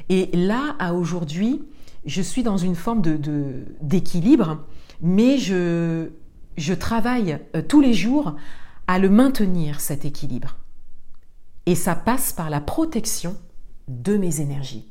Et 0.10 0.30
là, 0.34 0.76
à 0.80 0.94
aujourd'hui, 0.94 1.64
je 2.06 2.22
suis 2.22 2.44
dans 2.44 2.58
une 2.58 2.76
forme 2.76 3.02
de, 3.02 3.66
d'équilibre, 3.82 4.66
mais 5.02 5.38
je, 5.38 6.10
je 6.58 6.74
travaille 6.74 7.40
euh, 7.56 7.62
tous 7.62 7.82
les 7.82 7.94
jours 7.94 8.36
à 8.88 9.00
le 9.00 9.10
maintenir, 9.10 9.80
cet 9.80 10.06
équilibre. 10.06 10.58
Et 11.66 11.76
ça 11.76 11.96
passe 11.96 12.34
par 12.34 12.50
la 12.50 12.62
protection 12.62 13.36
de 13.88 14.18
mes 14.18 14.42
énergies. 14.42 14.88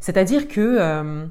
C'est-à-dire 0.00 0.48
que 0.48 1.28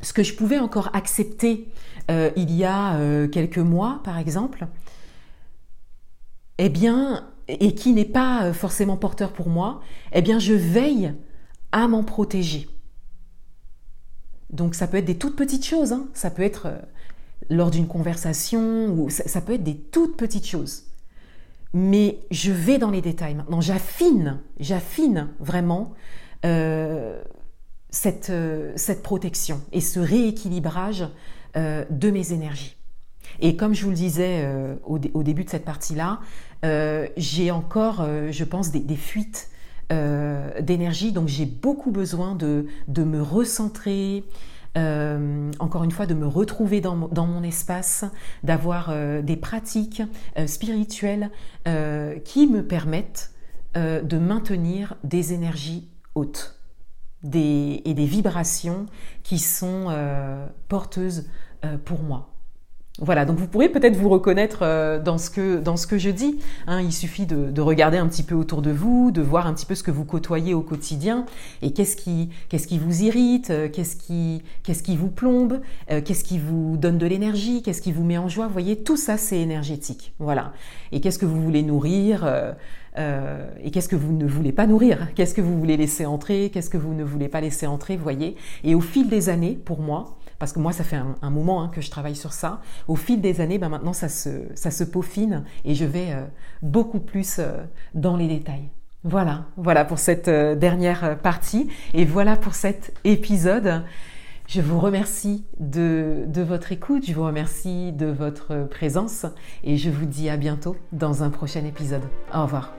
ce 0.00 0.12
que 0.14 0.22
je 0.22 0.34
pouvais 0.34 0.58
encore 0.58 0.90
accepter 0.94 1.68
il 2.08 2.50
y 2.50 2.64
a 2.64 2.98
quelques 3.28 3.58
mois, 3.58 4.00
par 4.04 4.18
exemple, 4.18 4.66
eh 6.56 6.70
bien, 6.70 7.26
et 7.48 7.74
qui 7.74 7.92
n'est 7.92 8.04
pas 8.04 8.44
euh, 8.44 8.52
forcément 8.52 8.96
porteur 8.96 9.32
pour 9.32 9.48
moi, 9.48 9.80
eh 10.12 10.22
bien 10.22 10.38
je 10.38 10.54
veille 10.54 11.12
à 11.72 11.88
m'en 11.88 12.02
protéger. 12.04 12.68
Donc 14.50 14.74
ça 14.74 14.86
peut 14.86 14.98
être 14.98 15.04
des 15.04 15.18
toutes 15.18 15.36
petites 15.36 15.64
choses, 15.66 15.92
hein. 15.92 16.08
ça 16.14 16.30
peut 16.30 16.42
être 16.42 16.66
euh, 16.66 16.78
lors 17.50 17.70
d'une 17.70 17.86
conversation, 17.86 18.86
ou 18.86 19.10
ça, 19.10 19.40
peut 19.40 19.54
être 19.54 19.64
des 19.64 19.76
toutes 19.76 20.16
petites 20.16 20.46
choses. 20.46 20.84
Mais 21.74 22.20
je 22.30 22.52
vais 22.52 22.78
dans 22.78 22.90
les 22.90 23.02
détails 23.02 23.34
maintenant, 23.34 23.60
j'affine, 23.60 24.40
j'affine 24.60 25.28
vraiment 25.40 25.92
euh, 26.46 27.20
cette, 27.90 28.32
cette, 28.76 29.02
protection 29.02 29.60
et 29.72 29.80
ce 29.80 30.00
rééquilibrage 30.00 31.08
de 31.54 32.10
mes 32.10 32.32
énergies. 32.32 32.76
Et 33.40 33.56
comme 33.56 33.74
je 33.74 33.84
vous 33.84 33.90
le 33.90 33.96
disais 33.96 34.48
au, 34.84 34.98
au, 35.12 35.22
début 35.22 35.44
de 35.44 35.50
cette 35.50 35.64
partie-là, 35.64 36.20
euh, 36.64 37.08
j'ai 37.16 37.50
encore, 37.50 38.00
euh, 38.00 38.32
je 38.32 38.44
pense, 38.44 38.70
des, 38.70 38.96
fuites 38.96 39.50
euh, 39.92 40.60
d'énergie. 40.60 41.12
Donc 41.12 41.28
j'ai 41.28 41.46
beaucoup 41.46 41.90
besoin 41.90 42.34
de, 42.34 42.66
me 42.88 43.20
recentrer, 43.20 44.24
encore 44.76 45.84
une 45.84 45.90
fois, 45.90 46.06
de 46.06 46.14
me 46.14 46.26
retrouver 46.26 46.80
dans, 46.80 46.96
mon 46.96 47.42
espace, 47.42 48.04
d'avoir 48.42 48.92
des 49.22 49.36
pratiques 49.36 50.02
spirituelles 50.46 51.30
qui 52.24 52.46
me 52.48 52.62
permettent 52.62 53.32
de 53.76 54.18
maintenir 54.18 54.96
des 55.04 55.32
énergies 55.32 55.88
hautes 56.14 56.58
et 57.32 57.94
des 57.94 58.06
vibrations 58.06 58.86
qui 59.22 59.38
sont 59.38 59.94
porteuses 60.68 61.28
pour 61.84 62.02
moi. 62.02 62.33
Voilà, 63.00 63.24
donc 63.24 63.38
vous 63.38 63.48
pourrez 63.48 63.68
peut-être 63.68 63.96
vous 63.96 64.08
reconnaître 64.08 64.60
euh, 64.62 65.00
dans 65.00 65.18
ce 65.18 65.28
que 65.28 65.58
dans 65.58 65.76
ce 65.76 65.88
que 65.88 65.98
je 65.98 66.10
dis. 66.10 66.38
Hein. 66.68 66.80
il 66.80 66.92
suffit 66.92 67.26
de, 67.26 67.60
regarder 67.60 67.98
un 67.98 68.06
petit 68.06 68.22
peu 68.22 68.36
autour 68.36 68.62
de 68.62 68.70
vous, 68.70 69.10
de 69.10 69.20
voir 69.20 69.48
un 69.48 69.54
petit 69.54 69.66
peu 69.66 69.74
ce 69.74 69.82
que 69.82 69.90
vous 69.90 70.04
côtoyez 70.04 70.54
au 70.54 70.60
quotidien 70.60 71.26
et 71.60 71.72
qu'est-ce 71.72 71.96
qui 71.96 72.28
qu'est-ce 72.48 72.68
qui 72.68 72.78
vous 72.78 73.02
irrite, 73.02 73.50
euh, 73.50 73.68
qu'est-ce 73.68 73.96
qui 73.96 74.42
qu'est-ce 74.62 74.84
qui 74.84 74.96
vous 74.96 75.08
plombe, 75.08 75.60
euh, 75.90 76.02
qu'est-ce 76.02 76.22
qui 76.22 76.38
vous 76.38 76.76
donne 76.76 76.96
de 76.96 77.06
l'énergie, 77.06 77.62
qu'est-ce 77.62 77.82
qui 77.82 77.90
vous 77.90 78.04
met 78.04 78.16
en 78.16 78.28
joie. 78.28 78.46
Vous 78.46 78.52
voyez, 78.52 78.76
tout 78.76 78.96
ça 78.96 79.16
c'est 79.16 79.40
énergétique. 79.40 80.14
Voilà. 80.20 80.52
Et 80.92 81.00
qu'est-ce 81.00 81.18
que 81.18 81.26
vous 81.26 81.42
voulez 81.42 81.62
nourrir 81.62 82.54
et 82.96 83.72
qu'est-ce 83.72 83.88
que 83.88 83.96
vous 83.96 84.12
ne 84.12 84.24
voulez 84.24 84.52
pas 84.52 84.68
nourrir? 84.68 85.08
Qu'est-ce 85.16 85.34
que 85.34 85.40
vous 85.40 85.58
voulez 85.58 85.76
laisser 85.76 86.06
entrer? 86.06 86.52
Qu'est-ce 86.54 86.70
que 86.70 86.78
vous 86.78 86.94
ne 86.94 87.02
voulez 87.02 87.26
pas 87.26 87.40
laisser 87.40 87.66
entrer? 87.66 87.96
Vous 87.96 88.04
voyez? 88.04 88.36
Et 88.62 88.76
au 88.76 88.80
fil 88.80 89.08
des 89.08 89.30
années, 89.30 89.58
pour 89.64 89.80
moi 89.80 90.16
parce 90.38 90.52
que 90.52 90.58
moi 90.58 90.72
ça 90.72 90.84
fait 90.84 90.96
un, 90.96 91.30
moment 91.30 91.62
hein, 91.62 91.70
que 91.72 91.80
je 91.80 91.90
travaille 91.90 92.16
sur 92.16 92.32
ça. 92.32 92.60
Au 92.88 92.96
fil 92.96 93.20
des 93.20 93.40
années, 93.40 93.58
ben 93.58 93.68
maintenant 93.68 93.92
ça 93.92 94.08
se, 94.08 94.30
ça 94.54 94.70
se 94.70 94.84
peaufine 94.84 95.44
et 95.64 95.74
je 95.74 95.84
vais 95.84 96.08
euh, 96.10 96.24
beaucoup 96.62 97.00
plus 97.00 97.38
euh, 97.38 97.64
dans 97.94 98.16
les 98.16 98.28
détails. 98.28 98.70
Voilà, 99.04 99.46
voilà 99.56 99.84
pour 99.84 99.98
cette 99.98 100.28
euh, 100.28 100.54
dernière 100.54 101.18
partie 101.18 101.68
et 101.92 102.04
voilà 102.04 102.36
pour 102.36 102.54
cet 102.54 102.98
épisode. 103.04 103.84
Je 104.46 104.60
vous 104.60 104.78
remercie 104.78 105.46
de, 105.58 106.24
de 106.26 106.42
votre 106.42 106.70
écoute, 106.72 107.06
je 107.06 107.14
vous 107.14 107.24
remercie 107.24 107.92
de 107.92 108.06
votre 108.06 108.66
présence 108.68 109.24
et 109.62 109.78
je 109.78 109.88
vous 109.88 110.04
dis 110.04 110.28
à 110.28 110.36
bientôt 110.36 110.76
dans 110.92 111.22
un 111.22 111.30
prochain 111.30 111.64
épisode. 111.64 112.02
Au 112.34 112.42
revoir. 112.42 112.74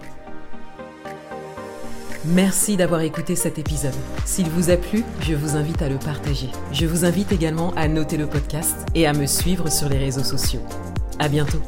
Merci 2.27 2.75
d'avoir 2.75 3.01
écouté 3.01 3.35
cet 3.35 3.59
épisode. 3.59 3.93
S'il 4.25 4.49
vous 4.49 4.71
a 4.71 4.77
plu, 4.77 5.03
je 5.21 5.35
vous 5.35 5.55
invite 5.55 5.81
à 5.81 5.89
le 5.89 5.97
partager. 5.97 6.49
Je 6.71 6.87
vous 6.87 7.05
invite 7.05 7.31
également 7.31 7.71
à 7.75 7.87
noter 7.87 8.17
le 8.17 8.25
podcast 8.25 8.75
et 8.95 9.05
à 9.05 9.13
me 9.13 9.27
suivre 9.27 9.69
sur 9.69 9.89
les 9.89 9.97
réseaux 9.97 10.23
sociaux. 10.23 10.61
À 11.19 11.27
bientôt. 11.27 11.61